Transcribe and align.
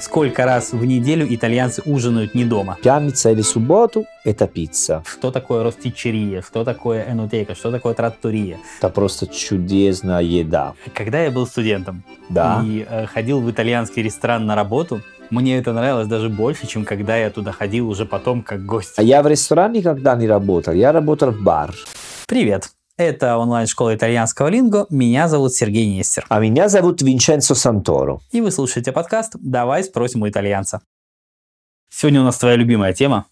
Сколько 0.00 0.44
раз 0.44 0.72
в 0.72 0.84
неделю 0.84 1.26
итальянцы 1.32 1.82
ужинают 1.86 2.34
не 2.34 2.44
дома? 2.44 2.76
Пятница 2.82 3.30
или 3.30 3.42
субботу– 3.42 4.04
это 4.24 4.46
пицца. 4.46 5.02
Что 5.06 5.30
такое 5.30 5.62
ростичерия? 5.62 6.42
Что 6.42 6.64
такое 6.64 7.06
энотека? 7.10 7.54
Что 7.54 7.70
такое 7.70 7.94
траттория? 7.94 8.58
Это 8.78 8.88
просто 8.88 9.26
чудесная 9.26 10.20
еда. 10.20 10.74
Когда 10.92 11.22
я 11.22 11.30
был 11.30 11.46
студентом 11.46 12.02
Да. 12.28 12.62
и 12.64 12.84
э, 12.88 13.06
ходил 13.06 13.40
в 13.40 13.50
итальянский 13.50 14.02
ресторан 14.02 14.44
на 14.44 14.54
работу, 14.54 15.00
мне 15.30 15.56
это 15.56 15.72
нравилось 15.72 16.08
даже 16.08 16.28
больше, 16.28 16.66
чем 16.66 16.84
когда 16.84 17.16
я 17.16 17.30
туда 17.30 17.52
ходил 17.52 17.88
уже 17.88 18.04
потом 18.04 18.42
как 18.42 18.66
гость. 18.66 18.98
А 18.98 19.02
я 19.02 19.22
в 19.22 19.26
ресторане 19.26 19.78
никогда 19.78 20.14
не 20.16 20.26
работал, 20.26 20.74
я 20.74 20.92
работал 20.92 21.30
в 21.30 21.40
бар. 21.42 21.74
Привет! 22.26 22.70
Это 23.02 23.36
онлайн-школа 23.36 23.96
итальянского 23.96 24.46
линго. 24.46 24.86
Меня 24.88 25.26
зовут 25.26 25.52
Сергей 25.54 25.88
Нестер. 25.92 26.24
А 26.28 26.38
меня 26.38 26.68
зовут 26.68 27.02
Винченцо 27.02 27.56
Санторо. 27.56 28.20
И 28.30 28.40
вы 28.40 28.52
слушаете 28.52 28.92
подкаст 28.92 29.32
«Давай 29.40 29.82
спросим 29.82 30.22
у 30.22 30.28
итальянца». 30.28 30.82
Сегодня 31.90 32.20
у 32.20 32.24
нас 32.24 32.38
твоя 32.38 32.54
любимая 32.54 32.92
тема. 32.92 33.26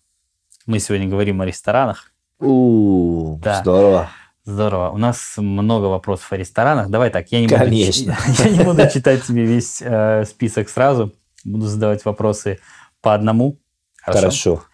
Мы 0.67 0.81
сегодня 0.81 1.07
говорим 1.07 1.41
о 1.41 1.47
ресторанах. 1.47 2.11
У, 2.41 3.39
Да. 3.45 3.61
здорово. 3.61 4.09
Здорово. 4.45 4.91
У 4.91 4.97
нас 4.99 5.35
много 5.37 5.85
вопросов 5.85 6.33
о 6.33 6.37
ресторанах. 6.37 6.89
Давай 6.89 7.11
так, 7.11 7.29
я 7.31 7.39
не 7.41 7.47
буду, 7.47 7.61
Конечно. 7.61 8.17
чи- 8.37 8.43
я 8.49 8.51
не 8.51 8.65
буду 8.65 8.83
читать 8.93 9.23
тебе 9.25 9.45
весь 9.45 9.81
э, 9.81 10.25
список 10.25 10.69
сразу. 10.69 11.13
Буду 11.45 11.67
задавать 11.69 12.05
вопросы 12.05 12.59
по 13.03 13.15
одному. 13.15 13.57
Хорошо. 14.03 14.65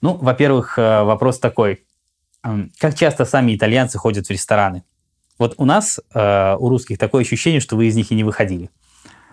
Ну, 0.00 0.14
во-первых, 0.14 0.78
э, 0.78 1.02
вопрос 1.02 1.40
такой. 1.40 1.82
Как 2.78 2.94
часто 2.94 3.24
сами 3.24 3.54
итальянцы 3.56 3.98
ходят 3.98 4.26
в 4.26 4.30
рестораны? 4.30 4.82
Вот 5.38 5.54
у 5.58 5.64
нас, 5.64 6.00
э, 6.14 6.56
у 6.58 6.68
русских, 6.68 6.98
такое 6.98 7.22
ощущение, 7.22 7.60
что 7.60 7.76
вы 7.76 7.86
из 7.86 7.96
них 7.96 8.10
и 8.12 8.14
не 8.14 8.24
выходили. 8.24 8.70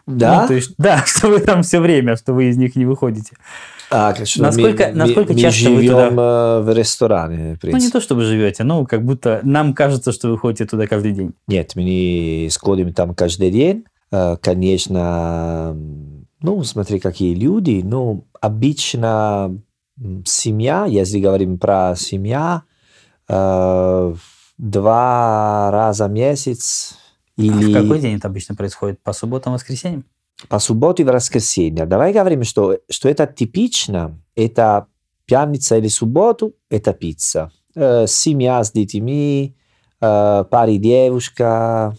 Да? 0.06 0.42
Ну, 0.44 0.48
то 0.48 0.54
есть, 0.54 0.74
да, 0.78 1.04
что 1.06 1.28
вы 1.28 1.40
там 1.40 1.64
все 1.64 1.80
время, 1.80 2.16
что 2.16 2.34
вы 2.34 2.46
из 2.46 2.58
них 2.58 2.76
не 2.78 2.86
выходите. 2.86 3.36
А, 3.90 4.14
конечно, 4.14 4.44
Насколько- 4.44 4.88
мы, 4.90 4.94
насколько 4.94 5.34
мы, 5.34 5.40
часто 5.40 5.70
вы 5.70 5.82
живем 5.82 6.10
туда- 6.10 6.58
э, 6.60 6.62
в 6.64 6.74
ресторане, 6.78 7.36
в 7.38 7.40
Ну, 7.42 7.50
не 7.52 7.58
принципе. 7.58 7.92
то, 7.94 8.02
чтобы 8.02 8.24
живете, 8.24 8.64
но 8.64 8.86
как 8.86 9.04
будто 9.06 9.40
нам 9.44 9.74
кажется, 9.74 10.12
что 10.12 10.30
вы 10.30 10.38
ходите 10.38 10.66
туда 10.66 10.88
каждый 10.88 11.12
день. 11.14 11.34
Нет, 11.48 11.74
мы 11.76 11.84
не 11.84 12.48
сходим 12.52 12.94
там 12.94 13.16
каждый 13.16 13.52
день. 13.52 13.86
Э, 14.12 14.38
Конечно, 14.42 15.76
ну, 16.42 16.64
смотри, 16.64 17.00
какие 17.00 17.34
люди. 17.36 17.82
Ну, 17.84 18.26
обычно 18.42 19.58
семья, 20.26 20.86
если 20.86 21.20
говорим 21.20 21.58
про 21.58 21.96
семья, 21.98 22.64
два 23.28 24.12
раза 25.72 26.08
в 26.08 26.12
месяц 26.12 26.98
А 27.38 27.42
или 27.42 27.72
в 27.72 27.74
какой 27.74 28.00
день 28.00 28.18
это 28.18 28.28
обычно 28.28 28.56
происходит? 28.56 29.02
По 29.02 29.14
субботам, 29.14 29.54
воскресеньям? 29.54 30.06
по 30.50 30.60
субботу 30.60 31.02
и 31.02 31.06
воскресенье. 31.06 31.86
Давай 31.86 32.14
говорим, 32.14 32.44
что, 32.44 32.80
что 32.90 33.10
это 33.10 33.26
типично. 33.26 34.20
Это 34.36 34.88
пятница 35.26 35.78
или 35.78 35.88
субботу, 35.88 36.54
это 36.70 36.94
пицца. 36.94 37.52
Э, 37.76 38.06
семья 38.08 38.64
с 38.64 38.72
детьми, 38.72 39.56
э, 40.00 40.46
парень 40.50 40.82
девушка. 40.82 41.96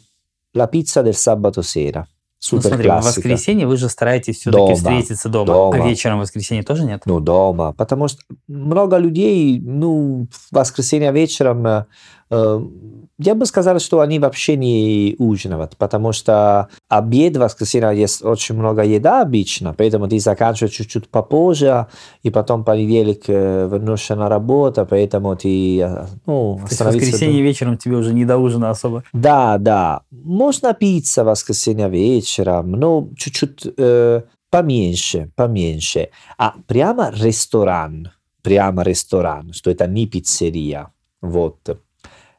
La 0.55 0.67
pizza 0.67 1.03
del 1.03 1.15
sabato 1.15 1.63
sera. 1.63 2.07
Ну, 2.41 2.61
Супер 2.61 2.69
смотри, 2.69 2.89
в 2.89 3.05
воскресенье 3.05 3.67
вы 3.67 3.77
же 3.77 3.89
стараетесь 3.89 4.37
все-таки 4.37 4.59
Дома. 4.59 4.77
встретиться 4.77 5.29
дома. 5.29 5.47
Дома. 5.47 5.85
А 5.85 5.89
вечером 5.89 6.19
в 6.19 6.21
воскресенье 6.21 6.63
тоже 6.63 6.85
нет? 6.85 7.03
Ну, 7.05 7.19
дома. 7.19 7.73
Потому 7.73 8.07
что 8.07 8.21
много 8.47 8.97
людей, 8.97 9.61
ну, 9.61 10.29
в 10.31 10.55
воскресенье 10.55 11.13
вечером, 11.13 11.67
э, 11.67 11.87
я 12.31 13.35
бы 13.35 13.47
сказал, 13.47 13.81
что 13.81 14.01
они 14.01 14.19
вообще 14.19 14.57
не 14.57 15.17
ужинают, 15.19 15.77
потому 15.77 16.13
что 16.13 16.69
обед 16.89 17.37
в 17.37 17.41
воскресенье 17.41 17.99
есть 17.99 18.25
очень 18.25 18.55
много 18.55 18.83
еда 18.83 19.23
обычно, 19.23 19.75
поэтому 19.75 20.09
ты 20.09 20.21
заканчиваешь 20.21 20.75
чуть-чуть 20.75 21.09
попозже, 21.09 21.87
и 22.23 22.31
потом 22.31 22.65
понедельник 22.65 23.25
э, 23.27 23.69
вернешься 23.71 24.15
на 24.15 24.29
работу, 24.29 24.87
поэтому 24.89 25.35
ты, 25.35 25.81
э, 25.81 26.07
ну, 26.27 26.59
То 26.59 26.67
есть 26.69 26.81
в 26.81 26.85
воскресенье 26.85 27.43
вечером 27.43 27.77
тебе 27.77 27.97
уже 27.97 28.15
не 28.15 28.25
до 28.25 28.39
ужина 28.39 28.71
особо. 28.71 29.03
да, 29.13 29.59
да. 29.59 30.03
Можно 30.11 30.73
пицца 30.75 31.25
в 31.25 31.27
воскресенье 31.27 31.89
вечером, 31.89 32.71
но 32.71 33.09
чуть-чуть 33.17 33.67
э, 33.77 34.23
поменьше, 34.51 35.31
поменьше. 35.35 36.11
А 36.37 36.55
прямо 36.69 37.11
ресторан, 37.11 38.13
прямо 38.43 38.85
ресторан, 38.85 39.53
что 39.53 39.71
это 39.71 39.89
не 39.89 40.07
пиццерия. 40.07 40.93
Вот. 41.21 41.57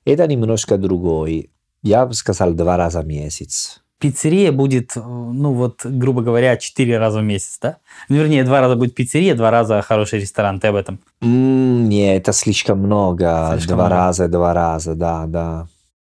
Это 0.09 0.27
немножко 0.27 0.77
другой. 0.77 1.51
Я 1.83 2.05
бы 2.05 2.13
сказал 2.13 2.53
два 2.53 2.77
раза 2.77 3.01
в 3.01 3.05
месяц. 3.05 3.81
Пиццерия 3.99 4.51
будет, 4.51 4.95
э, 4.95 5.01
ну 5.01 5.53
вот, 5.53 5.85
грубо 5.85 6.21
говоря, 6.21 6.55
четыре 6.57 6.97
раза 6.97 7.19
в 7.19 7.23
месяц, 7.23 7.59
да? 7.61 7.77
Ну, 8.07 8.15
вернее, 8.15 8.43
два 8.43 8.61
раза 8.61 8.75
будет 8.75 8.95
пиццерия, 8.95 9.35
два 9.35 9.51
раза 9.51 9.81
хороший 9.81 10.19
ресторан. 10.21 10.59
Ты 10.59 10.67
об 10.69 10.75
этом? 10.75 10.99
М, 11.21 11.89
не, 11.89 12.15
это 12.15 12.31
слишком 12.31 12.79
много. 12.79 13.49
Слишком 13.51 13.75
два 13.75 13.87
много. 13.87 14.01
раза, 14.01 14.27
два 14.27 14.53
раза, 14.53 14.95
да, 14.95 15.25
да. 15.27 15.67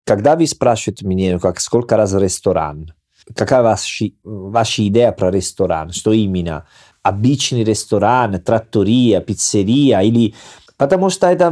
Когда 0.06 0.36
вы 0.36 0.48
спрашиваете 0.48 1.06
меня, 1.06 1.40
как, 1.40 1.60
сколько 1.60 1.98
раз 1.98 2.14
ресторан, 2.14 2.94
какая 3.36 3.64
ваша, 3.64 4.06
ваша 4.24 4.88
идея 4.88 5.12
про 5.12 5.32
ресторан? 5.32 5.92
Что 5.92 6.12
именно? 6.12 6.68
Обычный 7.04 7.64
ресторан, 7.64 8.40
траттория, 8.42 9.22
пиццерия 9.22 10.02
или... 10.02 10.36
Потому 10.78 11.10
что 11.10 11.26
это... 11.28 11.46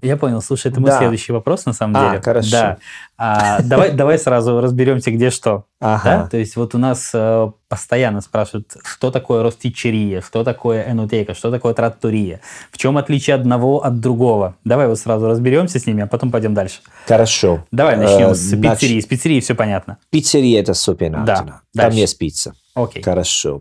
Я 0.00 0.16
понял. 0.16 0.40
Слушай, 0.40 0.72
это 0.72 0.80
мой 0.80 0.90
Да. 0.90 0.98
следующий 0.98 1.32
вопрос, 1.32 1.66
на 1.66 1.74
самом 1.74 1.96
А, 1.96 2.08
деле. 2.08 2.22
хорошо. 2.22 2.50
Да. 2.50 2.76
А, 3.18 3.60
давай, 3.62 3.92
давай 3.92 4.18
сразу 4.18 4.58
разберемся, 4.62 5.10
где 5.10 5.28
что. 5.28 5.64
Да? 5.82 5.94
Ага. 5.96 6.28
То 6.30 6.38
есть 6.38 6.56
вот 6.56 6.74
у 6.74 6.78
нас 6.78 7.10
э, 7.12 7.50
постоянно 7.68 8.22
спрашивают, 8.22 8.74
что 8.84 9.10
такое 9.10 9.42
ростичерия, 9.42 10.22
что 10.22 10.44
такое 10.44 10.90
энотека, 10.90 11.34
что 11.34 11.50
такое 11.50 11.74
траттория, 11.74 12.40
в 12.72 12.78
чем 12.78 12.96
отличие 12.96 13.34
одного 13.36 13.84
от 13.84 14.00
другого. 14.00 14.54
Давай 14.64 14.86
вот 14.88 14.98
сразу 14.98 15.26
разберемся 15.26 15.78
с 15.78 15.86
ними, 15.86 16.02
а 16.04 16.06
потом 16.06 16.30
пойдем 16.30 16.54
дальше. 16.54 16.80
Хорошо. 17.06 17.64
Давай 17.70 17.98
начнем 17.98 18.30
Э, 18.30 18.34
с 18.34 18.52
нач- 18.54 18.62
пиццерии. 18.62 19.00
С 19.00 19.04
пиццерии 19.06 19.40
все 19.40 19.54
понятно. 19.54 19.98
Пиццерия 20.10 20.60
это 20.60 20.72
понятно. 20.94 21.26
Там 21.26 21.60
дальше. 21.74 21.98
есть 21.98 22.16
пицца. 22.18 22.54
Окей. 22.74 23.02
Хорошо. 23.02 23.60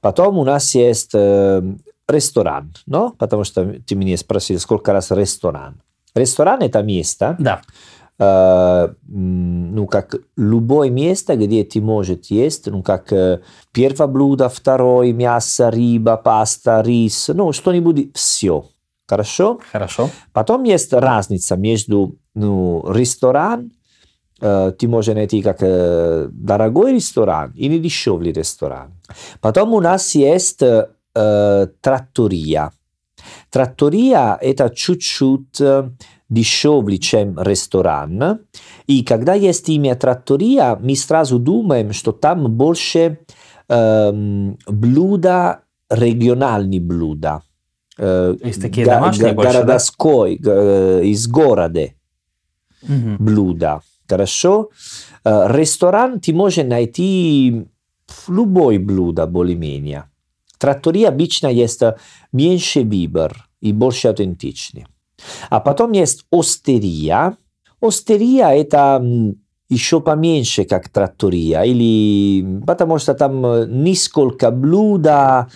Потом 0.00 0.38
у 0.38 0.44
нас 0.44 0.74
есть 0.74 1.12
э, 1.14 1.62
ресторан, 2.08 2.74
но? 2.86 3.10
Потому 3.18 3.44
что 3.44 3.64
ты 3.86 3.94
меня 3.94 4.16
спросил, 4.16 4.58
сколько 4.58 4.92
раз 4.92 5.10
ресторан. 5.10 5.80
Ресторан– 6.14 6.60
это 6.62 6.82
место, 6.82 7.36
Да. 7.38 7.60
э, 8.18 8.94
ну, 9.08 9.86
как 9.86 10.14
любое 10.36 10.90
место, 10.90 11.34
где 11.36 11.64
ты 11.64 11.80
можешь 11.80 12.18
есть, 12.30 12.66
ну, 12.66 12.82
как 12.82 13.12
э, 13.12 13.40
первое 13.72 14.06
блюдо, 14.06 14.48
второе, 14.48 15.12
мясо, 15.12 15.70
рыба, 15.70 16.16
паста, 16.16 16.82
рис, 16.82 17.28
ну, 17.34 17.52
что-нибудь, 17.52 18.14
все. 18.14 18.66
Хорошо? 19.06 19.60
Хорошо. 19.72 20.08
Потом 20.32 20.62
есть 20.62 20.92
разница 20.92 21.56
между 21.56 22.16
ну, 22.34 22.84
ресторан, 22.90 23.72
э, 24.40 24.72
ты 24.78 24.88
можешь 24.88 25.14
найти 25.14 25.42
как 25.42 25.58
э, 25.60 26.28
дорогой 26.30 26.94
ресторан 26.94 27.52
или 27.56 27.78
дешевый 27.78 28.32
ресторан. 28.32 28.92
Потом 29.40 29.74
у 29.74 29.80
нас 29.80 30.14
есть 30.14 30.62
э, 31.14 31.20
э, 31.20 31.66
траттория. 31.80 32.70
Траттория 33.50 34.36
это 34.40 34.70
чуть-чуть 34.70 35.60
э, 35.60 35.90
дешевле, 36.28 36.98
чем 36.98 37.38
ресторан. 37.40 38.40
И 38.86 39.04
когда 39.04 39.34
есть 39.34 39.68
имя 39.68 39.94
траттория, 39.94 40.76
мы 40.76 40.96
сразу 40.96 41.38
думаем, 41.38 41.92
что 41.92 42.12
там 42.12 42.50
больше 42.56 43.18
эм, 43.68 44.58
блюда, 44.66 45.60
региональные 45.90 46.80
блюда. 46.80 47.42
Э, 47.96 48.36
То 48.40 48.46
есть 48.48 48.60
такие 48.60 48.84
домашние 48.84 49.32
больше, 49.32 49.52
да? 49.52 49.62
городской, 49.62 50.36
г- 50.36 50.50
э, 50.52 51.04
из 51.04 51.26
города 51.28 51.88
Мгм. 52.82 53.16
блюда. 53.18 53.80
Хорошо? 54.08 54.70
Э, 55.24 55.46
Ресторан 55.48 56.20
ты 56.20 56.34
можешь 56.34 56.64
найти 56.64 57.66
любое 58.28 58.78
блюдо 58.78 59.26
более-менее. 59.26 60.04
Траттория 60.64 61.08
обычно 61.08 61.48
есть 61.48 61.82
меньше 62.32 62.84
выбор 62.84 63.50
и 63.60 63.70
больше 63.70 64.08
аутентичный. 64.08 64.86
А 65.50 65.60
потом 65.60 65.92
есть 65.92 66.24
остерия. 66.32 67.36
Остерия 67.82 68.48
это 68.48 69.04
еще 69.68 70.00
поменьше, 70.00 70.64
как 70.64 70.88
траттория, 70.88 71.64
или 71.64 72.62
потому 72.66 72.96
что 72.96 73.12
там 73.12 73.42
несколько 73.82 74.50
блюда, 74.50 75.48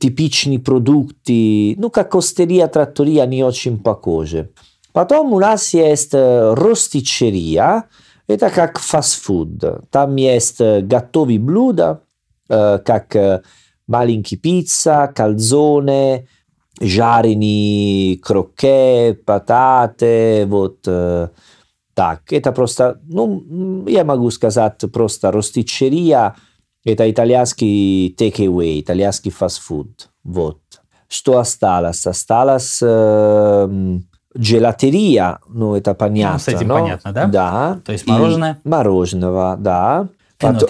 типичные 0.00 0.58
продукты, 0.58 1.74
ну, 1.76 1.90
как 1.90 2.14
остерия, 2.14 2.66
траттория 2.66 3.26
не 3.26 3.44
очень 3.44 3.78
похожи. 3.78 4.52
Потом 4.92 5.34
у 5.34 5.38
нас 5.38 5.74
есть 5.74 6.14
ростичерия, 6.14 7.84
это 8.26 8.48
как 8.48 8.78
фастфуд. 8.78 9.90
Там 9.90 10.16
есть 10.16 10.60
готовые 10.60 11.38
блюда, 11.38 12.00
как 12.48 13.42
э, 13.88 13.92
маленькие 13.92 14.38
пицца, 14.38 15.12
кальзоне, 15.14 16.26
жареные 16.80 18.18
крокке, 18.18 19.14
пататы, 19.24 20.44
вот, 20.46 20.78
э, 20.86 21.28
так. 21.94 22.20
Это 22.30 22.52
просто, 22.52 23.00
ну, 23.08 23.40
м, 23.50 23.86
я 23.88 24.04
могу 24.04 24.30
сказать 24.30 24.82
просто 24.92 25.32
ростицерия, 25.32 26.34
это 26.84 27.10
итальянский 27.10 28.14
take-away, 28.18 28.80
итальянский 28.80 29.30
фастфуд. 29.30 30.08
Вот. 30.24 30.58
Что 31.08 31.38
осталось? 31.38 32.06
Осталось 32.06 32.80
э, 32.82 32.86
м, 33.70 34.04
джелатерия, 34.36 35.38
ну, 35.48 35.74
это 35.74 35.94
понятно. 35.94 36.34
Ну, 36.34 36.38
с 36.40 36.48
этим 36.48 36.68
но- 36.68 36.74
понятно, 36.80 37.12
да? 37.12 37.24
Да. 37.26 37.80
То 37.84 37.92
есть 37.92 38.06
И 38.06 38.10
мороженое? 38.10 38.58
Мороженого, 38.64 39.56
да. 39.58 40.08
Потом- 40.38 40.68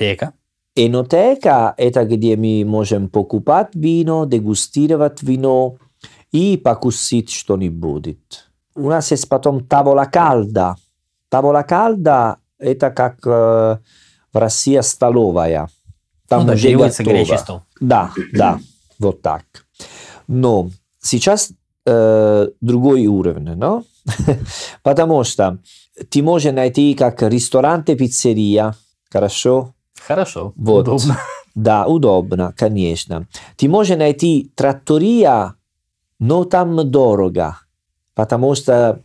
Энотека. 0.76 1.74
Это 1.78 2.04
где 2.04 2.36
мы 2.36 2.64
можем 2.66 3.08
покупать 3.08 3.68
вино, 3.74 4.26
дегустировать 4.26 5.22
вино 5.22 5.78
и 6.32 6.56
покусить 6.56 7.30
что-нибудь. 7.30 8.44
У 8.74 8.90
нас 8.90 9.10
есть 9.10 9.28
потом 9.28 9.64
тавола 9.64 10.04
кальда. 10.04 10.76
Тавола 11.30 11.62
кальда– 11.62 12.36
это 12.58 12.90
как 12.90 13.26
э, 13.26 13.78
в 14.32 14.38
России 14.38 14.78
столовая. 14.82 15.68
Там 16.28 16.42
ну 16.42 16.48
да, 16.48 16.54
уже 16.54 16.70
готово. 16.72 17.04
горячий 17.04 17.38
стол. 17.38 17.62
Да, 17.80 18.10
да, 18.32 18.58
вот 18.98 19.22
так. 19.22 19.44
Но 20.26 20.70
сейчас 21.00 21.52
э, 21.86 22.48
другой 22.60 23.06
уровень, 23.06 23.54
но? 23.54 23.84
Потому 24.82 25.24
что 25.24 25.58
ты 26.10 26.22
можешь 26.22 26.52
найти 26.52 26.94
как 26.94 27.22
ресторан 27.22 27.82
пиццерия, 27.82 28.74
хорошо? 29.10 29.75
Хорошо, 30.06 30.52
Вот. 30.56 30.88
удобно. 30.88 31.18
Да, 31.54 31.86
удобно, 31.86 32.52
конечно. 32.54 33.26
Ты 33.56 33.66
можешь 33.68 33.96
найти 33.96 34.50
траттория, 34.54 35.54
но 36.18 36.44
там 36.44 36.90
дорого, 36.90 37.56
потому 38.14 38.54
что 38.54 39.00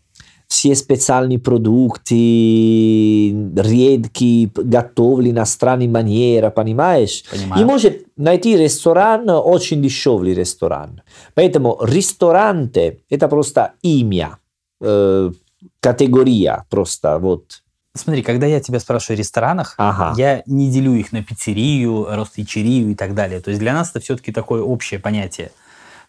все 0.50 0.75
специальные 0.75 1.39
продукты, 1.39 3.30
редкие, 3.56 4.51
готовили 4.53 5.31
на 5.31 5.45
странной 5.45 5.88
манере, 5.88 6.50
понимаешь? 6.51 7.24
И 7.31 7.38
Понимаю. 7.38 7.65
может 7.65 8.06
найти 8.18 8.57
ресторан, 8.57 9.30
очень 9.30 9.81
дешевый 9.81 10.33
ресторан. 10.33 11.01
Поэтому 11.36 11.80
ресторанты– 11.81 13.00
это 13.09 13.30
просто 13.30 13.71
имя, 13.81 14.39
э, 14.81 15.31
категория 15.80 16.65
просто, 16.69 17.18
вот. 17.18 17.63
Смотри, 17.94 18.24
когда 18.24 18.46
я 18.48 18.62
тебя 18.62 18.80
спрашиваю 18.80 19.18
о 19.18 19.20
ресторанах, 19.20 19.76
Ага. 19.78 20.14
я 20.18 20.44
не 20.46 20.72
делю 20.72 20.94
их 20.94 21.12
на 21.12 21.24
пиццерию, 21.24 22.08
ростичерию 22.10 22.92
и 22.92 22.96
так 22.96 23.14
далее. 23.14 23.42
То 23.42 23.50
есть 23.50 23.60
для 23.60 23.74
нас 23.74 23.90
это 23.90 24.00
все-таки 24.00 24.32
такое 24.32 24.62
общее 24.62 25.00
понятие. 25.00 25.52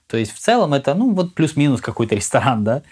То 0.06 0.16
есть 0.16 0.32
в 0.32 0.38
целом 0.38 0.74
это, 0.74 0.94
ну, 0.94 1.12
вот 1.12 1.34
плюс-минус 1.34 1.80
какой-то 1.80 2.14
ресторан, 2.14 2.62
да? 2.62 2.82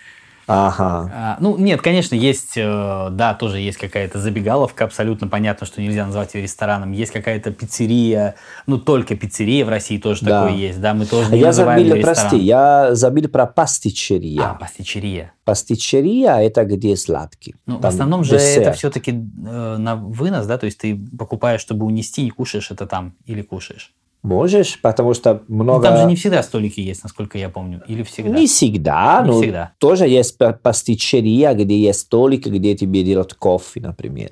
Ага. 0.46 1.10
А, 1.14 1.36
ну, 1.40 1.56
нет, 1.56 1.80
конечно, 1.80 2.14
есть, 2.14 2.56
э, 2.56 3.08
да, 3.10 3.34
тоже 3.34 3.58
есть 3.58 3.78
какая-то 3.78 4.18
забегаловка, 4.18 4.84
абсолютно 4.84 5.28
понятно, 5.28 5.66
что 5.66 5.80
нельзя 5.80 6.06
назвать 6.06 6.34
ее 6.34 6.42
рестораном. 6.42 6.92
Есть 6.92 7.12
какая-то 7.12 7.52
пиццерия, 7.52 8.34
ну, 8.66 8.78
только 8.78 9.16
пиццерия 9.16 9.64
в 9.64 9.68
России 9.68 9.98
тоже 9.98 10.24
Да. 10.24 10.42
такое 10.42 10.58
есть, 10.58 10.80
да, 10.80 10.94
мы 10.94 11.06
тоже 11.06 11.30
не 11.30 11.38
Я 11.38 11.48
называем 11.48 11.84
её 11.84 12.02
прости, 12.02 12.36
я 12.36 12.94
забыл 12.94 13.28
про 13.28 13.46
пастичерия. 13.46 14.42
А, 14.42 14.54
пастичерия. 14.54 15.32
Пастичерия– 15.44 16.36
это 16.40 16.64
где 16.64 16.96
сладкий. 16.96 17.54
Ну, 17.66 17.78
в 17.78 17.86
основном 17.86 18.24
же 18.24 18.36
это 18.36 18.60
десерт. 18.60 18.76
все-таки 18.76 19.12
на 19.12 19.96
вынос, 19.96 20.46
да, 20.46 20.58
то 20.58 20.66
есть 20.66 20.78
ты 20.78 20.98
покупаешь, 21.18 21.60
чтобы 21.60 21.86
унести, 21.86 22.22
не 22.22 22.30
кушаешь 22.30 22.70
это 22.70 22.86
там 22.86 23.14
или 23.26 23.42
кушаешь. 23.42 23.92
Можешь, 24.22 24.80
потому 24.82 25.14
что 25.14 25.42
Ну, 25.48 25.62
много... 25.64 25.88
там 25.88 25.96
же 25.96 26.04
не 26.04 26.14
всегда 26.14 26.42
столики 26.42 26.80
есть, 26.80 27.02
насколько 27.02 27.38
я 27.38 27.48
помню, 27.48 27.82
или 27.88 28.02
всегда. 28.02 28.30
Не 28.38 28.46
всегда, 28.46 29.22
Не 29.24 29.30
но 29.30 29.40
всегда. 29.40 29.72
тоже 29.78 30.06
есть 30.08 30.36
па- 30.36 30.52
пастичерия, 30.52 31.54
где 31.54 31.78
есть 31.78 32.00
столик, 32.00 32.46
где 32.46 32.74
тебе 32.76 33.02
делают 33.02 33.32
кофе, 33.34 33.80
например. 33.80 34.30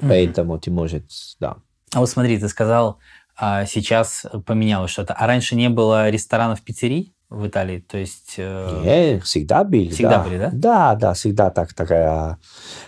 Мгм. 0.00 0.08
Поэтому 0.08 0.58
ты 0.58 0.70
можешь, 0.70 1.36
да. 1.38 1.56
А 1.92 2.00
вот 2.00 2.08
смотри, 2.08 2.38
ты 2.38 2.48
сказал, 2.48 2.98
а, 3.36 3.66
сейчас 3.66 4.24
поменялось 4.46 4.90
что-то. 4.90 5.12
А 5.14 5.26
раньше 5.26 5.54
не 5.54 5.68
было 5.68 6.08
ресторанов 6.08 6.62
пиццерий 6.62 7.12
в 7.28 7.46
Италии? 7.46 7.80
То 7.80 7.98
есть... 7.98 8.34
э, 8.38 8.82
Э, 8.84 9.20
всегда 9.20 9.64
были. 9.64 9.90
Всегда 9.90 10.18
да. 10.18 10.24
были, 10.24 10.38
да? 10.38 10.50
Да, 10.52 10.94
да, 10.94 11.12
всегда 11.14 11.50
так, 11.50 11.74
такая, 11.74 12.38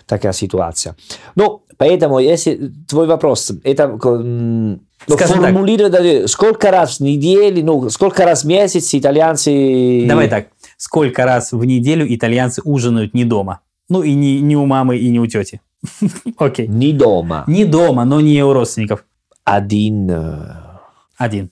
такая 0.06 0.32
ситуация. 0.32 0.96
Ну, 1.34 1.64
поэтому, 1.78 2.18
если 2.18 2.70
твой 2.86 3.06
вопрос, 3.06 3.50
это 3.64 3.84
м, 3.84 4.80
ну, 5.06 5.14
Скажем 5.16 5.36
так. 5.36 5.44
формулировать, 5.46 6.28
сколько 6.30 6.70
раз 6.70 6.98
в 6.98 7.00
неделю, 7.00 7.64
ну, 7.64 7.88
сколько 7.90 8.24
раз 8.24 8.42
в 8.44 8.46
месяц 8.46 8.94
итальянцы... 8.94 10.04
Давай 10.06 10.28
так. 10.28 10.48
Сколько 10.76 11.24
раз 11.24 11.52
в 11.52 11.64
неделю 11.64 12.04
итальянцы 12.14 12.60
ужинают 12.64 13.14
не 13.14 13.24
дома? 13.24 13.60
Ну 13.88 14.02
и 14.02 14.12
не, 14.14 14.40
не 14.40 14.56
у 14.56 14.66
мамы, 14.66 14.98
и 14.98 15.08
не 15.08 15.18
у 15.18 15.26
тети. 15.26 15.60
Окей. 16.36 16.68
Не 16.68 16.92
дома. 16.92 17.44
Не 17.46 17.64
дома, 17.64 18.04
но 18.04 18.20
не 18.20 18.42
у 18.44 18.52
родственников. 18.52 19.04
Один, 19.44 20.10
э, 20.10 20.56
Один. 21.16 21.50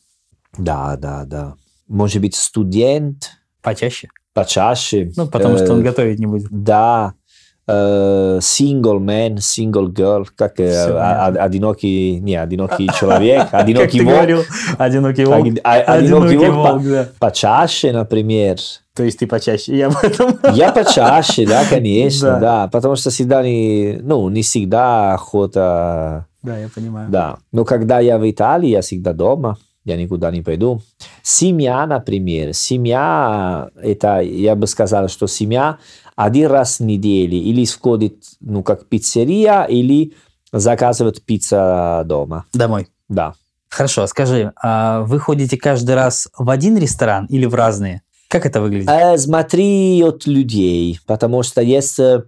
да, 0.58 0.96
да, 0.96 1.24
да. 1.24 1.54
Может 1.88 2.20
быть, 2.20 2.34
студент, 2.34 3.30
Почаще. 3.62 4.08
почаще. 4.34 5.12
Ну, 5.16 5.26
потому 5.28 5.56
что 5.56 5.66
Э, 5.66 5.70
он 5.72 5.82
готовить 5.82 6.18
не 6.18 6.26
будет. 6.26 6.48
Да, 6.50 7.14
э, 7.16 7.25
single 7.68 9.00
man, 9.00 9.36
single 9.38 9.88
girl, 9.88 10.24
как 10.36 10.60
а- 10.60 11.26
а- 11.26 11.44
одинокий, 11.44 12.20
не, 12.20 12.36
одинокий 12.36 12.88
человек, 12.98 13.48
одинокий 13.52 14.00
волк. 14.00 14.14
говорил, 14.14 14.42
одинокий 14.78 15.24
волк. 15.24 15.46
Оди- 15.46 15.60
а- 15.64 15.74
Одинокий 15.96 16.26
Одинокий 16.36 16.50
волк 16.50 16.72
волк, 16.82 16.82
да. 16.84 17.04
по- 17.18 17.26
почаще, 17.26 17.92
например. 17.92 18.56
То 18.94 19.02
есть 19.02 19.18
ты 19.18 19.26
почаще, 19.26 19.76
я 19.76 19.88
об 19.88 19.96
этом. 20.02 20.38
Я 20.54 20.72
почаще, 20.72 21.46
да, 21.46 21.64
конечно, 21.68 22.30
Да. 22.32 22.38
да, 22.40 22.68
потому 22.68 22.96
что 22.96 23.10
всегда 23.10 23.42
не, 23.42 23.98
ну, 24.02 24.28
не 24.30 24.42
всегда 24.42 25.12
охота, 25.14 26.26
Да, 26.42 26.56
я 26.58 26.68
понимаю. 26.74 27.10
да. 27.10 27.36
Но 27.52 27.64
когда 27.64 28.00
я 28.00 28.16
в 28.18 28.30
Италии, 28.30 28.68
я 28.70 28.80
всегда 28.80 29.12
дома, 29.12 29.58
я 29.84 29.96
никуда 29.96 30.30
не 30.30 30.40
пойду. 30.42 30.80
Семья, 31.22 31.86
например, 31.86 32.54
семья, 32.54 33.68
это, 33.82 34.20
я 34.20 34.54
бы 34.54 34.66
сказал, 34.66 35.08
что 35.08 35.26
семья 35.26 35.76
один 36.16 36.50
раз 36.50 36.80
в 36.80 36.84
неделю 36.84 37.36
или 37.36 37.64
сходит, 37.64 38.24
ну, 38.40 38.62
как 38.62 38.86
пиццерия, 38.86 39.64
или 39.64 40.14
заказывает 40.52 41.22
пицца 41.22 42.02
дома, 42.06 42.46
Домой. 42.52 42.88
да. 43.08 43.34
Хорошо, 43.68 44.02
а 44.04 44.06
скажи, 44.08 44.52
а 44.62 45.02
вы 45.02 45.18
ходите 45.20 45.56
каждый 45.58 45.94
раз 45.94 46.28
в 46.38 46.48
один 46.50 46.78
ресторан 46.78 47.26
или 47.26 47.44
в 47.44 47.54
разные? 47.54 48.00
Как 48.28 48.46
это 48.46 48.60
выглядит? 48.60 48.88
Э, 48.88 49.18
Смотри 49.18 50.02
от 50.02 50.26
людей, 50.26 50.98
потому 51.06 51.42
что 51.42 51.60
есть, 51.60 51.98
э, 51.98 52.22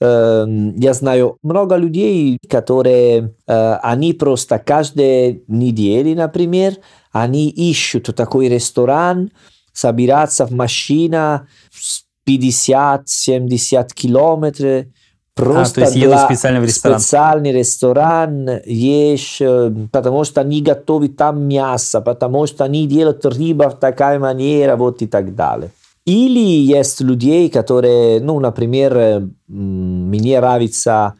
э, 0.00 0.46
я 0.76 0.94
знаю 0.94 1.36
много 1.42 1.76
людей, 1.76 2.38
которые, 2.48 3.34
э, 3.46 3.72
они 3.82 4.14
просто 4.14 4.58
каждую 4.58 5.42
неделю, 5.48 6.16
например, 6.16 6.76
они 7.12 7.50
ищут 7.50 8.06
такой 8.16 8.48
ресторан, 8.48 9.30
собираться 9.72 10.46
в 10.46 10.52
машина 10.52 11.48
с 11.70 12.02
50-70 12.28 13.88
километров, 13.94 14.86
просто 15.34 15.80
А, 15.80 15.84
то 15.84 15.90
есть 15.90 15.96
едут 15.96 16.20
специально 16.20 16.60
в 16.60 16.64
ресторан. 16.64 16.98
специальный 16.98 17.52
ресторан, 17.52 18.48
ешь, 18.66 19.40
э, 19.40 19.72
потому 19.92 20.24
что 20.24 20.40
они 20.40 20.60
готовят 20.60 21.16
там 21.16 21.42
мясо, 21.42 22.00
потому 22.00 22.46
что 22.46 22.64
они 22.64 22.86
делают 22.86 23.24
рыба 23.24 23.70
в 23.70 23.78
такая 23.78 24.18
манера, 24.18 24.76
вот 24.76 25.00
и 25.02 25.06
так 25.06 25.34
далее. 25.34 25.70
Или 26.04 26.38
есть 26.38 27.00
людей, 27.00 27.50
которые, 27.50 28.20
ну, 28.20 28.40
например, 28.40 28.96
э, 28.96 29.28
мне 29.46 30.40
нравится 30.40 31.14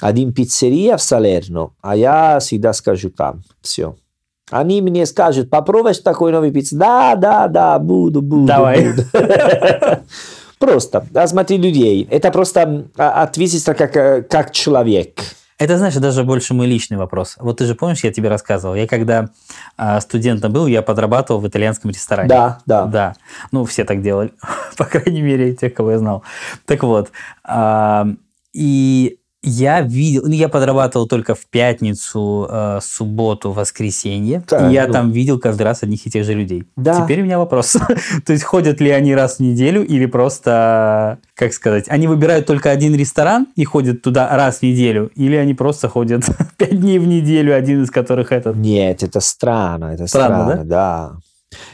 один 0.00 0.32
пиццерия 0.32 0.96
в 0.96 1.02
Салерно, 1.02 1.70
а 1.80 1.96
я 1.96 2.38
всегда 2.38 2.72
скажу 2.72 3.10
там, 3.10 3.42
все. 3.62 3.96
Они 4.50 4.80
мне 4.80 5.06
скажут, 5.06 5.50
попробуешь 5.50 5.98
такой 5.98 6.30
новый 6.30 6.52
пиццу? 6.52 6.76
Да, 6.76 7.16
да, 7.16 7.48
да, 7.48 7.78
буду, 7.80 8.22
буду. 8.22 8.46
Давай. 8.46 8.92
буду». 8.92 9.02
Просто, 10.58 11.06
а 11.14 11.26
смотри 11.26 11.58
людей. 11.58 12.06
Это 12.10 12.30
просто 12.30 12.86
а- 12.96 13.22
ответиться 13.22 13.74
как, 13.74 13.96
э, 13.96 14.22
как 14.22 14.52
человек. 14.52 15.20
Это, 15.58 15.78
знаешь, 15.78 15.94
даже 15.94 16.22
больше 16.22 16.52
мой 16.52 16.66
личный 16.66 16.98
вопрос. 16.98 17.36
Вот 17.38 17.58
ты 17.58 17.64
же 17.64 17.74
помнишь, 17.74 18.04
я 18.04 18.12
тебе 18.12 18.28
рассказывал, 18.28 18.74
я 18.74 18.86
когда 18.86 19.30
а, 19.78 20.00
студентом 20.02 20.52
был, 20.52 20.66
я 20.66 20.82
подрабатывал 20.82 21.40
в 21.40 21.48
итальянском 21.48 21.90
ресторане. 21.90 22.28
Да, 22.28 22.58
да. 22.66 22.84
Да. 22.84 23.14
Ну, 23.52 23.64
все 23.64 23.84
так 23.84 24.02
делали, 24.02 24.32
по 24.76 24.84
крайней 24.84 25.22
мере, 25.22 25.54
тех, 25.54 25.72
кого 25.72 25.92
я 25.92 25.98
знал. 25.98 26.22
Так 26.66 26.82
вот, 26.82 27.10
а, 27.42 28.06
и 28.52 29.18
я 29.46 29.80
видел, 29.80 30.22
ну, 30.24 30.32
я 30.32 30.48
подрабатывал 30.48 31.06
только 31.06 31.34
в 31.34 31.46
пятницу, 31.46 32.46
э, 32.50 32.80
субботу, 32.82 33.52
воскресенье, 33.52 34.42
Так, 34.46 34.70
и 34.70 34.74
я 34.74 34.86
ну. 34.86 34.92
там 34.92 35.10
видел 35.12 35.38
каждый 35.38 35.62
раз 35.62 35.82
одних 35.82 36.06
и 36.06 36.10
тех 36.10 36.24
же 36.24 36.34
людей. 36.34 36.64
Да. 36.76 37.02
Теперь 37.02 37.22
у 37.22 37.24
меня 37.24 37.38
вопрос. 37.38 37.76
То 38.26 38.32
есть 38.32 38.44
ходят 38.44 38.80
ли 38.80 38.90
они 38.90 39.14
раз 39.14 39.36
в 39.36 39.40
неделю 39.40 39.84
или 39.86 40.06
просто, 40.06 41.18
как 41.34 41.52
сказать, 41.52 41.84
они 41.88 42.06
выбирают 42.08 42.46
только 42.46 42.70
один 42.70 42.94
ресторан 42.94 43.46
и 43.56 43.64
ходят 43.64 44.02
туда 44.02 44.34
раз 44.36 44.58
в 44.58 44.62
неделю, 44.62 45.10
или 45.14 45.36
они 45.36 45.54
просто 45.54 45.88
ходят 45.88 46.24
пять 46.56 46.80
дней 46.80 46.98
в 46.98 47.06
неделю, 47.06 47.56
один 47.56 47.82
из 47.82 47.90
которых 47.90 48.32
этот? 48.32 48.56
Нет, 48.56 49.02
это 49.02 49.20
странно, 49.20 49.86
это 49.86 50.06
Странно, 50.06 50.44
странно, 50.44 50.64
да? 50.64 51.12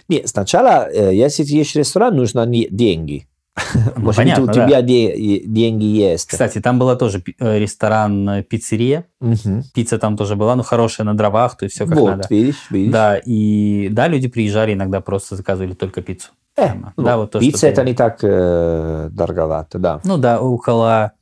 Нет, 0.08 0.28
сначала, 0.28 0.88
э, 0.92 1.14
если 1.14 1.44
ты 1.44 1.54
ешь 1.54 1.74
ресторан, 1.74 2.16
нужно 2.16 2.44
не- 2.46 2.68
деньги. 2.70 3.26
Ну, 3.96 4.12
понятно, 4.14 4.44
у 4.44 4.46
да. 4.46 4.52
тебя 4.52 4.82
де- 4.82 5.40
деньги 5.44 5.84
есть. 5.84 6.28
Кстати, 6.28 6.60
там 6.60 6.78
была 6.78 6.96
тоже 6.96 7.22
э, 7.38 7.58
ресторан 7.58 8.28
э, 8.28 8.42
пиццерия. 8.42 9.04
Мгм. 9.20 9.64
Пицца 9.74 9.98
там 9.98 10.16
тоже 10.16 10.36
была, 10.36 10.56
ну, 10.56 10.62
хорошая 10.62 11.04
на 11.06 11.14
дровах, 11.14 11.56
то 11.58 11.64
есть 11.64 11.74
все 11.76 11.86
как 11.86 11.98
Вот, 11.98 12.10
надо. 12.10 12.26
видишь, 12.30 12.66
видишь. 12.70 12.92
Да, 12.92 13.16
и 13.18 13.88
да, 13.90 14.08
люди 14.08 14.28
приезжали, 14.28 14.72
иногда 14.72 15.00
просто 15.00 15.36
заказывали 15.36 15.74
только 15.74 16.00
пиццу. 16.00 16.30
Э, 16.56 16.66
Прямо. 16.68 16.92
ну, 16.96 17.04
да, 17.04 17.16
вот 17.18 17.30
то, 17.32 17.40
пицца 17.40 17.62
ты- 17.62 17.66
это 17.68 17.84
не 17.84 17.94
так 17.94 18.18
э, 18.22 19.08
дороговато, 19.12 19.78
да. 19.78 20.00
Ну 20.04 20.16
да, 20.16 20.40
около 20.40 21.12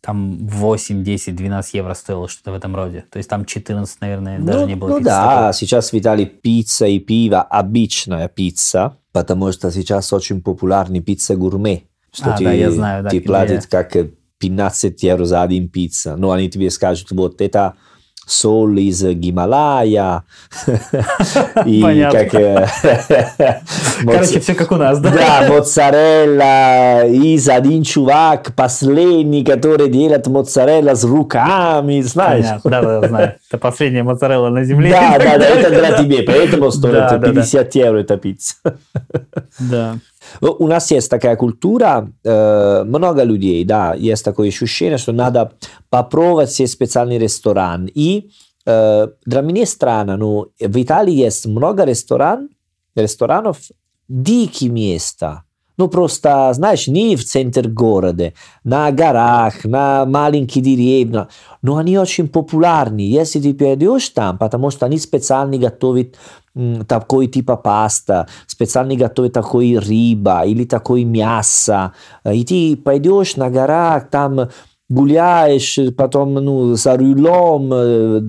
там 0.00 0.38
8, 0.46 1.02
10, 1.02 1.34
12 1.34 1.74
евро 1.74 1.94
стоило 1.94 2.28
что-то 2.28 2.52
в 2.52 2.54
этом 2.54 2.76
роде. 2.76 3.04
То 3.10 3.16
есть 3.18 3.28
там 3.28 3.44
14, 3.44 4.00
наверное, 4.00 4.38
даже 4.38 4.60
ну, 4.60 4.66
не 4.66 4.74
было 4.76 4.88
ну 4.90 4.98
пиццы 4.98 5.04
да, 5.10 5.36
такой. 5.48 5.54
сейчас 5.54 5.92
в 5.92 5.98
Италии 5.98 6.24
пицца 6.24 6.86
и 6.86 6.98
пиво 7.00 7.42
обычная 7.42 8.28
пицца, 8.28 8.96
потому 9.16 9.50
что 9.50 9.70
сейчас 9.70 10.12
очень 10.12 10.42
популярны 10.42 11.00
пицца 11.00 11.36
гурме, 11.36 11.84
что 12.12 12.34
А, 12.34 12.36
ты, 12.36 12.44
да, 12.44 12.52
я 12.52 12.70
знаю, 12.70 13.02
да, 13.02 13.08
ты 13.08 13.22
платишь 13.22 13.66
как 13.66 13.96
э, 13.96 14.10
15 14.40 15.02
евро 15.02 15.24
за 15.24 15.40
один 15.40 15.70
пицца, 15.70 16.16
но 16.16 16.32
они 16.32 16.50
тебе 16.50 16.68
скажут, 16.68 17.10
вот 17.12 17.40
это 17.40 17.76
соль 18.26 18.80
из 18.80 19.02
Гималая, 19.04 20.24
и 21.64 22.08
как... 22.10 22.34
э, 22.34 22.66
Короче, 24.04 24.40
все 24.40 24.54
как 24.54 24.72
у 24.72 24.76
нас, 24.76 24.98
да? 24.98 25.10
Да, 25.10 25.48
моцарелла 25.48 27.06
из 27.06 27.48
один 27.48 27.84
чувак, 27.84 28.52
последний, 28.56 29.44
который 29.44 29.88
делает 29.88 30.26
моцарелла 30.26 30.94
с 30.94 31.04
руками, 31.04 32.00
знаешь? 32.00 32.46
Да, 32.64 32.82
да, 32.82 33.08
знаю. 33.08 33.34
Это 33.48 33.58
последняя 33.58 34.02
моцарелла 34.02 34.48
на 34.48 34.64
земле. 34.64 34.90
Да, 34.90 35.18
да, 35.18 35.38
да, 35.38 35.46
это 35.46 35.70
для 35.70 35.92
тебя, 35.96 36.24
поэтому 36.26 36.72
стоит 36.72 36.94
Да, 36.94 37.10
да, 37.10 37.18
да. 37.18 37.32
50 37.32 37.74
евро 37.76 37.98
эта 38.00 38.16
пицца. 38.16 38.56
Да. 39.60 39.96
У 40.40 40.66
нас 40.66 40.90
есть 40.90 41.10
такая 41.10 41.36
культура, 41.36 42.10
много 42.24 43.22
людей, 43.22 43.64
да, 43.64 43.94
есть 43.94 44.24
такое 44.24 44.48
ощущение, 44.48 44.98
что 44.98 45.12
надо 45.12 45.52
попробовать 45.90 46.50
все 46.50 46.66
специальный 46.66 47.18
ресторан. 47.18 47.88
И 47.94 48.30
для 48.64 49.40
меня 49.42 49.66
странно, 49.66 50.16
но 50.16 50.48
в 50.58 50.82
Италии 50.82 51.14
есть 51.14 51.46
много 51.46 51.84
ресторан, 51.84 52.48
ресторанов, 52.94 53.58
дикие 54.08 54.70
места. 54.70 55.44
Ну, 55.78 55.88
просто, 55.88 56.50
знаешь, 56.54 56.88
не 56.88 57.16
в 57.16 57.24
центре 57.24 57.68
города, 57.68 58.32
на 58.64 58.90
горах, 58.92 59.62
на 59.64 60.06
маленькие 60.06 60.64
деревья, 60.64 61.28
но 61.60 61.76
они 61.76 61.98
очень 61.98 62.28
популярны, 62.28 63.00
если 63.00 63.42
ты 63.42 63.52
пойдешь 63.52 64.08
там, 64.08 64.38
потому 64.38 64.70
что 64.70 64.86
они 64.86 64.98
специально 64.98 65.58
готовят 65.58 66.14
такой 66.86 67.26
типа 67.26 67.56
паста, 67.56 68.28
специально 68.46 68.94
готовят 68.96 69.32
такой 69.32 69.78
рыба 69.78 70.42
или 70.46 70.64
такой 70.64 71.04
мясо, 71.04 71.92
и 72.24 72.44
ты 72.44 72.76
пойдешь 72.76 73.36
на 73.36 73.50
горах, 73.50 74.08
там 74.10 74.48
гуляешь, 74.88 75.78
потом 75.96 76.34
ну, 76.34 76.74
за 76.74 76.96
рулем 76.96 77.70
э, 77.72 78.20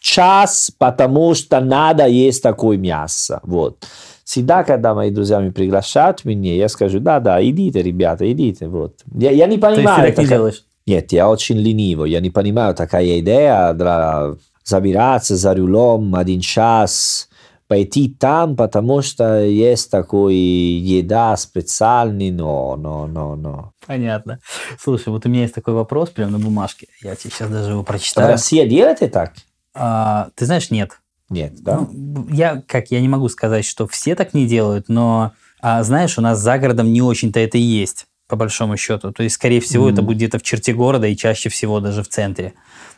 час, 0.00 0.70
потому 0.78 1.34
что 1.34 1.60
надо 1.60 2.06
есть 2.06 2.42
такое 2.42 2.76
мясо, 2.76 3.40
вот. 3.42 3.84
Всегда, 4.24 4.64
когда 4.64 4.92
мои 4.92 5.10
друзья 5.10 5.38
меня 5.38 5.52
приглашают 5.52 6.24
меня, 6.24 6.54
я 6.54 6.68
скажу, 6.68 6.98
да, 6.98 7.20
да, 7.20 7.44
идите, 7.44 7.80
ребята, 7.82 8.30
идите, 8.30 8.68
вот. 8.68 8.94
Я, 9.14 9.30
я 9.30 9.46
не 9.46 9.56
То 9.56 9.68
есть 9.68 9.80
ты 9.80 9.84
понимаю. 9.84 10.12
так 10.12 10.18
не 10.18 10.28
делаешь? 10.28 10.64
нет, 10.86 11.12
я 11.12 11.28
очень 11.28 11.56
ленивый, 11.56 12.10
я 12.10 12.20
не 12.20 12.30
понимаю, 12.30 12.74
такая 12.74 13.20
идея 13.20 13.72
для 13.72 14.34
забираться 14.64 15.36
за 15.36 15.54
рулем 15.54 16.14
один 16.14 16.40
час, 16.40 17.25
пойти 17.68 18.08
там, 18.08 18.56
потому 18.56 19.02
что 19.02 19.40
есть 19.40 19.90
такой 19.90 20.34
еда 20.36 21.36
специальный, 21.36 22.30
но, 22.30 22.76
но, 22.76 23.06
но, 23.06 23.36
но. 23.36 23.72
Понятно. 23.86 24.40
Слушай, 24.80 25.08
вот 25.08 25.26
у 25.26 25.28
меня 25.28 25.42
есть 25.42 25.54
такой 25.54 25.74
вопрос 25.74 26.10
прямо 26.10 26.32
на 26.32 26.38
бумажке. 26.38 26.86
Я 27.02 27.16
тебе 27.16 27.30
сейчас 27.30 27.50
даже 27.50 27.72
его 27.72 27.82
прочитаю. 27.82 28.28
России 28.28 28.66
делаете 28.68 29.08
так? 29.08 29.34
А, 29.74 30.28
ты 30.34 30.46
знаешь, 30.46 30.70
нет. 30.70 30.98
Нет, 31.28 31.54
да? 31.62 31.86
Ну, 31.92 32.28
я, 32.30 32.62
как, 32.66 32.90
я 32.90 33.00
не 33.00 33.08
могу 33.08 33.28
сказать, 33.28 33.64
что 33.64 33.86
все 33.86 34.14
так 34.14 34.32
не 34.32 34.46
делают, 34.46 34.88
но, 34.88 35.32
а, 35.60 35.82
знаешь, 35.82 36.18
у 36.18 36.20
нас 36.20 36.38
за 36.38 36.58
городом 36.58 36.92
не 36.92 37.02
очень-то 37.02 37.40
это 37.40 37.58
и 37.58 37.62
есть, 37.62 38.06
по 38.28 38.36
большому 38.36 38.76
счету. 38.76 39.12
То 39.12 39.22
есть, 39.22 39.36
скорее 39.36 39.60
всего, 39.60 39.88
это 39.88 39.98
Мгм. 40.02 40.06
будет 40.06 40.16
где-то 40.18 40.38
в 40.38 40.42
черте 40.42 40.72
города 40.72 41.06
и 41.06 41.16
чаще 41.16 41.48
всего 41.48 41.80
даже 41.80 42.02
в 42.02 42.08
центре. 42.08 42.54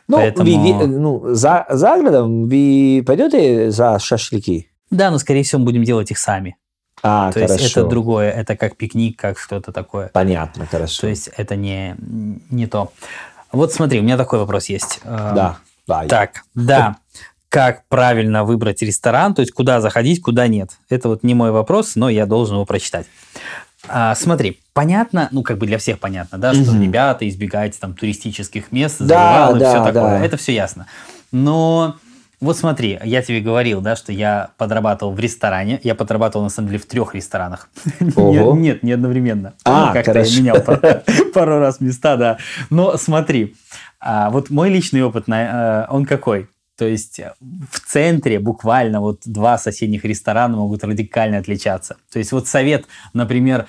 ну, 0.07 0.17
поэтому- 0.17 0.49
вы- 0.79 0.87
ну, 0.87 1.23
за, 1.35 1.67
за 1.69 1.97
городом 1.97 2.47
вы 2.47 3.03
пойдете 3.05 3.69
за 3.69 3.99
шашлыки? 3.99 4.67
Да, 4.89 5.11
но, 5.11 5.19
скорее 5.19 5.43
всего, 5.43 5.59
мы 5.59 5.65
будем 5.65 5.83
делать 5.83 6.09
их 6.09 6.17
сами. 6.17 6.57
А, 7.03 7.31
То 7.31 7.41
хорошо. 7.41 7.53
есть, 7.63 7.71
это 7.77 7.83
другое, 7.85 8.31
это 8.31 8.57
как 8.57 8.75
пикник, 8.75 9.19
как 9.19 9.37
что-то 9.37 9.71
такое. 9.71 10.09
Понятно, 10.11 10.65
хорошо. 10.65 11.01
То 11.01 11.07
есть, 11.09 11.29
это 11.37 11.55
не, 11.55 11.95
не 12.49 12.65
то. 12.65 12.91
Вот 13.51 13.71
смотри, 13.71 13.99
у 13.99 14.03
меня 14.03 14.17
такой 14.17 14.39
вопрос 14.39 14.65
есть. 14.65 14.99
А, 15.03 15.33
да, 15.33 15.57
давай. 15.87 16.07
Так, 16.07 16.41
да. 16.55 16.97
Как 17.49 17.87
правильно 17.87 18.43
выбрать 18.43 18.83
ресторан, 18.83 19.33
то 19.33 19.39
есть 19.41 19.53
куда 19.53 19.81
заходить, 19.81 20.21
куда 20.21 20.45
нет. 20.47 20.77
Это 20.87 21.07
вот 21.09 21.23
не 21.23 21.33
мой 21.33 21.49
вопрос, 21.49 21.95
но 21.95 22.07
я 22.07 22.27
должен 22.27 22.55
его 22.57 22.65
прочитать. 22.65 23.07
А, 23.87 24.13
смотри, 24.15 24.59
понятно, 24.73 25.29
ну 25.31 25.41
как 25.41 25.57
бы 25.57 25.65
для 25.65 25.77
всех 25.77 25.99
понятно, 25.99 26.37
да, 26.37 26.53
что 26.53 26.71
Мгм. 26.73 26.81
ребята 26.83 27.27
избегайте 27.29 27.79
там 27.79 27.93
туристических 27.93 28.71
мест, 28.71 28.97
Да, 28.99 29.53
да, 29.53 29.69
все 29.69 29.77
такое. 29.93 29.93
да. 30.19 30.25
Это 30.25 30.37
все 30.37 30.53
ясно. 30.53 30.85
Но 31.31 31.95
вот 32.41 32.57
смотри, 32.57 32.99
я 33.03 33.21
тебе 33.21 33.39
говорил, 33.41 33.81
да, 33.81 33.95
что 33.95 34.11
я 34.11 34.51
подрабатывал 34.57 35.13
в 35.13 35.19
ресторане. 35.19 35.79
Я 35.83 35.93
подрабатывал, 35.95 36.43
на 36.43 36.49
самом 36.49 36.69
деле, 36.69 36.79
в 36.79 36.85
трех 36.85 37.13
ресторанах. 37.15 37.69
Ого. 38.15 38.53
Нет, 38.55 38.57
нет, 38.61 38.83
не 38.83 38.91
одновременно. 38.93 39.53
А, 39.65 39.87
Ну, 39.87 39.93
как-то 39.93 40.19
я 40.19 40.37
менял 40.39 40.61
пару- 40.61 40.81
пару 41.33 41.59
раз 41.59 41.79
места, 41.81 42.15
да. 42.17 42.37
Но 42.69 42.97
смотри, 42.97 43.55
а, 43.99 44.29
вот 44.29 44.49
мой 44.49 44.69
личный 44.69 45.03
опыт, 45.03 45.25
э, 45.27 45.85
он 45.89 46.05
какой? 46.05 46.49
То 46.79 46.87
есть 46.87 47.19
э, 47.19 47.33
в 47.71 47.81
центре 47.81 48.39
буквально 48.39 49.01
вот 49.01 49.23
два 49.25 49.57
соседних 49.57 50.05
ресторана 50.05 50.55
могут 50.55 50.81
радикально 50.85 51.37
отличаться. 51.37 51.97
То 52.11 52.19
есть 52.19 52.31
вот 52.31 52.47
совет, 52.47 52.85
например, 53.13 53.65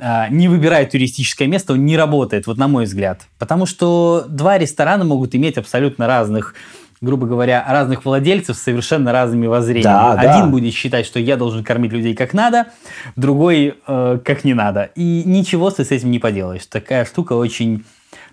а, 0.00 0.28
не 0.30 0.48
выбирай 0.48 0.86
туристическое 0.86 1.46
место, 1.46 1.74
он 1.74 1.84
не 1.84 1.98
работает, 1.98 2.46
вот 2.46 2.56
на 2.56 2.66
мой 2.66 2.86
взгляд. 2.86 3.26
Потому 3.38 3.66
что 3.66 4.24
два 4.26 4.56
ресторана 4.56 5.04
могут 5.04 5.34
иметь 5.34 5.58
абсолютно 5.58 6.06
разных, 6.06 6.54
грубо 7.02 7.26
говоря, 7.26 7.62
разных 7.68 8.06
владельцев 8.06 8.56
с 8.56 8.62
совершенно 8.62 9.12
разными 9.12 9.46
воззрениями. 9.46 9.84
Да, 9.84 10.16
да. 10.16 10.36
Один 10.36 10.50
будет 10.50 10.72
считать, 10.72 11.04
что 11.04 11.20
я 11.20 11.36
должен 11.36 11.62
кормить 11.62 11.92
людей 11.92 12.14
как 12.14 12.32
надо, 12.32 12.68
другой 13.14 13.74
э, 13.86 14.18
как 14.24 14.44
не 14.44 14.54
надо. 14.54 14.84
И 14.94 15.22
ничего 15.26 15.70
ты 15.70 15.84
с 15.84 15.90
этим 15.90 16.10
не 16.10 16.18
поделаешь. 16.18 16.64
Такая 16.64 17.04
штука 17.04 17.34
очень 17.34 17.84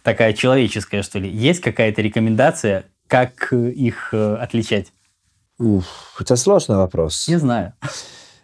такая 0.03 0.33
человеческая, 0.33 1.03
что 1.03 1.19
ли. 1.19 1.29
Есть 1.29 1.61
какая-то 1.61 2.01
рекомендация, 2.01 2.85
как 3.11 3.51
э, 3.51 3.69
их 3.71 4.13
э, 4.13 4.35
отличать? 4.35 4.93
Уф, 5.59 5.85
это 6.19 6.37
сложный 6.37 6.77
вопрос. 6.77 7.27
Не 7.27 7.37
знаю. 7.39 7.73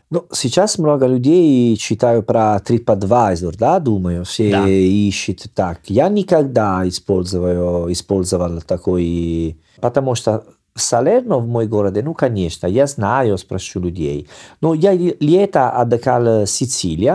Ну, 0.09 0.25
сейчас 0.33 0.77
много 0.77 1.07
людей 1.07 1.75
читаю 1.77 2.21
про 2.23 2.57
TripAdvisor, 2.57 3.55
да, 3.57 3.79
думаю, 3.79 4.23
все 4.25 4.51
Да. 4.51 4.67
ищут 4.67 5.45
так. 5.53 5.79
Я 5.87 6.09
никогда 6.09 6.87
использую, 6.87 7.91
использовал 7.91 8.61
такой, 8.61 9.57
потому 9.81 10.15
что 10.15 10.43
Салерно 10.75 11.39
в 11.39 11.47
мой 11.47 11.65
городе, 11.67 12.03
ну, 12.03 12.13
конечно, 12.13 12.67
я 12.67 12.85
знаю, 12.87 13.37
спрошу 13.37 13.79
людей. 13.79 14.27
Но 14.61 14.73
я 14.75 14.93
ле- 14.93 15.17
лето 15.19 15.71
отдыхал 15.71 16.45
в 16.45 16.47
Сицилии, 16.47 17.13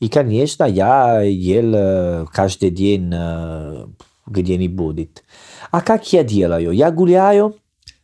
и, 0.00 0.08
конечно, 0.08 0.64
я 0.64 1.20
ел 1.22 1.72
э, 1.74 2.26
каждый 2.32 2.70
день 2.70 3.10
э, 3.14 3.86
где-нибудь. 4.26 5.22
А 5.72 5.80
как 5.80 6.12
я 6.12 6.22
делаю? 6.22 6.70
Я 6.72 6.90
гуляю, 6.90 7.56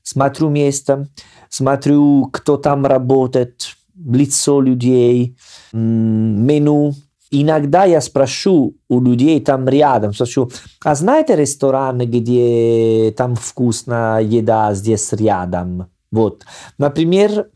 смотрю 0.03 0.49
место, 0.49 1.07
смотрю, 1.51 2.31
кто 2.33 2.57
там 2.57 2.87
работает, 2.87 3.69
лицо 3.95 4.61
людей, 4.63 5.37
меню. 5.73 6.95
Иногда 7.31 7.85
я 7.85 8.01
спрошу 8.01 8.75
у 8.89 9.01
людей 9.03 9.39
там 9.43 9.69
рядом, 9.69 10.15
спрошу, 10.15 10.51
а 10.83 10.95
знаете 10.95 11.37
ресторан, 11.37 11.99
где 11.99 13.13
там 13.15 13.37
вкусная 13.37 14.21
еда 14.23 14.73
здесь 14.73 15.13
рядом? 15.13 15.91
Вот. 16.11 16.47
Например, 16.79 17.51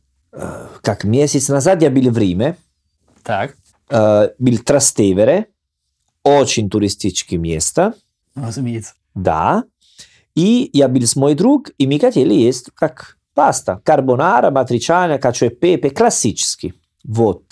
как 0.83 1.05
месяц 1.05 1.49
назад 1.49 1.81
я 1.81 1.91
был 1.91 2.11
в 2.11 2.19
Риме, 2.19 2.57
Так, 3.23 3.57
был 3.89 4.59
Трастевере, 4.59 5.47
очень 6.23 6.69
туристическое 6.69 7.39
место, 7.39 7.95
разумеется. 8.35 8.93
да. 9.15 9.65
И 10.35 10.71
я 10.73 10.89
был 10.89 11.03
с 11.03 11.17
мой 11.17 11.35
друг, 11.35 11.71
и 11.79 11.87
мы 11.87 11.99
хотели 11.99 12.35
есть 12.35 12.71
как 12.75 13.17
паста. 13.35 13.81
Карбонара, 13.85 14.51
матричана, 14.51 15.19
качо 15.19 15.47
и 15.47 15.49
пепе, 15.51 15.91
классический. 15.91 16.75
Вот. 17.05 17.43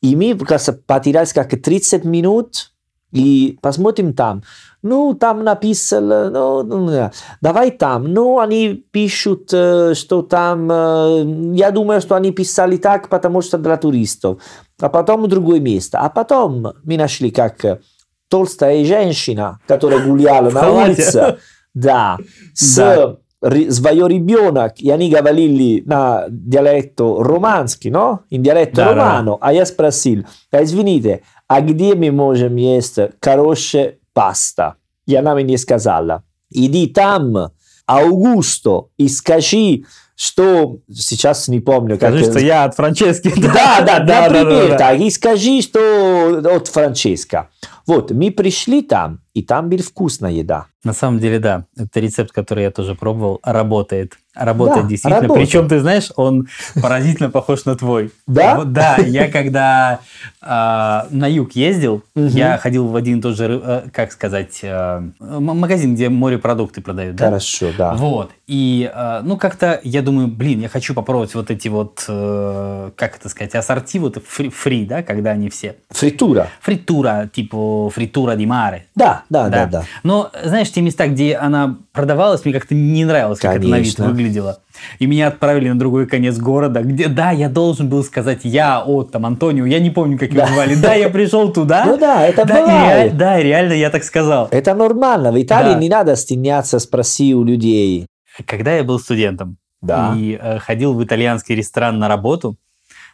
И 0.00 0.14
мы, 0.16 0.36
кажется, 0.38 0.72
потерялись 0.72 1.32
как 1.32 1.50
30 1.50 2.04
минут, 2.04 2.72
И 3.12 3.58
посмотрим 3.62 4.12
там. 4.14 4.42
Ну, 4.82 5.14
там 5.14 5.42
написано, 5.44 6.30
ну, 6.30 6.62
ну, 6.62 7.10
давай 7.40 7.70
там. 7.70 8.12
Ну, 8.12 8.38
они 8.38 8.74
пишут, 8.74 9.50
э, 9.52 9.94
что 9.94 10.22
там, 10.22 10.68
э, 10.70 11.54
я 11.54 11.70
думаю, 11.70 12.00
что 12.00 12.14
они 12.14 12.32
писали 12.32 12.76
так, 12.76 13.08
потому 13.08 13.42
что 13.42 13.58
для 13.58 13.76
туристов. 13.76 14.42
А 14.80 14.88
потом 14.88 15.28
другое 15.28 15.60
место. 15.60 16.00
А 16.00 16.10
потом 16.10 16.74
мы 16.84 16.96
нашли, 16.96 17.30
как 17.30 17.80
толстая 18.28 18.84
женщина, 18.84 19.60
которая 19.66 20.04
гуляла 20.04 20.50
на 20.50 20.70
улице. 20.70 21.38
Да, 21.76 22.16
с 22.54 22.74
Да. 22.76 23.16
ри- 23.42 23.70
свой 23.70 23.96
ребенок, 24.08 24.78
и 24.78 24.90
они 24.90 25.10
говорили 25.10 25.82
на 25.84 26.24
диалекто 26.30 27.22
романский, 27.22 27.90
но? 27.90 28.20
In 28.32 28.38
диалекто 28.38 28.76
Да, 28.76 28.84
да, 28.86 28.94
романо. 28.94 29.36
А 29.42 29.52
я 29.52 29.66
спросил, 29.66 30.24
а 30.50 30.62
извините, 30.64 31.20
а 31.46 31.60
где 31.60 31.94
мы 31.94 32.10
можем 32.10 32.56
есть 32.56 32.98
хорошая 33.20 33.98
паста? 34.14 34.76
И 35.06 35.14
она 35.14 35.34
мне 35.34 35.58
сказала, 35.58 36.24
иди 36.50 36.86
там, 36.86 37.50
Аугусто, 37.86 38.86
и 38.96 39.06
скажи, 39.08 39.84
что... 40.16 40.78
Сейчас 40.90 41.46
не 41.46 41.60
помню, 41.60 41.98
как... 41.98 42.10
Скажи, 42.10 42.24
что 42.24 42.38
я 42.40 42.64
от 42.64 42.74
Франчески. 42.74 43.32
Да, 43.36 43.82
да, 43.86 44.00
да, 44.00 44.28
например, 44.28 44.70
да. 44.70 44.76
так, 44.78 44.98
и 44.98 45.10
скажи, 45.10 45.60
что 45.60 46.42
от 46.42 46.68
Франческо. 46.68 47.50
Вот, 47.86 48.10
мы 48.10 48.30
пришли 48.30 48.82
там, 48.82 49.20
и 49.32 49.42
там 49.42 49.68
была 49.68 49.82
вкусная 49.82 50.32
еда. 50.32 50.66
На 50.82 50.92
самом 50.92 51.18
деле, 51.18 51.38
да. 51.38 51.66
Это 51.76 52.00
рецепт, 52.00 52.32
который 52.32 52.64
я 52.64 52.70
тоже 52.70 52.94
пробовал, 52.94 53.40
работает. 53.44 54.14
Работает 54.34 54.84
Да, 54.84 54.88
действительно. 54.88 55.22
работает. 55.22 55.46
Причем, 55.48 55.68
ты 55.68 55.80
знаешь, 55.80 56.10
он 56.16 56.48
поразительно 56.80 57.30
похож 57.30 57.64
на 57.64 57.76
твой. 57.76 58.12
Да? 58.26 58.64
Да, 58.64 58.96
я 58.96 59.30
когда 59.30 60.00
а, 60.40 61.06
на 61.10 61.26
юг 61.26 61.52
ездил, 61.52 62.02
Мгм. 62.14 62.26
я 62.28 62.58
ходил 62.58 62.86
в 62.88 62.96
один 62.96 63.18
и 63.18 63.22
тот 63.22 63.36
же, 63.36 63.60
э, 63.62 63.82
как 63.92 64.12
сказать, 64.12 64.60
э, 64.62 65.00
магазин, 65.20 65.94
где 65.94 66.08
морепродукты 66.08 66.80
продают. 66.80 67.16
Да? 67.16 67.26
Хорошо, 67.26 67.68
да. 67.76 67.94
Вот. 67.94 68.30
И, 68.48 68.88
э, 68.94 69.20
ну, 69.24 69.36
как-то 69.36 69.80
я 69.82 70.02
думаю, 70.02 70.28
блин, 70.28 70.60
я 70.60 70.68
хочу 70.68 70.94
попробовать 70.94 71.34
вот 71.34 71.50
эти 71.50 71.66
вот, 71.66 72.04
э, 72.06 72.90
как 72.94 73.16
это 73.16 73.28
сказать, 73.28 73.56
ассорти, 73.56 73.98
вот 73.98 74.22
фри, 74.24 74.50
фри, 74.50 74.84
да, 74.86 75.02
когда 75.02 75.32
они 75.32 75.48
все. 75.50 75.74
Фритура. 75.90 76.48
Фритура, 76.60 77.28
типа 77.34 77.90
фритура 77.90 78.36
ди 78.36 78.46
маре. 78.46 78.86
Да, 78.94 79.24
да, 79.30 79.48
да, 79.48 79.66
да. 79.66 79.82
Но, 80.04 80.30
знаешь, 80.44 80.70
те 80.70 80.80
места, 80.80 81.08
где 81.08 81.34
она 81.34 81.78
продавалась, 81.92 82.44
мне 82.44 82.54
как-то 82.54 82.76
не 82.76 83.04
нравилось, 83.04 83.40
как 83.40 83.56
это 83.56 83.66
на 83.66 83.78
вид 83.78 83.96
Конечно. 83.96 84.06
выглядело. 84.08 84.58
И 85.00 85.06
меня 85.06 85.26
отправили 85.28 85.68
на 85.70 85.78
другой 85.78 86.06
конец 86.06 86.36
города, 86.38 86.82
где, 86.82 87.08
да, 87.08 87.32
я 87.32 87.48
должен 87.48 87.88
был 87.88 88.04
сказать, 88.04 88.40
я 88.44 88.80
от 88.80 89.10
там 89.10 89.26
Антонио, 89.26 89.66
я 89.66 89.80
не 89.80 89.90
помню, 89.90 90.18
как 90.18 90.28
его 90.30 90.42
Да. 90.42 90.46
звали. 90.46 90.76
Да, 90.76 90.94
я 90.94 91.08
пришел 91.08 91.50
туда. 91.52 91.84
Ну 91.84 91.96
да, 91.96 92.24
это 92.24 92.44
да, 92.44 92.60
бывает. 92.60 93.12
реаль- 93.12 93.16
да, 93.16 93.42
реально 93.42 93.72
я 93.72 93.90
так 93.90 94.04
сказал. 94.04 94.46
Это 94.52 94.72
нормально. 94.74 95.32
В 95.32 95.42
Италии 95.42 95.72
Да. 95.72 95.78
не 95.80 95.88
надо 95.88 96.14
стесняться, 96.14 96.78
спроси 96.78 97.34
у 97.34 97.42
людей. 97.42 98.06
Когда 98.44 98.74
я 98.76 98.84
был 98.84 98.98
студентом 98.98 99.56
Да. 99.80 100.14
и 100.16 100.38
э, 100.40 100.58
ходил 100.58 100.94
в 100.94 101.02
итальянский 101.02 101.54
ресторан 101.54 101.98
на 101.98 102.08
работу, 102.08 102.56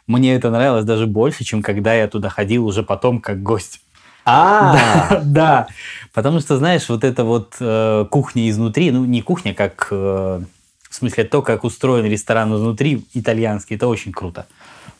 мне 0.07 0.35
это 0.35 0.49
нравилось 0.49 0.85
даже 0.85 1.07
больше, 1.07 1.43
чем 1.43 1.61
когда 1.61 1.93
я 1.93 2.07
туда 2.07 2.29
ходил 2.29 2.65
уже 2.65 2.83
потом 2.83 3.19
как 3.21 3.41
гость. 3.41 3.79
А, 4.25 5.21
Да, 5.23 5.67
потому 6.13 6.39
что, 6.39 6.57
знаешь, 6.57 6.87
вот 6.89 7.03
эта 7.03 7.23
вот 7.23 7.55
э, 7.59 8.05
кухня 8.09 8.49
изнутри, 8.49 8.91
ну, 8.91 9.05
не 9.05 9.21
кухня, 9.21 9.53
как, 9.53 9.87
э, 9.91 10.41
в 10.89 10.95
смысле, 10.95 11.23
то, 11.25 11.41
как 11.41 11.63
устроен 11.63 12.05
ресторан 12.05 12.53
изнутри, 12.55 13.05
итальянский, 13.13 13.75
это 13.75 13.87
очень 13.87 14.11
круто. 14.11 14.45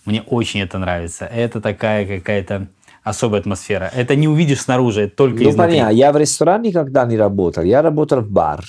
Мне 0.05 0.21
очень 0.21 0.59
это 0.61 0.77
нравится. 0.77 1.25
Это 1.25 1.61
такая 1.61 2.05
какая-то 2.05 2.67
особая 3.03 3.39
атмосфера. 3.41 3.89
Это 3.93 4.15
не 4.15 4.27
увидишь 4.27 4.61
снаружи, 4.61 5.03
это 5.03 5.15
только 5.15 5.43
ну 5.43 5.49
изнутри. 5.49 5.71
понятно. 5.79 5.93
Я 5.93 6.11
в 6.11 6.17
ресторане 6.17 6.69
никогда 6.69 7.05
не 7.05 7.17
работал. 7.17 7.63
Я 7.63 7.81
работал 7.81 8.19
в 8.21 8.29
бар. 8.29 8.63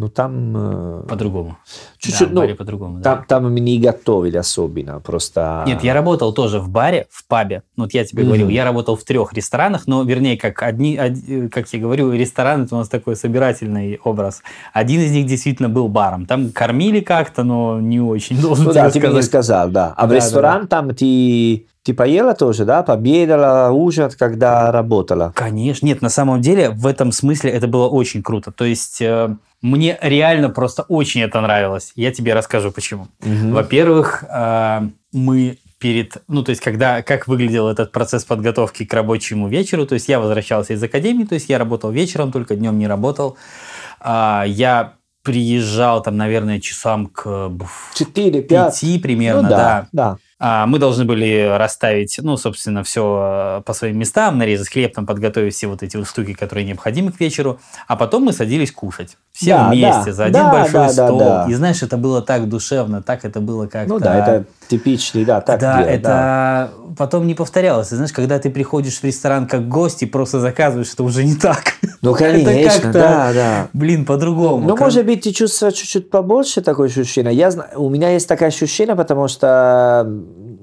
Ну 0.00 0.08
там... 0.08 0.56
э, 0.56 1.02
По-другому. 1.08 1.56
Чуть-чуть, 1.98 2.32
да, 2.32 2.42
ну, 2.46 2.54
по-другому. 2.54 2.98
да. 3.00 3.16
Там, 3.16 3.24
там 3.26 3.52
мы 3.52 3.58
не 3.58 3.80
готовили 3.80 4.36
особенно, 4.36 5.00
просто... 5.00 5.64
Нет, 5.66 5.82
я 5.82 5.92
работал 5.92 6.32
тоже 6.32 6.60
в 6.60 6.68
баре, 6.68 7.08
в 7.10 7.26
пабе. 7.26 7.64
Ну, 7.76 7.82
Вот 7.82 7.94
я 7.94 8.04
тебе 8.04 8.22
Мгм. 8.22 8.28
говорил, 8.28 8.48
я 8.48 8.64
работал 8.64 8.94
в 8.96 9.02
трех 9.02 9.32
ресторанах, 9.32 9.88
но, 9.88 10.04
вернее, 10.04 10.38
как 10.38 10.62
одни, 10.62 10.96
од- 10.96 11.28
э, 11.28 11.48
как 11.48 11.68
я 11.72 11.80
говорю, 11.80 12.12
ресторан 12.12 12.62
это 12.62 12.76
у 12.76 12.78
нас 12.78 12.88
такой 12.88 13.16
собирательный 13.16 13.98
образ. 14.04 14.42
Один 14.72 15.00
из 15.00 15.10
них 15.10 15.26
действительно 15.26 15.68
был 15.68 15.88
баром. 15.88 16.26
Там 16.26 16.52
кормили 16.52 17.00
как-то, 17.00 17.42
но 17.42 17.80
не 17.80 18.00
очень, 18.00 18.36
должен 18.40 18.66
Ну 18.66 18.70
тебе 18.70 18.82
да, 18.82 18.90
ты 18.90 19.00
сказать. 19.00 19.24
сказал, 19.24 19.68
да. 19.70 19.94
А 19.96 20.06
в 20.06 20.10
Да, 20.10 20.14
ресторан 20.14 20.68
там 20.68 20.94
ты, 20.94 21.66
ты 21.82 21.92
поела 21.92 22.34
тоже, 22.34 22.64
да? 22.64 22.84
Пообедала, 22.84 23.72
ужинала, 23.72 24.12
когда 24.16 24.70
работала? 24.70 25.32
Конечно, 25.34 25.86
нет, 25.86 26.02
на 26.02 26.08
самом 26.08 26.40
деле 26.40 26.70
в 26.70 26.86
этом 26.86 27.10
смысле 27.10 27.50
это 27.50 27.66
было 27.66 27.88
очень 27.88 28.22
круто. 28.22 28.52
То 28.52 28.64
есть 28.64 29.00
э, 29.02 29.36
мне 29.62 29.98
реально 30.00 30.50
просто 30.50 30.82
очень 30.82 31.22
это 31.22 31.40
нравилось. 31.40 31.92
Я 31.96 32.12
тебе 32.12 32.34
расскажу 32.34 32.70
почему. 32.70 33.08
Мгм. 33.20 33.52
Во-первых, 33.52 34.24
э, 34.28 34.88
мы 35.12 35.58
перед, 35.78 36.16
ну, 36.28 36.42
то 36.42 36.50
есть, 36.50 36.60
когда, 36.60 37.02
как 37.02 37.28
выглядел 37.28 37.68
этот 37.68 37.92
процесс 37.92 38.24
подготовки 38.24 38.84
к 38.84 38.92
рабочему 38.92 39.48
вечеру, 39.48 39.86
то 39.86 39.94
есть, 39.94 40.08
я 40.08 40.18
возвращался 40.20 40.74
из 40.74 40.82
академии, 40.82 41.24
то 41.24 41.34
есть, 41.34 41.48
я 41.48 41.58
работал 41.58 41.90
вечером, 41.90 42.32
только 42.32 42.56
днем 42.56 42.78
не 42.78 42.86
работал. 42.88 43.36
А, 44.00 44.44
Я 44.46 44.94
приезжал 45.22 46.02
там, 46.02 46.16
наверное, 46.16 46.58
часам 46.60 47.06
к 47.06 47.48
буф, 47.48 47.90
Четыре, 47.94 48.40
пять. 48.42 48.80
пяти 48.80 48.98
примерно, 48.98 49.42
ну, 49.42 49.48
да. 49.48 49.56
да, 49.56 49.88
да. 49.92 50.16
А, 50.40 50.66
Мы 50.66 50.78
должны 50.78 51.04
были 51.04 51.56
расставить, 51.58 52.18
ну, 52.22 52.36
собственно, 52.36 52.84
все 52.84 53.62
по 53.66 53.72
своим 53.72 53.98
местам, 53.98 54.38
нарезать 54.38 54.68
хлеб, 54.68 54.94
там, 54.94 55.04
подготовить 55.04 55.54
все 55.54 55.66
вот 55.66 55.82
эти 55.82 55.96
вот 55.96 56.06
штуки, 56.06 56.32
которые 56.32 56.64
необходимы 56.64 57.10
к 57.10 57.18
вечеру, 57.18 57.58
а 57.88 57.96
потом 57.96 58.24
мы 58.24 58.32
садились 58.32 58.70
кушать. 58.70 59.16
Все 59.32 59.50
Да, 59.50 59.68
вместе, 59.68 60.06
да, 60.06 60.12
за 60.12 60.24
один 60.24 60.42
да, 60.42 60.52
большой 60.52 60.72
да, 60.72 60.86
да, 60.86 60.92
стол. 60.92 61.18
да. 61.18 61.46
И 61.48 61.54
знаешь, 61.54 61.82
это 61.82 61.96
было 61.96 62.22
так 62.22 62.48
душевно, 62.48 63.02
так 63.02 63.24
это 63.24 63.40
было 63.40 63.66
как-то... 63.66 63.94
Ну 63.94 63.98
да, 63.98 64.16
это 64.16 64.44
типичный, 64.68 65.24
да, 65.24 65.40
так 65.40 65.60
да, 65.60 65.78
делать, 65.78 65.94
это 65.94 66.02
да. 66.08 66.70
потом 66.96 67.26
не 67.26 67.34
повторялось. 67.34 67.90
И 67.90 67.96
знаешь, 67.96 68.12
когда 68.12 68.38
ты 68.38 68.50
приходишь 68.50 69.00
в 69.00 69.04
ресторан 69.04 69.48
как 69.48 69.68
гость 69.68 70.02
и 70.02 70.06
просто 70.06 70.38
заказываешь, 70.38 70.92
это 70.92 71.02
уже 71.02 71.24
не 71.24 71.34
так. 71.34 71.74
Ну, 72.00 72.14
Это 72.14 72.44
конечно, 72.44 72.80
как-то, 72.82 72.92
да, 72.92 73.32
да. 73.32 73.68
Блин, 73.72 74.04
по-другому. 74.04 74.66
Ну, 74.68 74.74
Как- 74.76 74.86
может 74.86 75.04
быть, 75.04 75.22
ты 75.22 75.32
чувствуешь 75.32 75.74
чуть-чуть 75.74 76.10
побольше 76.10 76.60
такое 76.60 76.88
ощущение. 76.88 77.34
Я 77.34 77.50
у 77.76 77.88
меня 77.90 78.10
есть 78.10 78.28
такое 78.28 78.48
ощущение, 78.48 78.94
потому 78.94 79.26
что, 79.28 80.06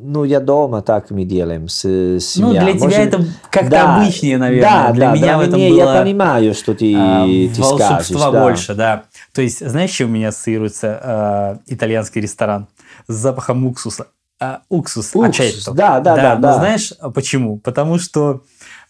ну, 0.01 0.23
я 0.23 0.39
дома 0.39 0.81
так 0.81 1.11
мы 1.11 1.25
делаем 1.25 1.67
с, 1.67 1.83
Ну, 1.83 2.19
семья. 2.19 2.61
для 2.63 2.73
тебя 2.73 2.83
Может- 2.85 2.99
это 2.99 3.25
как-то 3.49 3.69
Да, 3.69 3.95
обычнее, 3.97 4.37
наверное. 4.37 4.69
Да, 4.87 4.91
для 4.93 5.07
да, 5.09 5.13
меня 5.15 5.37
в 5.37 5.41
этом 5.41 5.59
меня 5.59 5.69
было... 5.83 5.93
я 5.95 6.01
понимаю, 6.01 6.53
что 6.53 6.73
ты, 6.73 6.93
а, 6.97 7.25
ты 7.25 7.53
скажешь. 7.63 8.09
да. 8.09 8.31
больше, 8.31 8.73
да. 8.75 9.03
То 9.33 9.41
есть, 9.41 9.67
знаешь, 9.67 9.91
чем 9.91 10.09
у 10.09 10.13
меня 10.13 10.29
ассоциируется 10.29 10.99
а, 11.03 11.57
итальянский 11.67 12.21
ресторан? 12.21 12.67
С 13.07 13.13
запахом 13.15 13.65
уксуса. 13.65 14.07
А, 14.39 14.61
уксус, 14.69 15.11
Уксус, 15.13 15.39
ачетто. 15.39 15.71
да, 15.71 15.99
да, 16.01 16.15
да, 16.15 16.35
но 16.35 16.41
да. 16.41 16.53
знаешь 16.55 16.91
а 16.99 17.09
почему? 17.09 17.57
Потому 17.57 17.97
что 17.99 18.41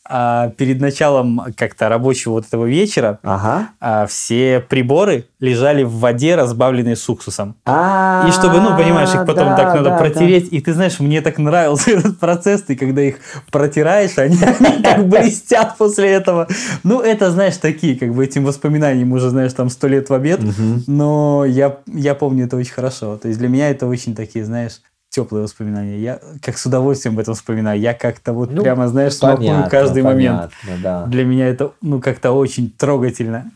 а, 0.07 0.49
перед 0.49 0.79
началом 0.81 1.41
как-то 1.57 1.89
рабочего 1.89 2.33
вот 2.33 2.45
этого 2.47 2.65
вечера 2.65 3.19
Ага. 3.23 3.69
а, 3.79 4.05
все 4.05 4.59
приборы 4.59 5.25
лежали 5.39 5.83
в 5.83 5.93
воде, 5.99 6.35
разбавленной 6.35 6.95
с 6.95 7.07
уксусом. 7.09 7.55
А, 7.65 8.25
И 8.27 8.31
чтобы, 8.31 8.59
ну, 8.61 8.75
понимаешь, 8.77 9.09
их 9.09 9.25
потом 9.25 9.49
да, 9.49 9.55
так 9.55 9.75
надо 9.75 9.89
да, 9.91 9.97
протереть. 9.97 10.51
И 10.51 10.61
ты 10.61 10.73
знаешь, 10.73 10.99
мне 10.99 11.21
так 11.21 11.37
нравился 11.37 11.91
этот 11.97 12.19
процесс. 12.19 12.61
Ты 12.63 12.75
когда 12.75 13.01
их 13.01 13.17
протираешь, 13.51 14.17
они, 14.17 14.37
они 14.59 14.81
так 14.83 15.05
блестят 15.07 15.77
после 15.77 16.09
этого. 16.11 16.47
Ну, 16.83 17.01
это, 17.01 17.31
знаешь, 17.31 17.57
такие, 17.57 17.95
как 17.97 18.13
бы 18.13 18.23
этим 18.23 18.43
воспоминаниям 18.45 19.11
уже, 19.11 19.29
знаешь, 19.29 19.53
там 19.53 19.69
сто 19.69 19.87
лет 19.87 20.09
в 20.09 20.13
обед. 20.13 20.39
да. 20.43 20.51
Но 20.87 21.45
я, 21.45 21.77
я 21.87 22.15
помню 22.15 22.45
это 22.45 22.57
очень 22.57 22.73
хорошо. 22.73 23.17
То 23.17 23.27
есть 23.27 23.39
для 23.39 23.47
меня 23.49 23.69
это 23.69 23.85
очень 23.87 24.15
такие, 24.15 24.45
знаешь, 24.45 24.81
теплые 25.15 25.43
воспоминания. 25.43 25.97
Я 25.99 26.19
как 26.41 26.57
с 26.57 26.65
удовольствием 26.65 27.13
об 27.15 27.19
этом 27.19 27.33
вспоминаю. 27.35 27.79
Я 27.79 27.93
как-то 27.93 28.33
вот 28.33 28.51
Ну, 28.51 28.61
прямо, 28.61 28.87
знаешь, 28.89 29.13
смакую 29.13 29.47
Понятно, 29.47 29.69
каждый 29.69 30.03
момент. 30.03 30.51
понятно, 30.65 30.83
да. 30.83 31.05
Для 31.05 31.23
меня 31.23 31.47
это, 31.47 31.71
ну, 31.81 32.01
как-то 32.01 32.31
очень 32.33 32.69
трогательно. 32.69 33.51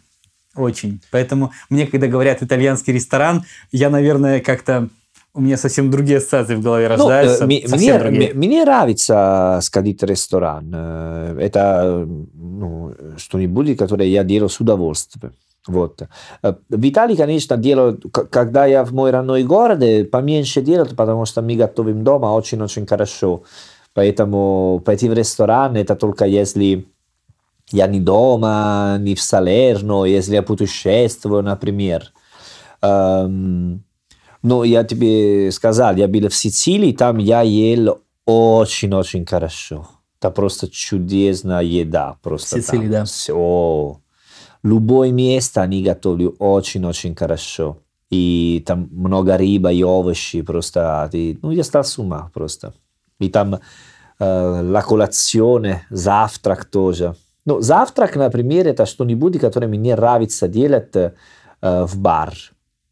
Очень. 0.55 1.01
Поэтому 1.11 1.51
мне, 1.69 1.85
когда 1.85 2.07
говорят 2.07 2.41
итальянский 2.41 2.93
ресторан, 2.93 3.43
я, 3.71 3.89
наверное, 3.89 4.39
как-то... 4.39 4.87
У 5.33 5.41
меня 5.41 5.57
совсем 5.57 5.91
другие 5.91 6.17
ассоциации 6.17 6.55
в 6.55 6.61
голове 6.61 6.87
Ну, 6.89 6.95
рождаются. 6.95 7.43
э, 7.43 7.47
ми- 7.47 7.67
совсем 7.67 7.95
мне, 7.95 7.99
другие. 7.99 8.33
мне- 8.33 8.63
нравится 8.65 9.59
сходить 9.61 10.01
в 10.01 10.05
ресторан. 10.05 10.71
Э, 10.73 11.37
Это 11.39 12.05
ну, 12.33 12.93
что-нибудь, 13.17 13.77
которое 13.77 14.07
я 14.09 14.23
делаю 14.23 14.49
с 14.49 14.59
удовольствием. 14.59 15.33
Вот. 15.67 16.01
Э, 16.43 16.53
В 16.69 16.89
Италии, 16.89 17.15
конечно, 17.15 17.57
делаю, 17.57 17.99
к- 18.11 18.25
когда 18.29 18.65
я 18.65 18.83
в 18.83 18.93
мой 18.93 19.11
родной 19.11 19.43
город, 19.43 19.83
э, 19.83 20.05
поменьше 20.05 20.61
делаю, 20.61 20.95
потому 20.95 21.25
что 21.25 21.41
мы 21.41 21.55
готовим 21.55 22.03
дома 22.03 22.27
очень-очень 22.27 22.87
хорошо. 22.87 23.43
Поэтому 23.93 24.81
пойти 24.85 25.09
в 25.09 25.13
ресторан, 25.13 25.75
это 25.75 25.95
только 25.95 26.25
если 26.25 26.85
я 27.71 27.87
не 27.87 27.99
дома, 27.99 28.97
не 28.99 29.13
в 29.15 29.21
Салерно, 29.21 30.05
если 30.05 30.35
я 30.35 30.41
путешествую, 30.43 31.43
например. 31.43 32.11
Эм, 32.81 33.83
ну, 34.41 34.63
я 34.63 34.83
тебе 34.83 35.51
сказал, 35.51 35.95
я 35.95 36.07
был 36.07 36.29
в 36.29 36.33
Сицилии, 36.35 36.93
там 36.93 37.17
я 37.17 37.41
ел 37.41 37.99
очень-очень 38.25 39.25
хорошо. 39.25 39.87
Это 40.21 40.31
просто 40.31 40.67
чудесная 40.69 41.61
еда. 41.61 42.17
Просто 42.21 42.61
Сицилии, 42.61 42.83
там. 42.83 42.91
да. 42.91 43.05
Все. 43.05 43.99
Любое 44.63 45.11
место 45.11 45.61
они 45.61 45.83
готовят 45.83 46.35
очень-очень 46.39 47.15
хорошо. 47.15 47.77
И 48.09 48.63
там 48.65 48.89
много 48.91 49.37
рыбы 49.37 49.73
и 49.73 49.83
овощи. 49.83 50.41
Просто 50.41 51.07
ты, 51.11 51.37
ну, 51.41 51.51
я 51.51 51.63
стал 51.63 51.83
с 51.83 51.97
ума 51.97 52.31
просто. 52.33 52.73
И 53.19 53.29
там 53.29 53.55
э, 53.55 53.59
la 54.19 54.81
colazione, 54.81 55.81
завтрак 55.89 56.65
тоже. 56.65 57.15
Ну, 57.45 57.61
завтрак, 57.61 58.15
например, 58.15 58.67
это 58.67 58.85
что-нибудь, 58.85 59.39
которое 59.39 59.67
мне 59.67 59.95
нравится 59.95 60.47
делать 60.47 60.95
э, 60.95 61.13
в 61.61 61.97
бар. 61.97 62.33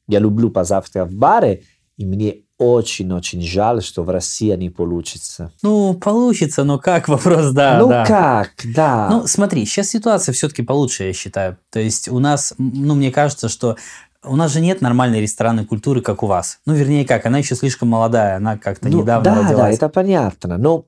Я 0.08 0.20
люблю 0.20 0.50
позавтракать 0.50 1.12
в 1.12 1.18
баре, 1.18 1.64
и 1.98 2.06
мне 2.06 2.47
очень-очень 2.58 3.42
жаль, 3.42 3.82
что 3.84 4.04
в 4.04 4.10
России 4.10 4.56
не 4.56 4.70
получится. 4.70 5.52
Ну, 5.62 5.94
получится, 5.94 6.64
но 6.64 6.80
как 6.80 7.08
вопрос, 7.08 7.52
да. 7.52 7.78
ну 7.80 7.88
да. 7.90 8.06
как, 8.06 8.52
да. 8.76 9.08
Ну, 9.12 9.28
смотри, 9.28 9.66
сейчас 9.66 9.90
ситуация 9.90 10.34
все-таки 10.34 10.64
получше, 10.64 11.04
я 11.06 11.14
считаю. 11.14 11.58
То 11.72 11.80
есть 11.80 12.10
у 12.10 12.20
нас, 12.20 12.54
ну, 12.58 12.96
мне 12.96 13.12
кажется, 13.12 13.48
что 13.50 13.76
у 14.24 14.36
нас 14.36 14.52
же 14.52 14.60
нет 14.62 14.82
нормальной 14.82 15.22
ресторанной 15.22 15.66
культуры, 15.66 16.02
как 16.02 16.24
у 16.24 16.28
вас. 16.28 16.60
Ну, 16.66 16.74
вернее, 16.74 17.06
как, 17.06 17.26
она 17.26 17.38
еще 17.38 17.56
слишком 17.56 17.90
молодая, 17.90 18.38
она 18.38 18.58
как-то 18.58 18.90
Ну, 18.90 19.02
недавно 19.02 19.24
да, 19.24 19.36
да, 19.36 19.44
родилась. 19.44 19.76
это 19.76 19.90
понятно. 19.90 20.58
Но 20.58 20.86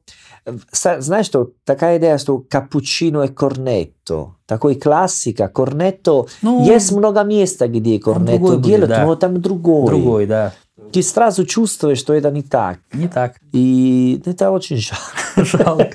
са- 0.73 0.99
знаешь, 0.99 1.27
что 1.27 1.51
такая 1.63 1.99
идея, 1.99 2.17
что 2.17 2.39
капучино 2.39 3.23
и 3.23 3.27
корнетто. 3.27 4.35
Такой 4.47 4.75
классика. 4.75 5.47
Корнетто. 5.47 6.25
Ну, 6.41 6.65
Есть 6.65 6.91
много 6.91 7.23
места, 7.23 7.67
где 7.67 7.99
корнетто 7.99 8.57
делают, 8.57 8.89
да. 8.89 9.05
но 9.05 9.15
там 9.15 9.39
другой. 9.41 9.85
другой, 9.87 10.25
да. 10.25 10.53
Ты 10.91 11.03
сразу 11.03 11.45
чувствуешь, 11.45 11.99
что 11.99 12.13
это 12.13 12.31
не 12.31 12.41
так. 12.43 12.79
Не 12.93 13.07
так. 13.07 13.35
И 13.51 14.21
это 14.25 14.51
очень 14.51 14.77
жаль. 14.77 14.97
Жалко. 15.45 15.91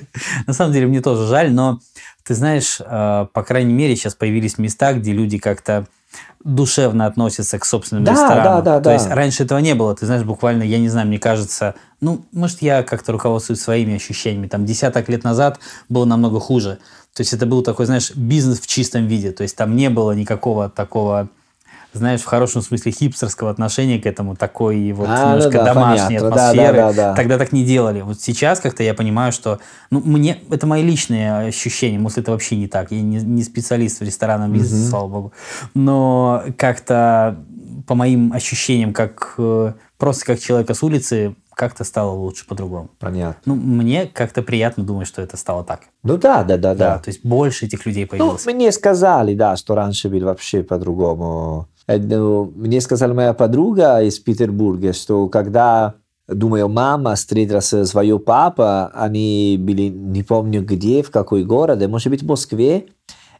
На 0.47 0.53
самом 0.53 0.73
деле, 0.73 0.87
мне 0.87 1.01
тоже 1.01 1.27
жаль, 1.27 1.51
но 1.51 1.79
ты 2.23 2.33
знаешь, 2.33 2.77
по 2.77 3.43
крайней 3.47 3.73
мере, 3.73 3.95
сейчас 3.95 4.15
появились 4.15 4.57
места, 4.57 4.93
где 4.93 5.11
люди 5.11 5.37
как-то 5.37 5.85
душевно 6.43 7.07
относятся 7.07 7.59
к 7.59 7.65
собственным 7.65 8.03
Да, 8.03 8.11
ресторанам. 8.13 8.43
да, 8.43 8.61
да, 8.61 8.77
То 8.77 8.83
да. 8.85 8.93
есть 8.93 9.07
раньше 9.09 9.43
этого 9.43 9.59
не 9.59 9.75
было. 9.75 9.95
Ты 9.95 10.05
знаешь, 10.05 10.23
буквально, 10.23 10.63
я 10.63 10.79
не 10.79 10.89
знаю, 10.89 11.07
мне 11.07 11.19
кажется, 11.19 11.75
ну, 12.01 12.23
может, 12.31 12.61
я 12.61 12.83
как-то 12.83 13.11
руководствуюсь 13.11 13.59
своими 13.61 13.95
ощущениями. 13.95 14.47
Там 14.47 14.65
десяток 14.65 15.09
лет 15.09 15.23
назад 15.23 15.59
было 15.89 16.05
намного 16.05 16.39
хуже. 16.39 16.77
То 17.13 17.21
есть 17.21 17.33
это 17.33 17.45
был 17.45 17.63
такой, 17.63 17.85
знаешь, 17.87 18.11
бизнес 18.15 18.59
в 18.59 18.67
чистом 18.67 19.07
виде. 19.07 19.31
То 19.31 19.43
есть 19.43 19.55
там 19.55 19.75
не 19.75 19.89
было 19.89 20.11
никакого 20.11 20.69
такого 20.69 21.29
знаешь, 21.97 22.21
в 22.21 22.25
хорошем 22.25 22.61
смысле 22.61 22.91
хипстерского 22.91 23.49
отношения 23.49 23.99
к 23.99 24.05
этому, 24.05 24.35
такой 24.35 24.91
вот 24.91 25.07
А, 25.09 25.29
немножко 25.29 25.51
да, 25.59 25.65
домашней 25.65 26.17
понятно. 26.17 26.29
Да, 26.31 26.49
атмосферы. 26.49 26.77
да, 26.77 26.87
да, 26.87 26.93
да. 26.93 27.15
Тогда 27.15 27.37
так 27.37 27.51
не 27.51 27.63
делали. 27.63 28.01
Вот 28.01 28.21
сейчас 28.21 28.59
как-то 28.59 28.83
я 28.83 28.93
понимаю, 28.93 29.31
что 29.31 29.59
ну, 29.89 30.01
мне 30.03 30.39
это 30.51 30.67
мои 30.67 30.83
личные 30.83 31.47
ощущения. 31.47 31.97
Может, 31.99 32.19
это 32.19 32.31
вообще 32.31 32.55
не 32.55 32.67
так. 32.67 32.91
Я 32.91 33.01
не, 33.01 33.17
не 33.17 33.43
специалист 33.43 33.99
в 33.99 34.03
ресторанном 34.03 34.51
бизнесе, 34.51 34.83
Мгм. 34.83 34.89
слава 34.89 35.07
богу. 35.07 35.33
Но 35.73 36.43
как-то 36.57 37.37
по 37.87 37.95
моим 37.95 38.33
ощущениям, 38.33 38.93
как 38.93 39.35
э, 39.37 39.73
просто 39.97 40.25
как 40.25 40.39
человека 40.39 40.73
с 40.73 40.81
улицы, 40.83 41.35
как-то 41.55 41.83
стало 41.83 42.11
лучше 42.11 42.45
по-другому. 42.45 42.89
Понятно. 42.99 43.41
Ну, 43.45 43.55
мне 43.55 44.05
как-то 44.07 44.41
приятно 44.41 44.83
думать, 44.83 45.07
что 45.07 45.21
это 45.21 45.37
стало 45.37 45.63
так. 45.63 45.81
Ну 46.03 46.17
да, 46.17 46.43
да, 46.43 46.57
да, 46.57 46.75
Да, 46.75 46.95
да. 46.95 46.99
то 46.99 47.09
есть 47.09 47.25
больше 47.25 47.65
этих 47.65 47.85
людей 47.85 48.03
Ну, 48.03 48.09
появилось. 48.09 48.45
мне 48.45 48.71
сказали, 48.71 49.33
да, 49.35 49.55
что 49.55 49.73
раньше 49.75 50.09
был 50.09 50.25
вообще 50.25 50.63
по-другому. 50.63 51.67
Э, 51.87 51.97
ну, 51.97 52.51
Мне 52.55 52.81
сказала 52.81 53.13
моя 53.13 53.33
подруга 53.33 54.01
из 54.01 54.19
Петербурга, 54.19 54.93
что 54.93 55.27
когда, 55.29 55.93
думаю, 56.27 56.67
мама 56.69 57.15
встретила 57.15 57.59
с- 57.61 57.85
своего 57.85 58.19
папа, 58.19 58.91
они 58.93 59.57
были, 59.59 59.83
не 59.89 60.23
помню 60.23 60.63
где, 60.63 61.03
в 61.03 61.11
какой 61.11 61.43
городе, 61.43 61.87
может 61.87 62.09
быть, 62.09 62.23
в 62.23 62.27
Москве, 62.27 62.87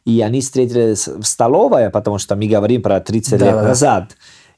и 0.04 0.20
они 0.20 0.40
встретились 0.40 1.08
в 1.08 1.24
столовой, 1.24 1.90
потому 1.90 2.18
что 2.18 2.36
мы 2.36 2.46
говорим 2.46 2.80
про 2.82 3.00
30 3.00 3.40
Да, 3.40 3.46
лет 3.46 3.54
да. 3.56 3.62
назад. 3.62 4.16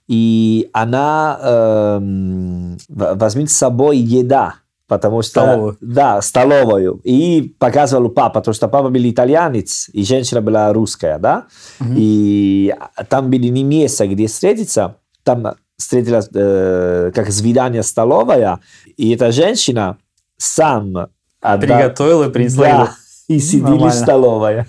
И 0.08 0.70
она 0.72 1.38
эм, 1.42 2.78
в- 2.88 3.14
возьмет 3.18 3.50
с 3.50 3.56
собой 3.56 3.98
еда, 3.98 4.54
потому 4.86 5.20
что... 5.22 5.30
Столовую. 5.42 5.76
Да, 5.82 6.22
столовую. 6.22 7.00
И 7.04 7.54
показывал 7.58 8.08
папа, 8.08 8.40
потому 8.40 8.54
что 8.54 8.68
папа 8.68 8.88
был 8.88 9.02
итальянец, 9.04 9.90
и 9.92 10.02
женщина 10.04 10.40
была 10.40 10.72
русская, 10.72 11.18
да? 11.18 11.44
Мгм. 11.78 11.94
И 11.98 12.74
там 13.08 13.30
были 13.30 13.48
не 13.48 13.64
места, 13.64 14.06
где 14.06 14.26
встретиться, 14.26 14.96
там 15.24 15.54
встретилась 15.76 16.28
э, 16.34 17.12
как 17.14 17.30
свидание 17.30 17.82
столовая, 17.82 18.60
и 18.96 19.14
эта 19.14 19.30
женщина 19.30 19.98
сам 20.38 20.96
отда- 21.42 21.58
Приготовила 21.66 22.28
и 22.28 22.30
принесла 22.30 22.64
Да, 22.64 22.70
еду. 22.80 22.90
и 23.28 23.38
сидели 23.38 23.60
в 23.60 23.70
Нормально. 23.70 23.92
столовой. 23.92 24.64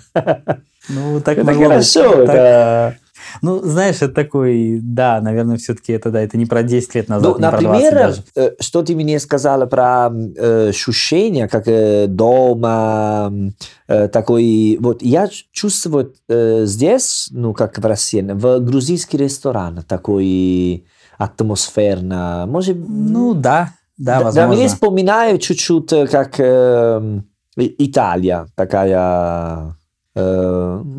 Ну, 0.88 1.20
так 1.20 1.38
Это 1.38 1.46
могло 1.46 1.60
быть. 1.62 1.68
хорошо, 1.92 2.26
Так. 2.26 2.94
Ну, 3.42 3.60
знаешь, 3.62 3.96
это 3.96 4.12
такой, 4.14 4.80
да, 4.82 5.20
наверное, 5.20 5.56
все-таки 5.56 5.92
это, 5.92 6.10
да, 6.10 6.20
это 6.20 6.36
не 6.36 6.46
про 6.46 6.62
10 6.62 6.94
лет 6.94 7.08
назад, 7.08 7.38
Ну, 7.38 7.44
не 7.44 7.50
про 7.50 7.60
20 7.60 7.64
например, 7.84 7.94
даже. 8.08 8.22
э, 8.36 8.50
что 8.60 8.82
ты 8.82 8.94
мне 8.94 9.18
сказала 9.20 9.66
про 9.66 10.10
э, 10.12 10.68
ощущения, 10.68 11.48
как 11.48 11.64
э, 11.66 12.06
дома, 12.08 13.32
э, 13.88 14.08
такой, 14.08 14.78
вот 14.80 15.02
я 15.02 15.28
чувствую 15.52 16.14
э, 16.28 16.64
здесь, 16.66 17.28
ну, 17.30 17.52
как 17.54 17.78
в 17.78 17.84
России, 17.86 18.22
в 18.22 18.60
грузинский 18.60 19.16
ресторан, 19.18 19.82
такой 19.86 20.84
атмосферно, 21.18 22.44
может, 22.48 22.76
Ну, 22.88 23.34
да, 23.34 23.70
да, 23.98 24.18
да, 24.18 24.24
возможно. 24.24 24.54
мне 24.54 24.68
вспоминаю 24.68 25.38
чуть-чуть 25.38 25.92
э, 25.92 26.06
как 26.06 26.34
э, 26.38 27.20
Италия, 27.56 28.46
такая, 28.54 29.76
э, 30.14 30.49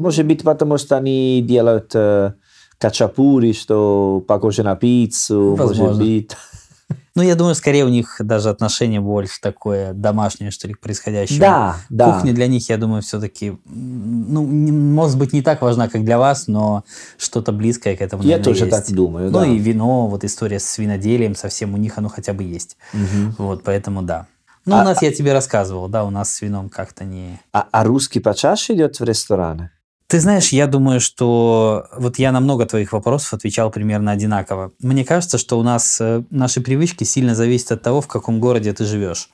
может 0.02 0.26
быть, 0.26 0.44
потому 0.44 0.78
что 0.78 0.98
они 0.98 1.42
делают 1.42 1.92
э, 1.96 2.34
качапури, 2.78 3.54
что 3.54 4.24
похоже 4.28 4.64
на 4.64 4.76
пиццу, 4.76 5.56
может 5.58 5.78
Возможно. 5.78 6.04
быть. 6.04 6.32
Ну, 7.14 7.24
я 7.24 7.36
думаю, 7.36 7.56
скорее 7.56 7.84
у 7.86 7.90
них 7.90 8.18
даже 8.20 8.50
отношение 8.50 9.02
больше 9.02 9.40
такое 9.42 9.92
домашнее, 9.94 10.50
что 10.50 10.68
ли, 10.70 10.74
к 10.74 10.80
происходящему. 10.80 11.40
Да, 11.42 11.76
да. 11.90 12.14
Кухня 12.14 12.32
для 12.34 12.48
них, 12.48 12.70
я 12.70 12.78
думаю, 12.78 13.02
все-таки, 13.02 13.58
ну, 13.66 14.46
не- 14.46 14.72
может 14.72 15.18
быть, 15.18 15.34
не 15.34 15.42
так 15.42 15.62
важна, 15.62 15.90
как 15.90 16.06
для 16.06 16.18
вас, 16.18 16.48
но 16.48 16.84
что-то 17.18 17.52
близкое 17.52 17.98
к 17.98 18.02
этому, 18.02 18.24
Я 18.24 18.40
тоже 18.40 18.66
есть. 18.66 18.72
так 18.88 18.96
думаю, 18.96 19.30
Ну 19.30 19.40
да. 19.40 19.46
и 19.46 19.58
вино, 19.58 20.08
вот 20.08 20.24
история 20.24 20.60
с 20.60 20.78
виноделием 20.78 21.36
совсем 21.36 21.74
у 21.74 21.78
них 21.78 21.98
оно 21.98 22.08
хотя 22.08 22.32
бы 22.34 22.44
есть. 22.44 22.78
Мгм. 22.94 23.36
Вот, 23.38 23.64
поэтому 23.64 24.02
да. 24.04 24.28
Ну, 24.66 24.76
А- 24.78 24.82
у 24.82 24.86
нас, 24.86 25.02
я 25.02 25.12
тебе 25.12 25.34
рассказывал, 25.34 25.90
да, 25.90 26.06
у 26.06 26.12
нас 26.12 26.30
с 26.34 26.42
вином 26.42 26.70
как-то 26.70 27.04
не... 27.04 27.40
А, 27.52 27.68
а 27.72 27.84
русский 27.84 28.20
почаще 28.22 28.74
идет 28.74 29.00
в 29.00 29.04
рестораны? 29.04 29.72
Ты 30.12 30.20
знаешь, 30.20 30.50
я 30.50 30.68
думаю, 30.68 31.00
что 31.00 31.88
вот 31.96 32.20
я 32.20 32.34
на 32.34 32.42
много 32.42 32.66
твоих 32.66 32.92
вопросов 32.92 33.34
отвечал 33.34 33.72
примерно 33.72 34.12
одинаково. 34.12 34.74
Мне 34.82 35.06
кажется, 35.06 35.38
что 35.38 35.58
у 35.58 35.64
нас 35.64 36.02
э, 36.02 36.24
наши 36.30 36.60
привычки 36.60 37.06
сильно 37.06 37.34
зависят 37.34 37.72
от 37.72 37.82
того, 37.82 38.02
в 38.02 38.08
каком 38.08 38.42
городе 38.42 38.74
ты 38.74 38.84
живешь. 38.84 39.30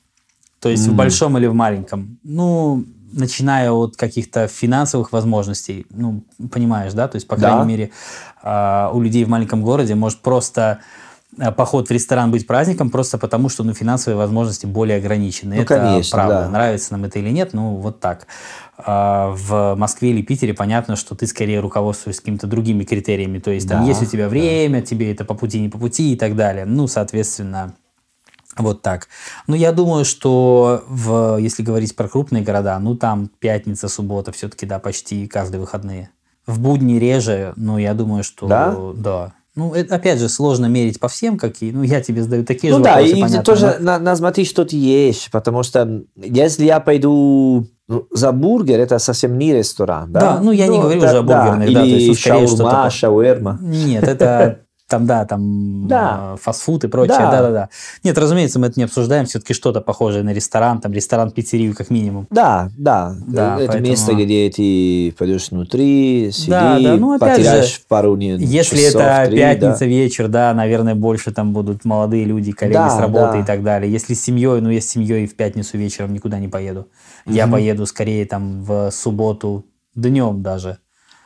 То 0.60 0.70
есть 0.70 0.86
в 0.86 0.92
М. 0.92 0.96
большом 0.96 1.36
или 1.36 1.48
в 1.48 1.56
маленьком. 1.56 2.20
Ну, 2.22 2.86
начиная 3.12 3.72
от 3.72 3.98
каких-то 3.98 4.48
финансовых 4.48 5.12
возможностей, 5.14 5.88
ну, 5.90 6.24
понимаешь, 6.52 6.94
да? 6.94 7.08
То 7.08 7.16
есть, 7.16 7.28
по 7.28 7.38
Да. 7.38 7.54
крайней 7.54 7.68
мере, 7.68 7.90
а, 8.44 8.92
у 8.94 9.02
людей 9.02 9.24
в 9.24 9.30
маленьком 9.30 9.64
городе 9.64 9.96
может 9.96 10.20
просто 10.20 10.78
поход 11.56 11.90
в 11.90 11.92
ресторан 11.92 12.32
быть 12.32 12.48
праздником 12.48 12.90
просто 12.90 13.18
потому, 13.18 13.50
что 13.50 13.64
ну, 13.64 13.74
финансовые 13.74 14.18
возможности 14.18 14.66
более 14.66 14.98
ограничены. 14.98 15.56
Ну, 15.56 15.62
это 15.62 15.80
конечно, 15.80 16.16
правда. 16.16 16.42
да. 16.42 16.50
Нравится 16.50 16.94
нам 16.94 17.06
это 17.06 17.20
или 17.20 17.30
нет, 17.30 17.54
ну 17.54 17.76
вот 17.76 18.00
так. 18.00 18.28
А 18.78 19.32
в 19.36 19.76
Москве 19.76 20.12
или 20.12 20.22
Питере 20.22 20.54
понятно, 20.54 20.96
что 20.96 21.16
ты 21.16 21.26
скорее 21.28 21.60
руководствуешься 21.60 22.22
какими-то 22.22 22.48
другими 22.48 22.84
критериями. 22.84 23.40
То 23.40 23.52
есть 23.52 23.68
там 23.68 23.82
Да, 23.82 23.88
есть 23.88 24.02
у 24.02 24.06
тебя 24.06 24.26
да. 24.26 24.30
время, 24.30 24.82
тебе 24.82 25.12
это 25.12 25.26
по 25.26 25.34
пути, 25.34 25.60
не 25.60 25.70
по 25.70 25.78
пути 25.78 26.14
и 26.14 26.16
так 26.16 26.36
далее. 26.36 26.66
Ну, 26.66 26.88
соответственно, 26.88 27.76
вот 28.58 28.82
так. 28.82 29.08
Ну, 29.48 29.56
я 29.56 29.72
думаю, 29.72 30.06
что 30.06 30.84
в, 30.88 31.38
если 31.38 31.64
говорить 31.64 31.96
про 31.96 32.08
крупные 32.08 32.44
города, 32.44 32.78
ну, 32.80 32.96
там 32.96 33.30
пятница, 33.40 33.88
суббота, 33.88 34.32
все-таки, 34.32 34.66
да, 34.66 34.80
почти 34.80 35.28
каждые 35.28 35.62
выходные. 35.62 36.10
В 36.46 36.60
будни 36.60 36.98
реже, 36.98 37.54
но 37.56 37.78
я 37.78 37.94
думаю, 37.94 38.24
что... 38.24 38.48
Да? 38.48 38.76
Да. 38.96 39.34
Ну, 39.58 39.74
это, 39.74 39.96
опять 39.96 40.20
же, 40.20 40.30
сложно 40.30 40.68
мерить 40.68 41.00
по 41.00 41.08
всем, 41.08 41.40
какие. 41.40 41.72
Ну, 41.72 41.82
я 41.82 42.00
тебе 42.00 42.22
задаю 42.22 42.46
такие 42.46 42.72
Ну 42.72 42.78
же 42.78 42.84
да, 42.84 42.92
вопросы, 42.92 43.18
и 43.18 43.22
понятно, 43.22 43.44
тоже 43.44 43.78
но- 43.80 43.86
на, 43.94 44.00
на 44.00 44.16
смотри, 44.16 44.46
что 44.46 44.66
ты 44.66 44.76
ешь, 44.76 45.30
потому 45.32 45.64
что 45.64 46.04
если 46.16 46.66
я 46.66 46.80
пойду 46.80 47.66
ну, 47.88 48.06
за 48.12 48.32
бургер, 48.34 48.80
это 48.80 49.00
совсем 49.00 49.36
не 49.40 49.56
ресторан, 49.56 50.12
да? 50.12 50.20
Да, 50.20 50.40
ну, 50.42 50.52
я 50.52 50.68
не 50.68 50.80
говорю 50.80 51.02
да, 51.02 51.08
уже 51.08 51.18
о 51.18 51.24
бургерных, 51.24 51.74
да, 51.74 51.80
то 51.80 51.86
или 51.88 51.96
есть, 51.96 52.08
ну, 52.08 52.14
скорее 52.14 52.48
шаурма, 52.48 52.90
шаурма. 52.92 53.60
Нет, 53.60 54.04
это 54.04 54.60
Там, 54.88 55.06
да, 55.06 55.26
там 55.26 55.86
Да. 55.90 56.36
э, 56.36 56.38
фастфуд 56.42 56.86
и 56.86 56.88
прочее. 56.88 57.18
Да. 57.20 57.32
Да-да-да. 57.32 57.70
Нет, 58.06 58.18
разумеется, 58.18 58.58
мы 58.58 58.68
это 58.68 58.80
не 58.80 58.86
обсуждаем. 58.86 59.26
Все-таки 59.26 59.54
что-то 59.54 59.82
похожее 59.82 60.24
на 60.24 60.32
ресторан, 60.34 60.80
там 60.80 60.94
ресторан-пиццерию 60.94 61.76
как 61.76 61.90
минимум. 61.90 62.26
Да, 62.30 62.70
да. 62.78 63.14
Да, 63.28 63.56
это 63.60 63.68
поэтому- 63.68 63.90
место, 63.90 64.14
где 64.14 64.50
ты 64.50 65.14
пойдешь 65.18 65.52
внутри, 65.52 66.32
сиди, 66.32 66.52
Да, 66.52 66.80
да, 66.80 66.96
ну, 66.96 67.14
опять 67.16 67.36
потеряешь 67.36 67.74
же, 67.76 67.80
пару 67.90 68.16
не- 68.16 68.38
Если 68.38 68.78
часов, 68.78 69.02
это 69.02 69.26
три, 69.30 69.38
пятница, 69.40 69.80
да. 69.80 69.86
вечер, 69.88 70.28
да, 70.30 70.54
наверное, 70.54 70.96
больше 70.96 71.32
там 71.34 71.52
будут 71.52 71.84
молодые 71.84 72.24
люди, 72.24 72.54
коллеги 72.54 72.76
Да, 72.76 72.90
с 72.90 72.98
работы 73.00 73.34
да. 73.34 73.40
и 73.42 73.44
так 73.44 73.64
далее. 73.64 73.92
Если 73.92 74.14
с 74.14 74.24
семьей, 74.24 74.62
ну, 74.62 74.70
я 74.70 74.80
с 74.80 74.86
семьей 74.86 75.28
в 75.28 75.36
пятницу 75.36 75.78
вечером 75.78 76.14
никуда 76.14 76.40
не 76.40 76.48
поеду. 76.48 76.88
Я 77.26 77.44
Мгм. 77.46 77.54
поеду 77.56 77.86
скорее 77.88 78.26
там 78.26 78.64
в 78.64 78.90
субботу 78.92 79.66
днем 79.96 80.42
даже. 80.42 80.78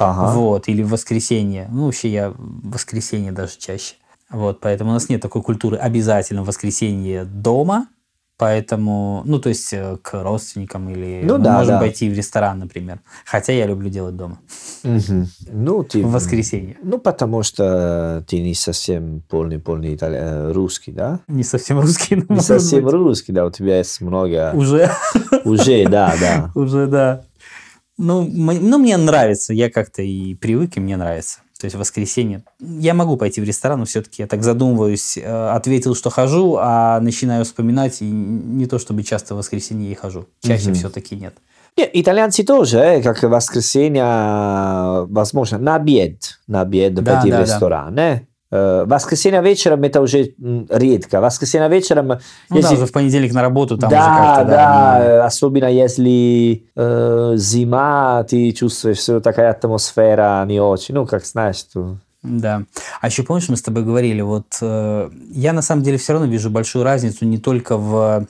Ага. 0.02 0.32
Вот, 0.36 0.68
или 0.68 0.84
в 0.84 0.90
воскресенье. 0.90 1.68
Ну, 1.72 1.86
вообще 1.86 2.10
я 2.10 2.30
в 2.32 2.72
воскресенье 2.72 3.32
даже 3.32 3.54
чаще. 3.58 3.96
Вот, 4.30 4.60
поэтому 4.60 4.92
у 4.92 4.94
нас 4.94 5.10
нет 5.10 5.22
такой 5.22 5.42
культуры 5.42 5.78
обязательно 5.78 6.44
в 6.44 6.48
воскресенье 6.48 7.26
дома. 7.26 7.88
Поэтому, 8.38 9.22
ну, 9.26 9.38
то 9.40 9.50
есть 9.50 9.72
э, 9.72 9.98
к 10.02 10.24
родственникам 10.24 10.90
или 10.90 11.22
Ну 11.24 11.38
мы 11.38 11.44
да, 11.44 11.58
можем 11.60 11.76
да. 11.76 11.80
пойти 11.80 12.10
в 12.10 12.14
ресторан, 12.14 12.58
например. 12.58 13.00
Хотя 13.24 13.54
я 13.54 13.68
люблю 13.68 13.88
делать 13.90 14.16
дома. 14.18 14.40
Мгм. 14.82 15.28
Ну, 15.52 15.84
ты... 15.84 16.04
В 16.04 16.12
воскресенье. 16.12 16.76
Ну, 16.82 16.98
потому 16.98 17.44
что 17.44 18.24
ты 18.28 18.42
не 18.42 18.56
совсем 18.56 19.22
полный, 19.30 19.60
полный 19.60 19.94
итали- 19.94 20.18
э, 20.18 20.52
русский, 20.54 20.92
да? 20.92 21.20
Не 21.28 21.44
совсем 21.44 21.80
русский, 21.82 22.16
но 22.28 22.34
Не 22.36 22.42
совсем 22.42 22.84
быть. 22.84 22.94
русский, 22.94 23.32
да, 23.32 23.46
у 23.46 23.52
тебя 23.52 23.78
есть 23.78 24.02
много... 24.02 24.54
Уже, 24.56 24.90
Уже, 25.46 25.88
да, 25.88 26.16
да. 26.20 26.52
уже, 26.60 26.88
да. 26.88 27.22
Ну, 28.02 28.24
ну, 28.32 28.78
мне 28.80 28.98
нравится. 28.98 29.54
Я 29.54 29.70
как-то 29.70 30.02
и 30.02 30.34
привык, 30.36 30.78
и 30.78 30.80
мне 30.80 30.98
нравится. 30.98 31.40
То 31.60 31.66
есть 31.66 31.76
в 31.76 31.80
воскресенье. 31.80 32.44
Я 32.60 32.96
могу 32.96 33.18
пойти 33.18 33.40
в 33.40 33.44
ресторан, 33.44 33.80
но 33.80 33.86
все-таки 33.86 34.24
я 34.24 34.28
так 34.28 34.42
задумываюсь. 34.44 35.18
э, 35.18 35.50
Ответил, 35.50 35.94
что 35.94 36.10
хожу, 36.10 36.58
а 36.60 37.00
начинаю 37.00 37.46
вспоминать. 37.46 38.02
И 38.02 38.06
не 38.06 38.66
то, 38.66 38.80
чтобы 38.80 39.04
часто 39.04 39.36
в 39.36 39.38
воскресенье 39.38 39.92
и 39.92 39.94
хожу. 39.96 40.26
Чаще 40.44 40.66
Мгм. 40.70 40.74
все-таки 40.76 41.16
нет. 41.16 41.36
Не, 41.78 41.88
итальянцы 41.94 42.44
тоже, 42.44 42.80
э, 42.80 43.02
как 43.04 43.22
воскресенье, 43.24 45.06
возможно, 45.08 45.58
на 45.58 45.76
обед, 45.76 46.40
на 46.48 46.62
обед 46.62 46.94
Да, 46.96 47.14
пойти 47.16 47.30
да, 47.30 47.36
в 47.36 47.40
да. 47.40 47.46
ресторан. 47.46 48.00
э. 48.00 48.22
Э, 48.52 48.84
Воскресенье 48.86 49.42
вечером 49.42 49.82
это 49.84 50.02
уже 50.02 50.34
редко. 50.70 51.22
Воскресенье 51.22 51.70
вечером, 51.70 52.08
Ну 52.08 52.18
да, 52.50 52.58
если- 52.58 52.76
уже 52.76 52.86
в 52.86 52.92
понедельник 52.92 53.34
на 53.34 53.42
работу 53.42 53.78
там 53.78 53.90
да, 53.90 53.98
уже 53.98 54.08
как-то, 54.08 54.46
да, 54.52 55.00
да. 55.00 55.26
особенно 55.26 55.68
если 55.72 56.66
э, 56.76 57.34
зима, 57.38 58.24
ты 58.30 58.52
чувствуешь 58.52 58.98
всё 58.98 59.22
такая 59.22 59.52
атмосфера 59.52 60.44
не 60.46 60.60
очень, 60.60 60.96
ну, 60.96 61.06
как 61.06 61.26
знаешь, 61.26 61.64
то... 61.64 61.98
Да. 62.24 62.64
А 63.00 63.08
еще 63.08 63.24
помнишь, 63.24 63.50
мы 63.50 63.56
с 63.56 63.62
тобой 63.64 63.84
говорили, 63.84 64.22
вот 64.22 64.58
э, 64.62 65.10
я 65.32 65.54
на 65.54 65.62
самом 65.62 65.84
деле 65.84 65.98
все 65.98 66.14
равно 66.14 66.28
вижу 66.28 66.50
большую 66.50 66.84
разницу 66.84 67.26
не 67.26 67.38
только 67.38 67.78
в 67.78 68.28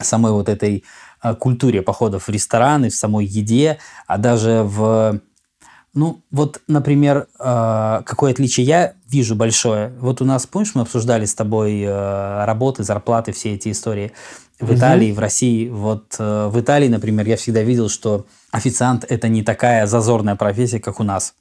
самой 0.00 0.32
вот 0.32 0.48
этой 0.48 0.84
э, 1.22 1.34
культуре 1.34 1.82
походов 1.82 2.28
в 2.28 2.30
рестораны, 2.30 2.88
в 2.90 2.94
самой 2.94 3.26
еде, 3.26 3.78
а 4.06 4.18
даже 4.18 4.62
в... 4.64 5.20
Ну, 5.92 6.22
вот, 6.30 6.60
например, 6.68 7.26
э, 7.38 8.02
какое 8.06 8.30
отличие 8.30 8.64
я 8.64 8.92
вижу 9.08 9.34
большое. 9.34 9.92
Вот 10.00 10.22
у 10.22 10.24
нас, 10.24 10.46
помнишь, 10.46 10.72
мы 10.74 10.82
обсуждали 10.82 11.24
с 11.24 11.34
тобой 11.34 11.82
э, 11.82 12.44
работы, 12.44 12.84
зарплаты, 12.84 13.32
все 13.32 13.54
эти 13.54 13.72
истории 13.72 14.12
в. 14.60 14.72
Италии, 14.72 15.10
в 15.10 15.18
России. 15.18 15.68
Вот 15.68 16.14
э, 16.18 16.48
в 16.48 16.60
Италии, 16.60 16.88
например, 16.88 17.26
я 17.26 17.36
всегда 17.36 17.62
видел, 17.62 17.88
что 17.88 18.26
официант– 18.52 19.04
это 19.08 19.28
не 19.28 19.42
такая 19.42 19.86
зазорная 19.86 20.36
профессия, 20.36 20.78
как 20.78 21.00
у 21.00 21.02
нас. 21.02 21.34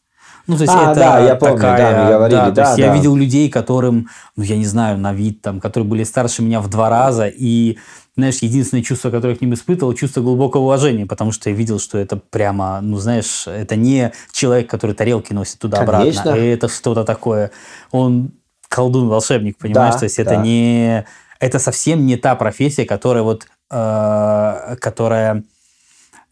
Ну, 0.47 0.55
то 0.57 0.63
есть 0.63 0.73
А, 0.75 0.91
это 0.91 0.99
да, 0.99 1.19
я 1.19 1.35
помню, 1.35 1.55
такая, 1.57 1.77
да, 1.77 2.03
мы 2.03 2.09
говорили, 2.09 2.39
то 2.39 2.51
да, 2.51 2.67
есть 2.69 2.79
я 2.79 2.87
да. 2.87 2.95
видел 2.95 3.15
людей, 3.15 3.49
которым, 3.51 4.09
ну, 4.35 4.43
я 4.43 4.57
не 4.57 4.65
знаю, 4.65 4.97
на 4.97 5.13
вид, 5.13 5.43
там, 5.43 5.59
которые 5.59 5.87
были 5.87 6.03
старше 6.03 6.41
меня 6.41 6.59
в 6.59 6.67
два 6.69 6.89
раза, 6.89 7.27
и, 7.27 7.77
знаешь, 8.19 8.39
единственное 8.39 8.83
чувство, 8.83 9.09
которое 9.09 9.31
я 9.31 9.37
к 9.37 9.41
ним 9.41 9.53
испытывал, 9.53 9.93
чувство 9.93 10.21
глубокого 10.21 10.61
уважения, 10.61 11.05
потому 11.05 11.31
что 11.31 11.49
я 11.49 11.55
видел, 11.55 11.79
что 11.79 11.97
это 11.97 12.17
прямо, 12.17 12.79
ну, 12.81 12.97
знаешь, 12.97 13.47
это 13.47 13.75
не 13.75 14.13
человек, 14.31 14.69
который 14.69 14.95
тарелки 14.95 15.33
носит 15.33 15.59
туда-обратно, 15.59 16.05
Конечно. 16.05 16.29
это 16.29 16.67
что-то 16.69 17.03
такое. 17.03 17.51
Он 17.91 18.31
колдун-волшебник, 18.67 19.57
понимаешь? 19.57 19.95
Да, 19.95 19.99
то 19.99 20.05
есть 20.05 20.19
это 20.19 20.31
да. 20.31 20.41
не... 20.43 21.05
Это 21.39 21.57
совсем 21.59 22.05
не 22.05 22.17
та 22.17 22.35
профессия, 22.35 22.85
которая 22.85 23.23
вот... 23.23 23.47
э, 23.71 24.75
которая 24.79 25.43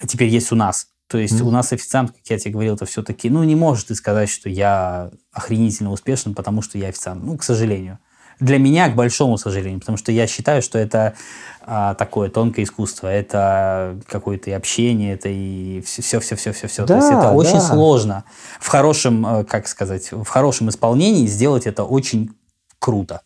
теперь 0.06 0.28
есть 0.28 0.52
у 0.52 0.56
нас. 0.56 0.88
То 1.08 1.18
есть 1.18 1.40
Мгм. 1.40 1.48
у 1.48 1.52
нас 1.52 1.72
официант, 1.72 2.12
как 2.12 2.22
я 2.30 2.38
тебе 2.38 2.52
говорил, 2.52 2.76
это 2.76 2.86
все-таки, 2.86 3.30
ну, 3.30 3.44
не 3.44 3.56
можешь 3.56 3.86
ты 3.86 3.96
сказать, 3.96 4.30
что 4.30 4.50
я 4.50 5.10
охренительно 5.32 5.92
успешен, 5.92 6.36
потому 6.36 6.62
что 6.62 6.78
я 6.78 6.90
официант. 6.90 7.24
Ну, 7.24 7.38
к 7.38 7.44
сожалению. 7.44 8.00
Для 8.40 8.60
меня, 8.60 8.90
к 8.90 8.96
большому 8.96 9.38
сожалению, 9.38 9.80
потому 9.80 9.98
что 9.98 10.12
я 10.12 10.28
считаю, 10.28 10.62
что 10.62 10.78
это 10.78 11.16
а, 11.62 11.96
такое 11.96 12.30
тонкое 12.30 12.66
искусство, 12.66 13.08
это 13.08 14.00
какое-то 14.08 14.52
и 14.52 14.54
общение, 14.54 15.14
это 15.14 15.28
и 15.28 15.82
все-все-все-все-все. 15.82 16.84
То 16.84 16.94
Да, 16.94 16.96
есть 16.98 17.10
это 17.10 17.32
очень 17.32 17.54
да. 17.54 17.62
сложно. 17.62 18.24
В 18.60 18.68
хорошем, 18.68 19.26
э, 19.26 19.44
как 19.44 19.68
сказать, 19.68 20.12
в 20.12 20.26
хорошем 20.26 20.70
исполнении 20.70 21.26
сделать 21.28 21.68
это 21.68 21.84
очень 21.84 22.32
круто. 22.80 23.22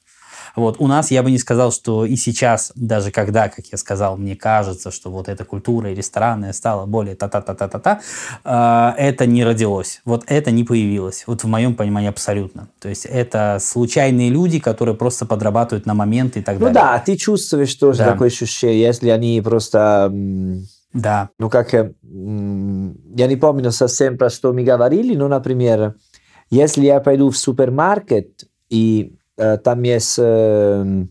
Вот. 0.55 0.77
У 0.79 0.87
нас 0.87 1.11
я 1.11 1.23
бы 1.23 1.31
не 1.31 1.37
сказал, 1.37 1.71
что 1.71 2.05
и 2.05 2.15
сейчас, 2.15 2.71
даже 2.75 3.11
когда, 3.11 3.49
как 3.49 3.65
я 3.67 3.77
сказал, 3.77 4.17
мне 4.17 4.35
кажется, 4.35 4.91
что 4.91 5.09
вот 5.09 5.29
эта 5.29 5.45
культура 5.45 5.91
и 5.91 5.95
ресторанная 5.95 6.53
стала 6.53 6.85
более 6.85 7.15
та-та-та-та-та-та, 7.15 8.01
э, 8.43 8.93
это 8.97 9.25
не 9.25 9.43
родилось. 9.43 10.01
Вот 10.05 10.23
это 10.27 10.51
не 10.51 10.63
появилось. 10.63 11.23
Вот 11.27 11.43
в 11.43 11.47
моем 11.47 11.75
понимании 11.75 12.09
абсолютно. 12.09 12.67
То 12.79 12.89
есть 12.89 13.05
это 13.05 13.57
случайные 13.61 14.29
люди, 14.29 14.59
которые 14.59 14.95
просто 14.95 15.25
подрабатывают 15.25 15.85
на 15.85 15.93
момент 15.93 16.37
и 16.37 16.41
так 16.41 16.55
Ну 16.55 16.65
далее. 16.65 16.73
да, 16.73 16.99
ты 16.99 17.15
чувствуешь 17.17 17.73
тоже 17.75 17.99
Да. 17.99 18.11
такое 18.11 18.27
ощущение, 18.27 18.81
если 18.81 19.09
они 19.09 19.41
просто... 19.41 20.11
Да. 20.93 21.29
Ну, 21.39 21.49
как... 21.49 21.71
Я 21.73 23.27
не 23.27 23.35
помню 23.37 23.71
совсем, 23.71 24.17
про 24.17 24.29
что 24.29 24.51
мы 24.51 24.63
говорили, 24.63 25.15
но, 25.15 25.27
например, 25.29 25.95
если 26.49 26.85
я 26.85 26.99
пойду 26.99 27.29
в 27.29 27.37
супермаркет, 27.37 28.43
и 28.69 29.15
там 29.63 29.81
есть 29.83 30.15
э, 30.19 31.05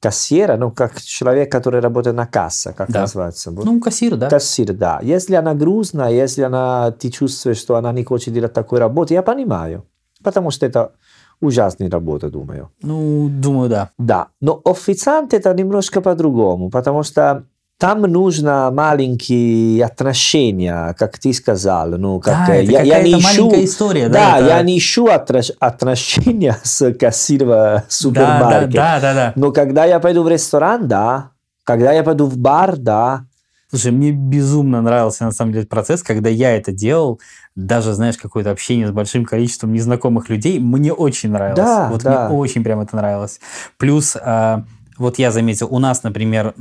кассира, 0.00 0.56
ну, 0.56 0.70
как 0.70 1.00
человек, 1.00 1.50
который 1.50 1.80
работает 1.80 2.16
на 2.16 2.26
кассе, 2.26 2.72
как 2.76 2.90
Да. 2.90 3.00
называется? 3.02 3.50
Вот. 3.50 3.64
Ну, 3.64 3.80
кассир, 3.80 4.16
да. 4.16 4.28
Кассир, 4.28 4.72
да. 4.74 5.00
Если 5.02 5.34
она 5.34 5.54
грустная, 5.54 6.10
если 6.10 6.42
она, 6.42 6.90
ты 6.90 7.10
чувствуешь, 7.10 7.56
что 7.58 7.76
она 7.76 7.92
не 7.92 8.04
хочет 8.04 8.34
делать 8.34 8.52
такой 8.52 8.78
работу, 8.80 9.14
я 9.14 9.22
понимаю. 9.22 9.86
Потому 10.22 10.50
что 10.50 10.66
это 10.66 10.92
ужасная 11.40 11.90
работа, 11.90 12.30
думаю. 12.30 12.70
Ну, 12.82 13.28
думаю, 13.30 13.68
да. 13.70 13.90
Да, 13.98 14.28
но 14.40 14.60
официант 14.64 15.32
это 15.34 15.54
немножко 15.54 16.00
по-другому, 16.00 16.70
потому 16.70 17.02
что 17.02 17.44
там 17.78 18.02
нужно 18.02 18.70
маленькие 18.72 19.84
отношения, 19.84 20.94
как 20.98 21.18
ты 21.18 21.32
сказал. 21.32 21.88
Ну, 21.90 22.20
как, 22.20 22.46
Да, 22.46 22.54
это 22.54 22.70
я, 22.70 22.82
я 22.82 23.02
не 23.02 23.18
ищу, 23.18 23.50
история, 23.64 24.08
да, 24.08 24.32
да, 24.32 24.38
это- 24.38 24.48
я 24.48 24.62
не 24.62 24.78
ищу 24.78 25.08
отнош- 25.08 25.54
отношения 25.58 26.56
с 26.62 26.92
кассиром 26.92 27.48
в 27.48 27.82
Да, 28.12 28.38
да, 28.38 28.66
да, 28.66 29.00
да, 29.00 29.14
да. 29.14 29.32
Но 29.34 29.52
когда 29.52 29.84
я 29.84 30.00
пойду 30.00 30.22
в 30.22 30.28
ресторан, 30.28 30.88
да. 30.88 31.30
Когда 31.64 31.92
я 31.92 32.02
пойду 32.02 32.26
в 32.26 32.36
бар, 32.36 32.76
да. 32.76 33.24
Слушай, 33.70 33.90
мне 33.90 34.12
безумно 34.12 34.82
нравился 34.82 35.24
на 35.24 35.32
самом 35.32 35.52
деле 35.52 35.66
процесс, 35.66 36.02
когда 36.02 36.28
я 36.28 36.56
это 36.56 36.70
делал, 36.70 37.20
даже, 37.56 37.92
знаешь, 37.94 38.16
какое-то 38.16 38.50
общение 38.50 38.86
с 38.86 38.92
большим 38.92 39.24
количеством 39.24 39.72
незнакомых 39.72 40.28
людей, 40.28 40.60
мне 40.60 40.92
очень 40.92 41.30
нравилось. 41.30 41.56
Да, 41.56 41.88
вот 41.90 42.02
да. 42.02 42.28
мне 42.28 42.38
очень 42.38 42.62
прям 42.62 42.80
это 42.80 42.94
нравилось. 42.94 43.40
Плюс, 43.78 44.16
а, 44.20 44.62
вот 44.98 45.18
я 45.18 45.30
заметил, 45.30 45.68
у 45.70 45.78
нас, 45.78 46.02
например, 46.02 46.54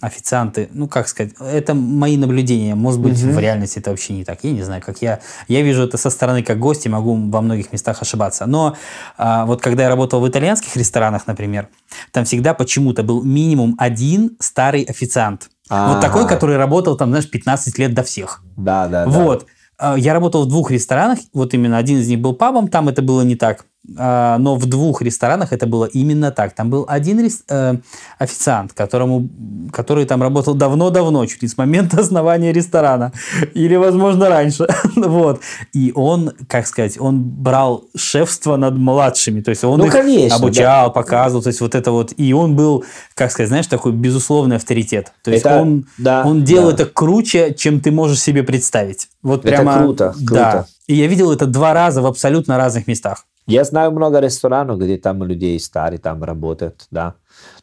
официанты, 0.00 0.68
ну, 0.72 0.88
как 0.88 1.08
сказать, 1.08 1.32
это 1.40 1.74
мои 1.74 2.16
наблюдения, 2.16 2.74
может 2.74 3.00
быть, 3.00 3.22
Мгм. 3.22 3.32
в 3.34 3.38
реальности 3.38 3.78
это 3.78 3.90
вообще 3.90 4.12
не 4.12 4.24
так, 4.24 4.38
я 4.42 4.52
не 4.52 4.62
знаю, 4.62 4.82
как 4.84 5.02
я, 5.02 5.20
я 5.48 5.62
вижу 5.62 5.82
это 5.82 5.96
со 5.98 6.10
стороны 6.10 6.42
как 6.42 6.58
гость 6.58 6.86
и 6.86 6.88
могу 6.88 7.14
во 7.30 7.40
многих 7.40 7.72
местах 7.72 8.02
ошибаться, 8.02 8.46
но 8.46 8.76
а, 9.18 9.46
вот 9.46 9.60
когда 9.60 9.84
я 9.84 9.88
работал 9.88 10.20
в 10.20 10.28
итальянских 10.28 10.76
ресторанах, 10.76 11.26
например, 11.26 11.68
там 12.12 12.24
всегда 12.24 12.54
почему-то 12.54 13.02
был 13.02 13.22
минимум 13.22 13.74
один 13.78 14.36
старый 14.40 14.82
официант. 14.82 15.50
Вот 15.68 16.00
такой, 16.00 16.28
который 16.28 16.56
работал 16.56 16.96
там, 16.96 17.08
знаешь, 17.08 17.28
15 17.28 17.76
лет 17.78 17.92
до 17.92 18.04
всех. 18.04 18.42
Да, 18.56 18.86
да, 18.86 19.04
да. 19.04 19.10
Вот. 19.10 19.46
А, 19.78 19.96
Я 19.96 20.12
работал 20.14 20.44
в 20.44 20.48
двух 20.48 20.70
ресторанах, 20.70 21.18
вот 21.34 21.54
именно 21.54 21.76
один 21.76 21.98
из 21.98 22.08
них 22.08 22.20
был 22.20 22.34
пабом, 22.34 22.68
там 22.68 22.88
это 22.88 23.02
было 23.02 23.22
не 23.22 23.34
так. 23.36 23.66
А, 23.98 24.38
Но 24.38 24.56
в 24.56 24.66
двух 24.66 25.02
ресторанах 25.02 25.52
это 25.52 25.66
было 25.66 25.84
именно 25.84 26.30
так. 26.30 26.54
Там 26.54 26.70
был 26.70 26.84
один 26.88 27.20
рес- 27.20 27.44
э, 27.48 27.76
официант, 28.18 28.72
которому, 28.72 29.28
который 29.72 30.04
там 30.06 30.22
работал 30.22 30.54
давно-давно, 30.54 31.24
чуть 31.26 31.42
не 31.42 31.48
с 31.48 31.56
момента 31.56 32.00
основания 32.00 32.52
ресторана. 32.52 33.12
Или, 33.54 33.76
возможно, 33.76 34.28
раньше. 34.28 34.66
вот. 34.96 35.40
И 35.72 35.92
он, 35.94 36.32
как 36.48 36.66
сказать, 36.66 36.98
он 37.00 37.22
брал 37.22 37.84
шефство 37.96 38.56
над 38.56 38.74
младшими. 38.76 39.40
То 39.40 39.50
есть 39.50 39.62
он 39.64 39.78
Ну, 39.78 39.86
их 39.86 39.92
конечно, 39.92 40.36
обучал, 40.36 40.92
показывал. 40.92 41.42
То 41.42 41.48
есть 41.48 41.60
вот 41.60 41.74
это 41.74 41.92
вот. 41.92 42.12
И 42.16 42.32
он 42.32 42.56
был, 42.56 42.84
как 43.14 43.30
сказать, 43.30 43.48
знаешь, 43.48 43.66
такой 43.66 43.92
безусловный 43.92 44.56
авторитет. 44.56 45.12
То 45.22 45.30
есть 45.30 45.44
Это- 45.44 45.60
он, 45.60 45.86
да, 45.98 46.24
он 46.26 46.44
делал 46.44 46.68
да. 46.68 46.74
это 46.74 46.86
круче, 46.86 47.54
чем 47.54 47.80
ты 47.80 47.90
можешь 47.90 48.20
себе 48.20 48.42
представить. 48.42 49.08
Вот 49.22 49.40
Это 49.44 49.48
прямо, 49.48 49.78
круто, 49.78 50.14
Да. 50.18 50.26
круто. 50.26 50.66
И 50.88 50.94
я 50.94 51.06
видел 51.08 51.32
это 51.32 51.46
два 51.46 51.72
раза 51.72 52.00
в 52.02 52.06
абсолютно 52.06 52.56
разных 52.56 52.86
местах. 52.86 53.24
Я 53.46 53.62
знаю 53.64 53.92
много 53.92 54.18
ресторанов, 54.20 54.78
где 54.78 54.96
там 54.96 55.22
людей 55.22 55.58
старые 55.60 55.98
там 56.00 56.22
работают, 56.24 56.86
да. 56.90 57.14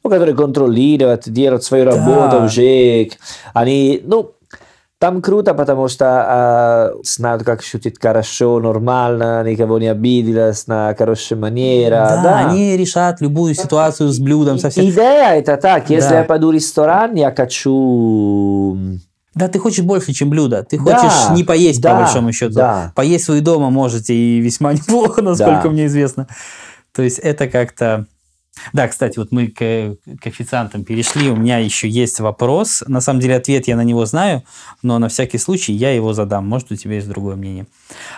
Ну, 0.03 0.09
которые 0.09 0.35
контролируют, 0.35 1.23
делают 1.27 1.63
свою 1.63 1.85
работу 1.85 2.37
Да. 2.39 2.45
уже. 2.45 3.09
Они, 3.53 4.01
ну, 4.05 4.31
там 4.97 5.21
круто, 5.21 5.53
потому 5.53 5.89
что 5.89 6.93
э, 6.95 7.01
знают, 7.03 7.43
как 7.43 7.61
шутить 7.61 7.99
хорошо, 8.01 8.61
нормально, 8.61 9.43
никого 9.43 9.77
не 9.77 9.87
обиделась, 9.87 10.67
на 10.67 10.95
хорошая 10.97 11.37
манера. 11.37 12.07
Да, 12.09 12.23
Да, 12.23 12.39
они 12.49 12.77
решат 12.77 13.19
любую 13.19 13.53
ситуацию 13.53 14.07
с 14.09 14.19
блюдом 14.19 14.59
совсем. 14.59 14.85
Идея 14.85 15.33
это 15.35 15.57
так, 15.57 15.89
если 15.89 16.11
Да. 16.11 16.19
я 16.19 16.23
пойду 16.23 16.47
в 16.47 16.53
ресторан, 16.53 17.15
я 17.15 17.33
хочу... 17.35 18.77
Да, 19.35 19.47
ты 19.47 19.59
хочешь 19.59 19.83
больше, 19.83 20.13
чем 20.13 20.29
блюдо. 20.29 20.63
Ты 20.63 20.77
Да, 20.79 20.97
хочешь 20.97 21.35
не 21.37 21.43
поесть, 21.43 21.81
да, 21.81 21.93
по 21.95 22.01
большому 22.03 22.31
счету. 22.31 22.53
да. 22.55 22.91
Поесть 22.95 23.27
вы 23.29 23.41
дома 23.41 23.69
можете, 23.69 24.13
и 24.13 24.39
весьма 24.39 24.73
неплохо, 24.73 25.21
насколько 25.21 25.63
Да. 25.63 25.69
мне 25.69 25.85
известно. 25.87 26.27
То 26.93 27.01
есть 27.01 27.19
это 27.19 27.47
как-то... 27.47 28.05
Да, 28.71 28.87
кстати, 28.87 29.17
вот 29.17 29.31
мы 29.31 29.47
к, 29.47 29.95
официантам 30.23 30.83
перешли. 30.83 31.31
У 31.31 31.35
меня 31.35 31.57
еще 31.57 31.89
есть 31.89 32.19
вопрос. 32.19 32.83
На 32.87 33.01
самом 33.01 33.19
деле 33.19 33.35
ответ 33.37 33.67
я 33.67 33.75
на 33.75 33.81
него 33.83 34.05
знаю, 34.05 34.43
но 34.83 34.99
на 34.99 35.07
всякий 35.09 35.39
случай 35.39 35.73
я 35.73 35.89
его 35.91 36.13
задам. 36.13 36.47
Может, 36.47 36.71
у 36.71 36.75
тебя 36.75 36.95
есть 36.95 37.07
другое 37.09 37.35
мнение. 37.35 37.65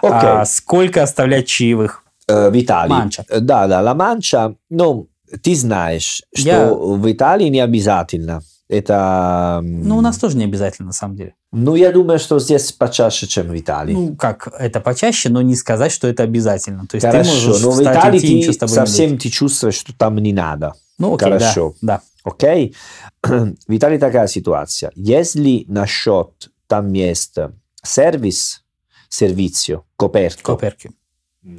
Окей. 0.02 0.20
А 0.30 0.46
сколько 0.46 1.02
оставлять 1.04 1.48
чаевых? 1.48 2.04
Э, 2.28 2.50
в 2.50 2.60
Италии. 2.62 2.90
Манча. 2.92 3.24
Э, 3.30 3.40
Да, 3.40 3.68
да, 3.68 3.82
La 3.82 3.96
Mancha, 3.96 4.56
ну, 4.70 5.08
ты 5.42 5.56
знаешь, 5.56 6.22
что 6.36 6.48
Я- 6.50 6.74
в 6.74 7.10
Италии 7.12 7.48
не 7.48 7.62
обязательно. 7.62 8.42
Это... 8.68 9.60
Ну, 9.64 9.98
у 9.98 10.02
нас 10.02 10.18
тоже 10.18 10.38
не 10.38 10.44
обязательно, 10.44 10.88
на 10.88 10.94
самом 10.94 11.16
деле. 11.16 11.36
Ну, 11.52 11.76
я 11.76 11.92
думаю, 11.92 12.18
что 12.18 12.40
здесь 12.40 12.72
почаще, 12.72 13.28
чем 13.28 13.48
в 13.48 13.60
Италии. 13.60 13.94
Ну, 13.94 14.16
как, 14.16 14.48
это 14.58 14.80
почаще, 14.80 15.30
но 15.30 15.42
не 15.42 15.56
сказать, 15.56 15.92
что 15.92 16.08
это 16.08 16.24
обязательно. 16.24 16.88
То 16.88 16.96
есть 16.96 17.06
ты 17.06 17.12
Хорошо, 17.12 17.32
можешь 17.32 17.62
но 17.62 17.72
в 17.72 17.82
Италии 17.82 18.18
идти, 18.18 18.52
ты 18.52 18.68
совсем 18.68 19.18
ты 19.18 19.30
чувствуешь, 19.30 19.76
что 19.76 19.94
там 19.94 20.18
не 20.18 20.34
надо. 20.34 20.74
Ну, 20.98 21.14
окей, 21.14 21.30
да, 21.30 21.40
Хорошо. 21.40 21.76
да. 21.82 22.02
Окей? 22.24 22.76
В 23.24 23.54
Италии 23.70 24.00
такая 24.00 24.28
ситуация. 24.28 24.92
Если 24.96 25.66
на 25.68 25.86
счет 25.86 26.50
там 26.68 26.92
есть 26.94 27.36
сервис, 27.84 28.64
сервицио, 29.10 29.84
коперто, 29.96 30.42
Коперки. 30.42 30.92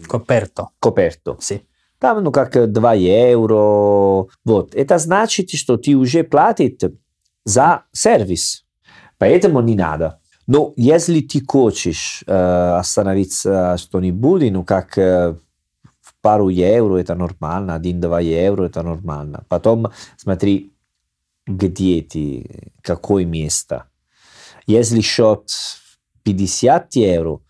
Коперто. 0.09 0.69
коперто, 0.81 1.37
Си. 1.41 1.63
Там 2.07 2.23
ну 2.23 2.31
как 2.31 2.73
2 2.73 2.95
евро, 2.95 4.29
вот, 4.45 4.75
это 4.75 4.99
значит, 4.99 5.51
что 5.51 5.77
ты 5.77 5.97
уже 5.97 6.23
платит 6.23 6.85
за 7.45 7.83
сервис, 7.93 8.65
поэтому 9.19 9.61
не 9.61 9.75
надо. 9.75 10.21
Но 10.47 10.73
если 10.77 11.21
ты 11.21 11.45
хочешь 11.45 12.23
э, 12.25 12.77
остановиться 12.79 13.77
что-нибудь, 13.79 14.53
ну 14.53 14.63
как 14.63 14.97
э, 14.99 15.35
в 16.01 16.15
пару 16.21 16.49
евро, 16.49 16.99
это 16.99 17.17
нормально, 17.17 17.77
1-2 17.83 18.23
евро, 18.23 18.67
это 18.67 18.85
нормально. 18.85 19.45
Потом 19.49 19.89
смотри, 20.17 20.73
где 21.45 22.03
ты, 22.03 22.73
какое 22.83 23.25
место. 23.25 23.87
Если 24.69 25.01
счет 25.01 25.51
50 26.23 26.95
евро, 26.95 27.41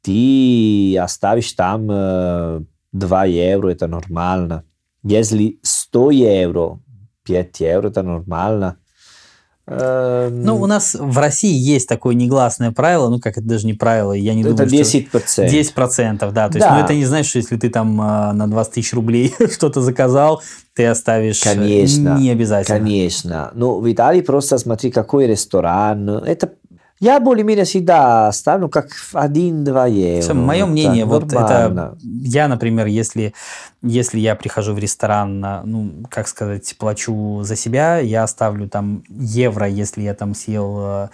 ты 0.00 0.96
оставишь 0.98 1.52
там 1.52 1.88
э, 1.90 2.60
2 2.92 3.24
евро, 3.26 3.68
это 3.70 3.86
нормально. 3.86 4.64
Если 5.02 5.58
100 5.62 6.10
евро, 6.10 6.80
5 7.24 7.60
евро, 7.60 7.88
это 7.88 8.02
нормально. 8.02 8.76
Эм, 9.70 10.42
Ну, 10.44 10.56
у 10.56 10.66
нас 10.66 10.94
в 10.98 11.18
России 11.18 11.52
есть 11.54 11.88
такое 11.88 12.14
негласное 12.14 12.72
правило, 12.72 13.10
ну, 13.10 13.20
как 13.20 13.36
это 13.36 13.46
даже 13.46 13.66
не 13.66 13.74
правило, 13.74 14.12
я 14.14 14.32
не 14.34 14.40
это 14.40 14.54
думаю, 14.54 14.66
10%. 14.82 15.08
что... 15.28 15.44
10%, 15.44 16.32
да. 16.32 16.48
То 16.48 16.56
есть, 16.56 16.66
Да. 16.66 16.74
ну, 16.78 16.84
это 16.84 16.94
не 16.94 17.04
значит, 17.04 17.28
что 17.28 17.38
если 17.38 17.56
ты 17.58 17.68
там 17.68 18.00
э, 18.00 18.32
на 18.32 18.48
20 18.48 18.72
тысяч 18.72 18.94
рублей 18.94 19.34
что-то 19.52 19.82
заказал, 19.82 20.42
ты 20.74 20.86
оставишь... 20.86 21.44
э, 21.44 21.54
Конечно, 21.54 22.16
Не 22.18 22.30
обязательно. 22.30 22.78
Конечно. 22.78 23.50
Ну, 23.54 23.78
в 23.80 23.92
Италии 23.92 24.22
просто 24.22 24.56
смотри, 24.56 24.90
какой 24.90 25.26
ресторан. 25.26 26.08
Это 26.08 26.52
я 27.00 27.20
более-менее 27.20 27.64
всегда 27.64 28.32
ставлю 28.32 28.68
как 28.68 28.88
1-2 29.12 29.90
евро. 29.90 30.34
Мое 30.34 30.60
Так, 30.60 30.70
мнение, 30.70 31.04
вот 31.04 31.32
нормально. 31.32 31.96
это... 31.96 31.98
Я, 32.02 32.48
например, 32.48 32.86
если, 32.86 33.34
если 33.82 34.18
я 34.18 34.34
прихожу 34.34 34.74
в 34.74 34.78
ресторан, 34.78 35.40
ну, 35.64 35.92
как 36.10 36.28
сказать, 36.28 36.74
плачу 36.78 37.42
за 37.42 37.56
себя, 37.56 37.98
я 37.98 38.26
ставлю 38.26 38.68
там 38.68 39.04
евро, 39.08 39.68
если 39.68 40.02
я 40.02 40.14
там 40.14 40.34
съел 40.34 40.76
э, 40.80 41.08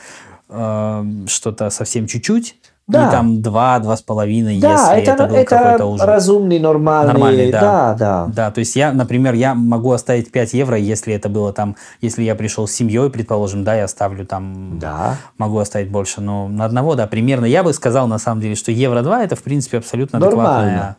э, 0.48 1.04
что-то 1.26 1.70
совсем 1.70 2.06
чуть-чуть, 2.06 2.56
Да. 2.86 3.08
и 3.08 3.10
там 3.10 3.40
два, 3.40 3.78
два 3.78 3.96
с 3.96 4.02
половиной, 4.02 4.60
Да, 4.60 4.72
если 4.72 5.02
это, 5.02 5.12
это, 5.12 5.26
был 5.26 5.36
это 5.36 5.56
какой-то 5.56 5.86
ужин. 5.86 6.06
разумный, 6.06 6.58
нормальный. 6.58 7.12
Нормальный, 7.14 7.50
да. 7.52 7.60
да. 7.60 7.94
да. 7.94 8.26
Да, 8.34 8.50
то 8.50 8.58
есть 8.58 8.76
я, 8.76 8.92
например, 8.92 9.32
я 9.32 9.54
могу 9.54 9.90
оставить 9.92 10.30
5 10.30 10.52
евро, 10.52 10.76
если 10.76 11.14
это 11.14 11.30
было 11.30 11.54
там, 11.54 11.76
если 12.02 12.22
я 12.22 12.34
пришел 12.34 12.66
с 12.66 12.72
семьей, 12.72 13.08
предположим, 13.08 13.64
да, 13.64 13.74
я 13.74 13.84
оставлю 13.84 14.26
там, 14.26 14.78
Да. 14.78 15.16
могу 15.38 15.58
оставить 15.58 15.90
больше, 15.90 16.20
но 16.20 16.46
на 16.48 16.66
одного, 16.66 16.94
да, 16.94 17.06
примерно. 17.06 17.46
Я 17.46 17.62
бы 17.62 17.72
сказал, 17.72 18.06
на 18.06 18.18
самом 18.18 18.42
деле, 18.42 18.54
что 18.54 18.70
евро 18.70 19.00
2 19.00 19.22
это, 19.24 19.34
в 19.34 19.42
принципе, 19.42 19.78
абсолютно 19.78 20.18
Нормально. 20.18 20.96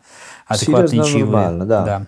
адекватная, 0.48 0.88
адекватные 0.88 1.04
чаевые. 1.04 1.24
нормально, 1.24 1.66
да. 1.66 2.06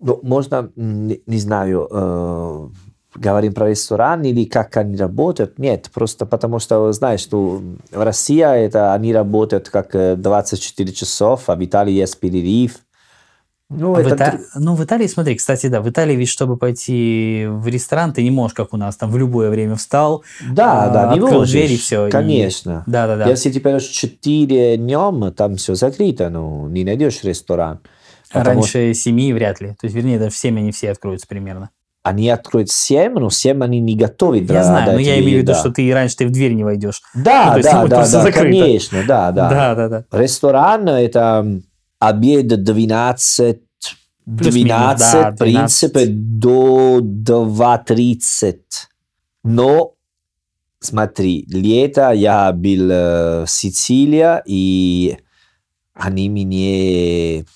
Ну, 0.00 0.18
можно, 0.22 0.70
не, 0.76 1.20
не 1.26 1.38
знаю, 1.38 1.88
э, 1.90 2.68
говорим 3.14 3.52
про 3.54 3.70
ресторан 3.70 4.22
или 4.22 4.44
как 4.44 4.76
они 4.76 4.96
работают. 4.96 5.58
Нет, 5.58 5.90
просто 5.92 6.26
потому 6.26 6.58
что, 6.58 6.90
знаешь, 6.92 7.20
что 7.20 7.62
в 7.90 8.02
России 8.02 8.40
это 8.42 8.92
они 8.94 9.12
работают 9.12 9.68
как 9.70 9.94
э, 9.94 10.16
24 10.16 10.92
часов, 10.92 11.48
а 11.48 11.54
в 11.56 11.64
Италии 11.64 11.92
есть 11.92 12.18
перерыв. 12.20 12.78
Ну, 13.70 13.94
В 13.94 13.98
это 13.98 14.14
Ита- 14.14 14.32
тр- 14.36 14.40
Ну, 14.56 14.74
в 14.74 14.84
Италии, 14.84 15.06
смотри, 15.06 15.34
кстати, 15.36 15.68
да, 15.68 15.80
в 15.80 15.88
Италии 15.88 16.14
ведь, 16.14 16.28
чтобы 16.28 16.56
пойти 16.58 17.46
в 17.48 17.66
ресторан, 17.66 18.12
ты 18.12 18.22
не 18.22 18.30
можешь, 18.30 18.54
как 18.54 18.74
у 18.74 18.76
нас, 18.76 18.96
там, 18.96 19.10
в 19.10 19.16
любое 19.16 19.50
время 19.50 19.74
встал, 19.76 20.22
Да, 20.52 20.84
а, 20.84 20.90
да, 20.90 21.06
не 21.14 21.18
открыл 21.20 21.38
можешь. 21.40 21.52
дверь 21.52 21.72
и 21.72 21.76
все. 21.76 22.08
Конечно. 22.10 22.84
Да, 22.86 23.06
да, 23.06 23.16
да. 23.16 23.28
Если 23.28 23.50
ты 23.50 23.60
пойдешь 23.60 23.84
4 23.88 24.76
днем, 24.76 25.32
там 25.32 25.56
все 25.56 25.74
закрыто, 25.74 26.28
ну, 26.28 26.68
не 26.68 26.84
найдешь 26.84 27.24
ресторан. 27.24 27.80
Потому 28.32 28.60
Раньше 28.60 28.92
семи 28.94 29.32
вряд 29.32 29.60
ли. 29.60 29.68
То 29.70 29.84
есть, 29.84 29.94
вернее, 29.96 30.18
даже 30.18 30.30
в 30.32 30.36
7 30.36 30.58
они 30.58 30.70
все 30.70 30.90
откроются 30.90 31.26
примерно. 31.26 31.70
Они 32.04 32.28
откроют 32.28 32.70
7, 32.70 33.14
но 33.14 33.30
7 33.30 33.64
они 33.64 33.80
не 33.80 33.96
готовы 33.96 34.38
Я 34.38 34.44
для- 34.44 34.64
знаю, 34.64 34.92
но 34.92 34.98
я 34.98 35.18
имею 35.20 35.38
в 35.38 35.42
виду, 35.42 35.54
что 35.54 35.70
ты 35.70 35.90
раньше 35.92 36.16
ты 36.18 36.26
в 36.26 36.30
дверь 36.30 36.52
не 36.52 36.62
войдешь. 36.62 37.00
Да, 37.14 37.54
Ну, 37.56 37.62
да, 37.62 37.86
да, 37.86 38.06
да, 38.24 38.30
конечно, 38.30 39.02
да, 39.08 39.32
да. 39.32 39.48
да, 39.48 39.74
да. 39.74 39.88
да. 39.88 40.04
Ресторан 40.12 40.86
это 40.88 41.60
обед 41.98 42.46
12, 42.62 43.60
Плюс-минус, 44.26 44.68
12, 44.98 45.12
да, 45.12 45.30
в 45.30 45.36
принципе, 45.38 46.04
до 46.06 47.00
2.30. 47.00 48.56
Но, 49.42 49.94
смотри, 50.80 51.46
лето 51.48 52.10
я 52.12 52.52
был 52.52 52.90
э, 52.90 53.44
в 53.44 53.50
Сицилии, 53.50 54.42
и 54.46 55.16
они 55.94 56.28
мне 56.28 57.46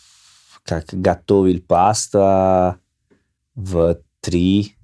как 0.64 0.84
готовил 0.92 1.60
паста 1.60 2.76
в 3.54 3.98
three 4.28 4.77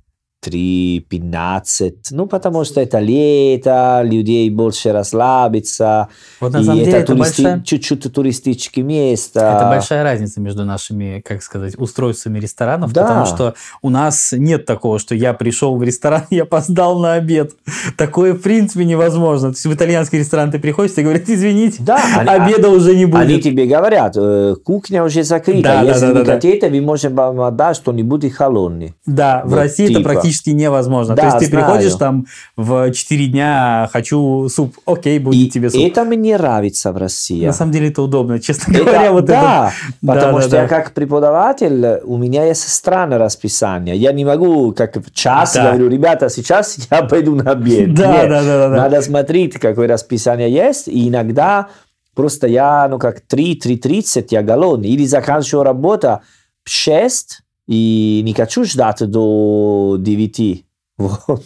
3 0.45 1.07
3.15. 1.11 1.93
Ну, 2.11 2.27
потому 2.27 2.65
что 2.65 2.81
это 2.81 2.99
лето, 2.99 4.03
людей 4.05 4.51
больше 4.51 4.93
расслабиться. 4.93 6.09
Вот 6.41 6.53
на 6.53 6.59
и 6.59 6.65
самом 6.65 6.79
деле 6.85 6.93
это 6.93 7.13
туристи- 7.13 7.19
большая, 7.19 7.61
чуть-чуть 7.63 8.13
туристические 8.13 8.85
места. 8.85 9.57
это 9.57 9.69
большая 9.69 10.03
разница 10.05 10.41
между 10.41 10.65
нашими, 10.65 11.21
как 11.27 11.43
сказать, 11.43 11.75
устройствами 11.79 12.39
ресторанов, 12.39 12.93
Да. 12.93 13.03
потому 13.03 13.27
что 13.27 13.55
у 13.83 13.91
нас 13.91 14.33
нет 14.33 14.67
такого, 14.67 14.99
что 14.99 15.15
я 15.15 15.33
пришел 15.35 15.77
в 15.77 15.83
ресторан, 15.83 16.23
я 16.31 16.43
опоздал 16.43 16.99
на 16.99 17.15
обед. 17.15 17.53
Такое, 17.97 18.35
в 18.35 18.41
принципе, 18.41 18.85
невозможно. 18.85 19.49
То 19.51 19.55
есть 19.57 19.67
в 19.67 19.75
итальянский 19.75 20.19
ресторан 20.19 20.51
ты 20.51 20.59
приходишь, 20.59 20.93
тебе 20.93 21.05
говорят, 21.05 21.29
извините, 21.29 21.79
Да, 21.81 21.99
они- 22.19 22.29
обеда 22.55 22.69
уже 22.69 22.95
не 22.95 23.07
будет. 23.07 23.23
Они 23.23 23.41
тебе 23.41 23.67
говорят, 23.67 24.15
э, 24.17 24.55
кухня 24.65 25.05
уже 25.05 25.23
закрыта. 25.25 25.63
Да, 25.63 25.83
да, 25.83 25.89
Если 25.89 26.01
да, 26.03 26.07
вы 26.09 26.15
да, 26.15 26.25
да. 26.25 26.33
хотите, 26.35 26.69
вы 26.69 26.81
можете 26.81 27.09
вам 27.09 27.41
отдать 27.41 27.77
что-нибудь 27.77 28.33
холодное. 28.33 28.95
Да, 29.07 29.43
в 29.45 29.51
Вот 29.51 29.57
России 29.59 29.85
это 29.87 29.95
типа. 29.99 30.11
Практически 30.35 30.51
невозможно. 30.51 31.15
Да, 31.15 31.23
То 31.23 31.29
есть 31.29 31.39
ты 31.39 31.47
знаю. 31.47 31.67
приходишь 31.67 31.95
там 31.95 32.27
в 32.57 32.91
4 32.93 33.27
дня, 33.29 33.89
хочу 33.93 34.49
суп, 34.49 34.77
окей, 34.87 35.19
будет 35.19 35.41
И 35.41 35.51
тебе 35.51 35.71
суп. 35.71 35.81
это 35.81 36.05
мне 36.05 36.37
нравится 36.37 36.93
в 36.93 36.97
России. 36.97 37.47
На 37.47 37.53
самом 37.53 37.73
деле 37.73 37.89
это 37.89 38.03
удобно, 38.03 38.39
честно 38.41 38.73
Это- 38.73 38.85
говоря. 38.85 39.13
Вот 39.13 39.25
да, 39.27 39.73
это... 40.01 40.13
потому 40.13 40.37
Да, 40.37 40.43
что 40.43 40.51
да, 40.51 40.63
я 40.63 40.69
да. 40.69 40.69
как 40.69 40.93
преподаватель, 40.93 42.01
у 42.05 42.17
меня 42.17 42.45
есть 42.45 42.69
странное 42.69 43.19
расписание. 43.19 43.97
Я 43.97 44.13
не 44.13 44.25
могу 44.25 44.73
как 44.73 44.97
в 44.97 45.13
час 45.13 45.55
Да. 45.55 45.69
говорю, 45.71 45.89
ребята, 45.89 46.29
сейчас 46.29 46.77
я 46.91 47.03
пойду 47.03 47.35
на 47.35 47.53
обед. 47.53 47.95
Да, 47.95 48.13
Нет, 48.13 48.29
да, 48.29 48.43
да, 48.43 48.59
да, 48.59 48.69
да. 48.69 48.77
Надо 48.77 49.03
смотреть, 49.03 49.55
какое 49.59 49.89
расписание 49.89 50.51
есть, 50.51 50.89
и 50.89 51.09
иногда 51.09 51.69
просто 52.15 52.47
я, 52.47 52.87
ну 52.89 52.99
как 52.99 53.23
3-3.30 53.33 54.27
я 54.31 54.43
голодный, 54.43 54.89
или 54.91 55.05
заканчиваю 55.07 55.65
работу 55.65 56.21
в 56.65 56.71
6, 56.71 57.41
и 57.67 58.23
не 58.25 58.35
хочу 58.35 58.65
ждать 58.65 58.99
до 59.11 59.97
9. 59.99 60.65
Вот. 60.97 61.43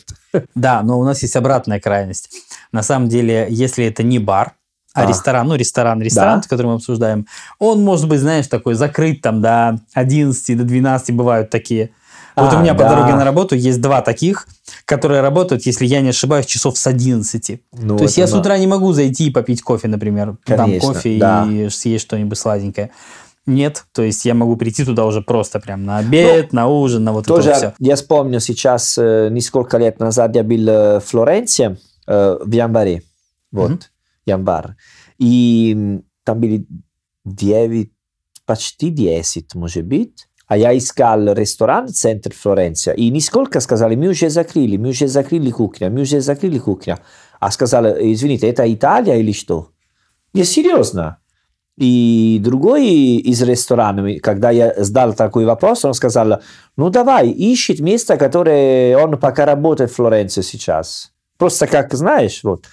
Да, 0.54 0.82
но 0.82 1.00
у 1.00 1.04
нас 1.04 1.22
есть 1.22 1.34
обратная 1.34 1.80
крайность. 1.80 2.28
На 2.70 2.82
самом 2.82 3.08
деле, 3.08 3.46
если 3.48 3.86
это 3.86 4.02
не 4.02 4.18
бар, 4.18 4.52
А, 4.94 5.04
А. 5.04 5.06
ресторан, 5.06 5.46
ну, 5.48 5.54
ресторан, 5.54 6.02
ресторан, 6.02 6.40
Да. 6.40 6.48
который 6.48 6.66
мы 6.66 6.74
обсуждаем, 6.74 7.26
он 7.58 7.82
может 7.82 8.08
быть, 8.08 8.20
знаешь, 8.20 8.46
такой 8.48 8.74
закрыт 8.74 9.22
там 9.22 9.40
до 9.40 9.78
11, 9.94 10.54
до 10.54 10.64
12 10.64 11.14
бывают 11.14 11.48
такие. 11.50 11.90
Вот 12.36 12.52
А, 12.52 12.56
у 12.58 12.60
меня 12.60 12.74
по 12.74 12.80
да. 12.80 12.90
дороге 12.90 13.14
на 13.14 13.24
работу 13.24 13.54
есть 13.54 13.80
два 13.80 14.00
таких, 14.02 14.46
которые 14.84 15.20
работают, 15.22 15.66
если 15.66 15.86
я 15.86 16.00
не 16.00 16.10
ошибаюсь, 16.10 16.46
часов 16.46 16.76
с 16.78 16.86
11. 16.86 17.62
Ну, 17.72 17.96
То 17.96 18.04
есть 18.04 18.18
я 18.18 18.26
с 18.26 18.34
утра 18.34 18.58
не 18.58 18.66
могу 18.66 18.92
зайти 18.92 19.28
и 19.28 19.30
попить 19.30 19.62
кофе, 19.62 19.88
например, 19.88 20.36
там 20.44 20.66
Конечно, 20.66 20.88
кофе 20.94 21.18
да. 21.18 21.46
и 21.50 21.68
съесть 21.70 22.04
что-нибудь 22.04 22.38
сладенькое. 22.38 22.90
Нет, 23.48 23.86
то 23.92 24.02
есть 24.02 24.26
я 24.26 24.34
могу 24.34 24.56
прийти 24.56 24.84
туда 24.84 25.06
уже 25.06 25.22
просто 25.22 25.58
прям 25.58 25.82
на 25.84 25.96
обед, 25.98 26.52
на 26.52 26.68
ужин, 26.68 27.02
на 27.04 27.14
вот 27.14 27.26
Тоже 27.26 27.48
это 27.48 27.58
все. 27.58 27.74
я 27.78 27.96
вспомню 27.96 28.40
сейчас, 28.40 28.98
э, 28.98 29.30
несколько 29.30 29.78
лет 29.78 29.98
назад 30.00 30.36
я 30.36 30.42
был 30.42 30.68
э, 30.68 31.00
в 31.00 31.04
Флоренции, 31.04 31.78
э, 32.06 32.38
в 32.44 32.52
Январе, 32.52 33.04
вот, 33.50 33.70
Мгм. 33.70 33.80
Январ, 34.26 34.76
и 35.18 35.98
там 36.24 36.40
были 36.40 36.66
9, 37.24 37.90
почти 38.44 38.90
10, 38.90 39.54
может 39.54 39.86
быть, 39.86 40.28
а 40.46 40.58
я 40.58 40.76
искал 40.76 41.32
ресторан 41.32 41.86
в 41.86 41.92
центре 41.92 42.34
Флоренции, 42.34 42.94
и 42.94 43.08
несколько 43.08 43.60
сказали, 43.60 43.96
мы 43.96 44.08
уже 44.08 44.28
закрыли, 44.28 44.76
мы 44.76 44.90
уже 44.90 45.08
закрыли 45.08 45.50
кухню, 45.50 45.90
мы 45.90 46.02
уже 46.02 46.20
закрыли 46.20 46.58
кухню, 46.58 46.98
а 47.40 47.50
сказали, 47.50 48.12
извините, 48.12 48.46
это 48.46 48.70
Италия 48.70 49.14
или 49.14 49.32
что? 49.32 49.70
Не, 50.34 50.44
серьезно. 50.44 51.16
И 51.78 52.40
другой 52.42 52.86
из 53.30 53.40
ресторанов, 53.42 54.20
когда 54.20 54.50
я 54.50 54.74
задал 54.76 55.14
такой 55.14 55.44
вопрос, 55.44 55.84
он 55.84 55.94
сказал, 55.94 56.40
ну 56.76 56.90
давай, 56.90 57.28
ищет 57.28 57.78
место, 57.78 58.16
которое 58.16 58.98
он 58.98 59.16
пока 59.16 59.46
работает 59.46 59.90
в 59.92 59.94
Флоренции 59.94 60.42
сейчас. 60.42 61.12
Просто 61.38 61.68
как 61.68 61.94
знаешь, 61.94 62.40
вот. 62.42 62.64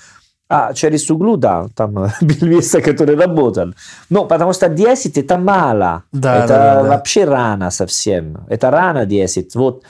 А 0.49 0.73
через 0.73 1.09
углу, 1.11 1.37
да, 1.37 1.67
там 1.75 1.93
было 2.21 2.49
место, 2.49 2.81
которое 2.81 3.15
работал. 3.15 3.73
Ну, 4.09 4.25
потому 4.25 4.53
что 4.53 4.69
10 4.69 5.17
это 5.17 5.37
мало. 5.37 6.03
Да, 6.11 6.37
это 6.37 6.47
да, 6.47 6.73
да, 6.75 6.83
да. 6.83 6.89
вообще 6.89 7.25
рано 7.25 7.71
совсем. 7.71 8.45
Это 8.49 8.71
рано 8.71 9.05
10. 9.05 9.55
Вот 9.55 9.83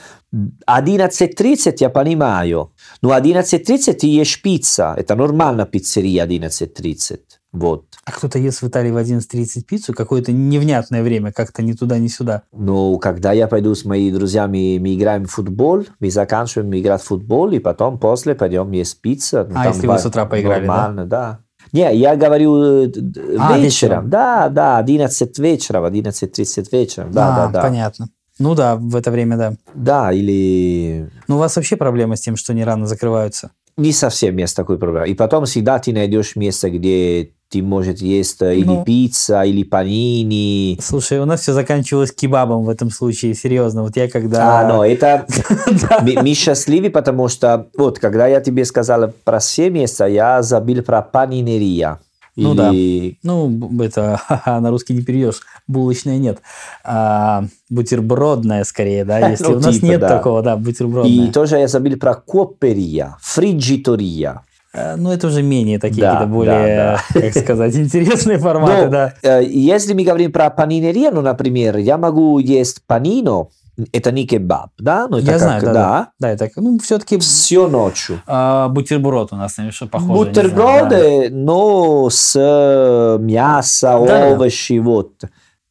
11.30 0.66 1.76
я 1.80 1.88
понимаю. 1.88 2.70
Но 3.02 3.16
11.30 3.16 3.92
ты 3.94 4.06
ешь 4.06 4.42
пицца. 4.42 4.94
Это 4.96 5.14
нормально 5.14 5.64
пиццерия 5.64 6.26
11.30. 6.26 7.20
Вот. 7.56 7.86
А 8.04 8.12
кто-то 8.12 8.38
ест 8.38 8.62
в 8.62 8.68
Италии 8.68 8.90
в 8.90 8.96
11.30 8.98 9.62
пиццу, 9.64 9.94
какое-то 9.94 10.30
невнятное 10.32 11.02
время, 11.02 11.32
как-то 11.32 11.62
ни 11.62 11.72
туда, 11.72 11.98
ни 11.98 12.08
сюда. 12.08 12.42
Но 12.52 12.98
когда 12.98 13.32
я 13.32 13.48
пойду 13.48 13.74
с 13.74 13.84
моими 13.84 14.10
друзьями, 14.14 14.78
мы 14.78 14.94
играем 14.94 15.24
в 15.24 15.30
футбол, 15.30 15.84
мы 16.00 16.10
заканчиваем 16.10 16.76
играть 16.78 17.02
в 17.02 17.06
футбол, 17.06 17.50
и 17.50 17.58
потом 17.58 17.98
после 17.98 18.34
пойдем 18.34 18.70
есть 18.72 19.00
пицца. 19.00 19.46
Ну, 19.48 19.56
А, 19.58 19.68
если 19.68 19.86
вы 19.86 19.94
ба- 19.94 19.98
с 19.98 20.06
утра 20.06 20.26
поиграли, 20.26 20.66
да? 20.66 20.72
Нормально, 20.74 21.06
да? 21.06 21.38
Не, 21.72 21.96
я 21.96 22.14
говорю 22.14 22.84
э, 22.84 22.92
А, 23.38 23.58
вечером. 23.58 23.60
вечером. 23.62 24.10
Да, 24.10 24.48
да, 24.50 24.78
11 24.78 25.38
вечера, 25.38 25.80
в 25.80 25.84
11.30 25.86 26.68
вечером. 26.70 27.10
Да, 27.10 27.34
А, 27.34 27.46
да, 27.46 27.52
да. 27.52 27.62
понятно. 27.62 28.08
Ну 28.38 28.54
да, 28.54 28.76
в 28.76 28.94
это 28.94 29.10
время, 29.10 29.36
да. 29.38 29.54
Да, 29.74 30.12
или 30.12 31.10
Ну 31.26 31.36
у 31.36 31.38
вас 31.38 31.56
вообще 31.56 31.76
проблема 31.76 32.16
с 32.16 32.20
тем, 32.20 32.36
что 32.36 32.52
они 32.52 32.62
рано 32.64 32.86
закрываются? 32.86 33.50
Не 33.76 33.92
совсем 33.92 34.36
есть 34.38 34.56
такой 34.56 34.78
проблемы. 34.78 35.08
И 35.08 35.14
потом 35.14 35.44
всегда 35.44 35.78
ты 35.78 35.92
найдешь 35.92 36.36
место, 36.36 36.70
где 36.70 37.30
ты 37.48 37.62
можешь 37.62 38.00
есть 38.00 38.42
э, 38.42 38.56
или 38.56 38.64
Ну. 38.66 38.84
пицца, 38.84 39.42
или 39.42 39.62
панини. 39.62 40.78
Слушай, 40.80 41.20
у 41.20 41.26
нас 41.26 41.42
все 41.42 41.52
заканчивалось 41.52 42.10
кебабом 42.10 42.64
в 42.64 42.68
этом 42.68 42.90
случае, 42.90 43.34
серьезно. 43.34 43.82
Вот 43.82 43.96
я 43.96 44.08
когда... 44.08 44.60
А, 44.60 44.68
но 44.68 44.84
это 44.84 45.26
мы, 46.22 46.34
счастливы, 46.34 46.90
потому 46.90 47.28
что 47.28 47.68
вот, 47.76 47.98
когда 47.98 48.26
я 48.26 48.40
тебе 48.40 48.64
сказал 48.64 49.12
про 49.24 49.38
все 49.38 49.70
места, 49.70 50.06
я 50.06 50.42
забыл 50.42 50.82
про 50.82 51.02
панинерия. 51.02 52.00
Ну 52.36 52.52
Или- 52.72 53.18
Ну, 53.22 53.48
б- 53.48 53.84
это 53.84 54.20
ха-ха, 54.22 54.60
на 54.60 54.70
русский 54.70 54.92
не 54.92 55.00
перейдешь. 55.02 55.40
Булочная 55.66 56.18
нет. 56.18 56.40
А, 56.84 57.44
бутербродная 57.70 58.64
скорее, 58.64 59.04
да, 59.06 59.18
если 59.30 59.44
Ну, 59.44 59.56
у 59.56 59.60
нас 59.60 59.74
типа, 59.76 59.84
нет 59.86 60.00
да. 60.00 60.08
такого, 60.08 60.42
да, 60.42 60.54
И 60.54 60.58
бутербродная. 60.58 61.32
тоже 61.32 61.56
я 61.58 61.66
забыл 61.68 61.96
про 61.96 62.14
коперия, 62.14 63.16
фриджитория. 63.22 64.42
А, 64.74 64.96
Ну, 64.96 65.10
это 65.12 65.28
уже 65.28 65.42
менее 65.42 65.78
такие 65.78 66.02
Да, 66.02 66.12
какие-то 66.12 66.32
более, 66.32 66.98
как 67.32 67.42
сказать, 67.42 67.74
интересные 67.74 68.38
форматы, 68.38 68.84
Ну, 68.84 68.90
да. 68.90 69.14
э, 69.22 69.42
если 69.46 69.94
мы 69.94 70.04
говорим 70.04 70.30
про 70.30 70.50
панинерию, 70.50 71.12
ну, 71.14 71.22
например, 71.22 71.78
я 71.78 71.96
могу 71.96 72.38
есть 72.38 72.82
панино, 72.86 73.46
это 73.92 74.10
не 74.12 74.26
кебаб, 74.26 74.70
да? 74.78 75.06
Ну, 75.08 75.18
это 75.18 75.26
Я 75.26 75.32
как, 75.32 75.40
знаю, 75.40 75.62
да, 75.62 75.72
да. 75.72 76.08
Да, 76.18 76.30
это, 76.30 76.50
ну, 76.56 76.78
все-таки 76.78 77.18
Всю 77.18 77.68
ночью. 77.68 78.20
бутерброд 78.26 79.32
у 79.32 79.36
нас, 79.36 79.56
наверное, 79.58 79.74
что 79.74 79.86
похоже. 79.86 80.08
не 80.30 80.34
знаю, 80.34 80.34
да. 80.34 80.42
Бутерброды, 80.42 81.30
но 81.30 82.08
с 82.10 82.34
э, 82.36 83.18
мясо, 83.22 83.98
Да-да. 84.06 84.28
овощи, 84.30 84.78
вот. 84.78 85.24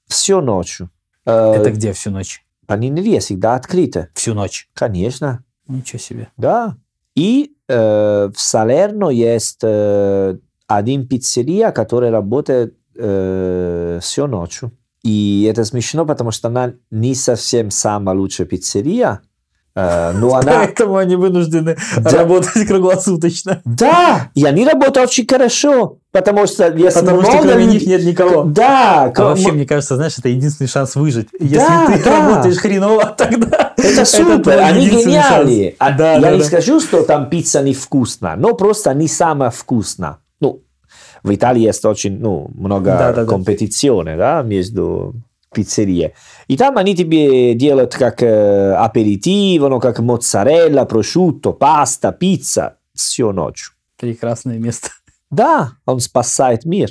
Всю 0.08 0.41
ночью. 0.41 0.89
Э, 1.26 1.53
Это 1.56 1.72
где 1.72 1.93
всю 1.93 2.12
ночь? 2.12 2.43
Панинерия 2.68 3.20
всегда 3.20 3.56
открыта. 3.56 4.10
Всю 4.14 4.34
ночь. 4.34 4.70
Конечно, 4.74 5.43
Ничего 5.68 5.99
себе. 5.99 6.28
да. 6.38 6.78
И 7.16 7.53
э, 7.68 8.30
в 8.36 8.39
Салерно 8.39 9.10
есть 9.10 9.60
э, 9.64 10.38
один 10.68 11.08
пиццерия, 11.08 11.72
который 11.72 12.10
работает 12.10 12.76
э, 12.97 13.99
всю 14.01 14.28
ночью. 14.28 14.72
И 15.06 15.47
это 15.47 15.64
смешно, 15.66 16.03
потому 16.03 16.32
что 16.32 16.47
она 16.47 16.74
не 16.89 17.14
совсем 17.14 17.70
самая 17.70 18.16
лучшая 18.16 18.47
пиццерия, 18.47 19.22
э, 19.76 20.12
но 20.16 20.34
она... 20.34 20.51
Поэтому 20.66 20.97
они 20.97 21.16
вынуждены 21.16 21.78
Да. 21.97 22.10
работать 22.10 22.66
круглосуточно. 22.68 23.62
Да, 23.66 24.32
и 24.34 24.43
они 24.45 24.66
работают 24.66 25.10
очень 25.10 25.28
хорошо, 25.28 25.99
потому 26.12 26.47
что 26.47 26.70
если 26.76 27.01
Потому 27.01 27.22
что 27.22 27.32
много 27.34 27.47
кроме 27.49 27.66
людей- 27.66 27.80
них 27.80 27.88
нет 27.88 28.03
никого. 28.03 28.43
Да, 28.45 29.03
А 29.03 29.10
кро- 29.10 29.26
вообще, 29.26 29.51
мне 29.51 29.68
кажется, 29.68 29.95
знаешь, 29.95 30.18
это 30.18 30.30
единственный 30.30 30.68
шанс 30.68 30.95
выжить. 30.95 31.28
Если 31.39 31.58
Да, 31.58 31.86
ты 31.86 32.03
да. 32.03 32.12
работаешь 32.30 32.58
хреново, 32.58 33.06
тогда 33.18 33.74
это 33.78 34.06
супер, 34.06 34.41
твой 34.41 34.60
они 34.60 34.89
гениальные. 34.89 35.76
А 35.78 35.91
Да, 35.91 36.14
я 36.14 36.20
да, 36.20 36.32
не 36.32 36.39
да. 36.39 36.43
скажу, 36.45 36.80
что 36.80 37.03
там 37.03 37.30
пицца 37.30 37.62
невкусная, 37.62 38.36
но 38.38 38.56
просто 38.56 38.91
не 38.95 39.08
самая 39.08 39.51
вкусная. 39.51 40.18
В 41.26 41.34
Италии 41.34 41.63
есть 41.63 41.84
очень 41.86 42.19
ну, 42.19 42.49
много 42.55 42.86
Да, 42.86 43.11
да, 43.11 43.23
да. 43.23 43.26
компетиции 43.26 44.15
да, 44.15 44.43
между 44.43 45.15
пиццерии. 45.53 46.13
И 46.47 46.57
там 46.57 46.78
они 46.78 46.95
тебе 46.95 47.55
делают 47.55 47.95
как 47.95 48.21
э, 48.21 48.73
аперитиво, 48.76 49.69
ну, 49.69 49.80
как 49.80 49.99
моцарелла, 49.99 50.86
прошутто, 50.86 51.51
паста, 51.51 52.11
пицца 52.11 52.78
всю 52.93 53.32
ночь. 53.32 53.71
Прекрасное 53.99 54.59
место. 54.59 54.89
Да, 55.32 55.71
он 55.86 55.99
спасает 55.99 56.65
мир. 56.65 56.89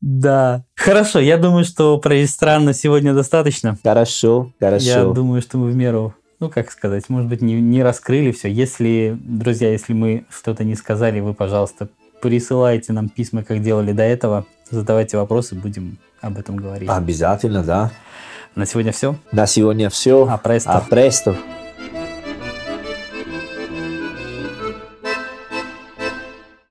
Да. 0.00 0.64
Хорошо, 0.74 1.20
я 1.20 1.36
думаю, 1.36 1.64
что 1.64 1.98
про 1.98 2.14
ресторан 2.14 2.64
на 2.64 2.72
сегодня 2.72 3.12
достаточно. 3.12 3.78
Хорошо, 3.82 4.52
хорошо. 4.58 4.86
Я 4.86 5.04
думаю, 5.04 5.42
что 5.42 5.58
мы 5.58 5.70
в 5.70 5.76
меру, 5.76 6.14
ну, 6.40 6.48
как 6.48 6.70
сказать, 6.70 7.08
может 7.08 7.28
быть, 7.28 7.42
не, 7.42 7.60
не 7.60 7.82
раскрыли 7.82 8.32
все. 8.32 8.48
Если, 8.48 9.16
друзья, 9.20 9.70
если 9.70 9.92
мы 9.92 10.24
что-то 10.30 10.64
не 10.64 10.74
сказали, 10.74 11.20
вы, 11.20 11.34
пожалуйста, 11.34 11.88
присылайте 12.22 12.92
нам 12.92 13.08
письма, 13.08 13.42
как 13.42 13.60
делали 13.62 13.92
до 13.92 14.04
этого. 14.04 14.46
Задавайте 14.70 15.18
вопросы, 15.18 15.54
будем 15.54 15.98
об 16.22 16.38
этом 16.38 16.56
говорить. 16.56 16.88
Обязательно, 16.88 17.62
да. 17.62 17.90
На 18.54 18.64
сегодня 18.64 18.92
все. 18.92 19.16
На 19.32 19.46
сегодня 19.46 19.90
все. 19.90 20.26
А 20.30 20.38
престо. 20.38 20.70
А 20.70 20.80
престо. 20.80 21.36